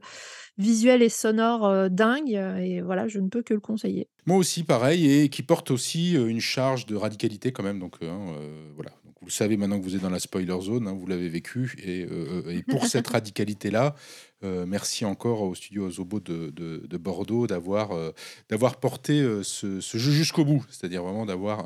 visuelle 0.57 1.01
et 1.01 1.09
sonore, 1.09 1.89
dingue, 1.89 2.29
et 2.59 2.81
voilà, 2.81 3.07
je 3.07 3.19
ne 3.19 3.29
peux 3.29 3.41
que 3.41 3.53
le 3.53 3.59
conseiller. 3.59 4.09
Moi 4.27 4.37
aussi, 4.37 4.65
pareil, 4.65 5.09
et 5.09 5.29
qui 5.29 5.41
porte 5.41 5.71
aussi 5.71 6.17
euh, 6.17 6.27
une 6.27 6.41
charge 6.41 6.85
de 6.85 6.97
radicalité 6.97 7.53
quand 7.53 7.63
même. 7.63 7.79
Donc, 7.79 7.95
euh, 8.03 8.09
hein, 8.11 8.35
euh, 8.41 8.71
voilà. 8.75 8.91
Vous 9.21 9.27
le 9.27 9.31
savez 9.31 9.57
maintenant 9.57 9.79
que 9.79 9.83
vous 9.83 9.95
êtes 9.95 10.01
dans 10.01 10.09
la 10.11 10.19
spoiler 10.19 10.55
zone, 10.61 10.87
hein, 10.87 10.93
vous 10.93 11.07
l'avez 11.07 11.27
vécu. 11.29 11.75
Et, 11.83 12.05
euh, 12.09 12.49
et 12.51 12.61
pour 12.63 12.85
cette 12.85 13.07
radicalité-là, 13.17 13.95
euh, 14.43 14.65
merci 14.67 15.05
encore 15.05 15.41
au 15.41 15.55
studio 15.55 15.89
Zobo 15.89 16.19
de, 16.19 16.51
de- 16.51 16.85
de 16.87 16.97
Bordeaux 16.97 17.47
d'avoir 17.47 17.91
euh, 17.93 18.11
d'avoir 18.49 18.79
porté 18.79 19.21
ce, 19.43 19.81
ce 19.81 19.97
jeu 19.97 20.11
jusqu'au 20.11 20.45
bout. 20.45 20.63
C'est-à-dire 20.69 21.03
vraiment 21.03 21.25
d'avoir 21.25 21.65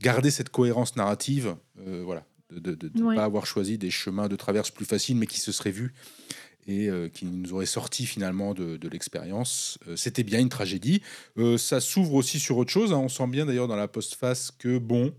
gardé 0.00 0.30
cette 0.30 0.48
cohérence 0.48 0.96
narrative. 0.96 1.54
voilà. 1.76 2.24
De 2.50 2.76
ne 2.96 3.04
Ouais. 3.04 3.14
pas 3.14 3.24
avoir 3.24 3.46
choisi 3.46 3.78
des 3.78 3.90
chemins 3.90 4.26
de 4.26 4.34
traverse 4.34 4.70
plus 4.72 4.84
faciles, 4.84 5.16
mais 5.16 5.26
qui 5.26 5.38
se 5.38 5.52
seraient 5.52 5.70
vus 5.70 5.92
et 6.66 6.88
euh, 6.88 7.08
qui 7.08 7.24
nous 7.26 7.52
aurait 7.52 7.64
sorti 7.66 8.06
finalement 8.06 8.54
de, 8.54 8.76
de 8.76 8.88
l'expérience. 8.88 9.78
Euh, 9.86 9.94
C'était 9.96 10.24
bien 10.24 10.40
une 10.40 10.48
tragédie. 10.48 11.00
Euh, 11.38 11.56
ça 11.58 11.80
s'ouvre 11.80 12.14
aussi 12.14 12.40
sur 12.40 12.56
autre 12.58 12.70
chose. 12.72 12.92
hein. 12.92 12.98
On 12.98 13.08
sent 13.08 13.26
bien 13.28 13.46
d'ailleurs 13.46 13.68
dans 13.68 13.76
la 13.76 13.86
postface 13.88 14.50
que 14.50 14.78
bon, 14.78 15.14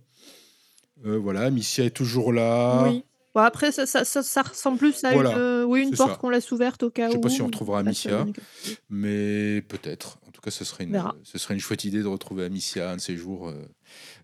euh, 1.05 1.17
voilà, 1.17 1.49
Missia 1.49 1.85
est 1.85 1.89
toujours 1.91 2.33
là. 2.33 2.83
Oui. 2.87 3.03
Bon 3.33 3.39
après 3.41 3.71
ça 3.71 3.85
ça 3.85 4.03
ça 4.03 4.23
ça 4.23 4.41
ressemble 4.41 4.77
plus 4.77 5.05
à 5.05 5.13
Voilà, 5.13 5.31
une, 5.31 5.37
heu, 5.37 5.63
oui, 5.65 5.83
une 5.83 5.95
porte 5.95 6.19
qu'on 6.19 6.29
laisse 6.29 6.51
ouverte 6.51 6.83
au 6.83 6.89
cas 6.89 7.05
où. 7.07 7.11
Je 7.11 7.13
sais 7.13 7.21
pas 7.21 7.29
si 7.29 7.41
on 7.41 7.45
retrouvera 7.45 7.79
Amicia, 7.79 8.25
mais 8.89 9.61
peut-être. 9.69 10.17
En 10.27 10.31
tout 10.31 10.41
cas, 10.41 10.51
ce 10.51 10.65
serait 10.65 10.83
une, 10.83 11.01
ce 11.23 11.37
serait 11.37 11.53
une 11.53 11.59
chouette 11.61 11.85
idée 11.85 12.01
de 12.01 12.07
retrouver 12.07 12.43
Amicia 12.43 12.91
un 12.91 12.95
de 12.97 13.01
ces 13.01 13.15
jours 13.15 13.47
euh, 13.47 13.53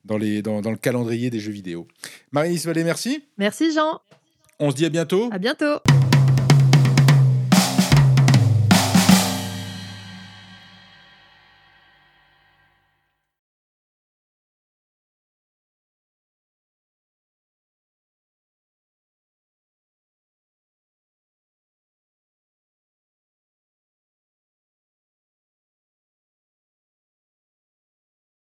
dans, 0.04 0.18
les, 0.18 0.42
dans, 0.42 0.62
dans 0.62 0.72
le 0.72 0.78
calendrier 0.78 1.30
des 1.30 1.40
jeux 1.40 1.52
vidéo. 1.54 1.88
Marie-Lise 2.34 2.66
Vallée, 2.66 2.84
merci. 2.84 3.24
Merci 3.38 3.72
Jean, 3.72 4.02
On 4.60 4.72
se 4.72 4.76
dit 4.76 4.86
à 4.86 4.90
bientôt. 4.90 5.30
à 5.32 5.38
bientôt. 5.38 5.80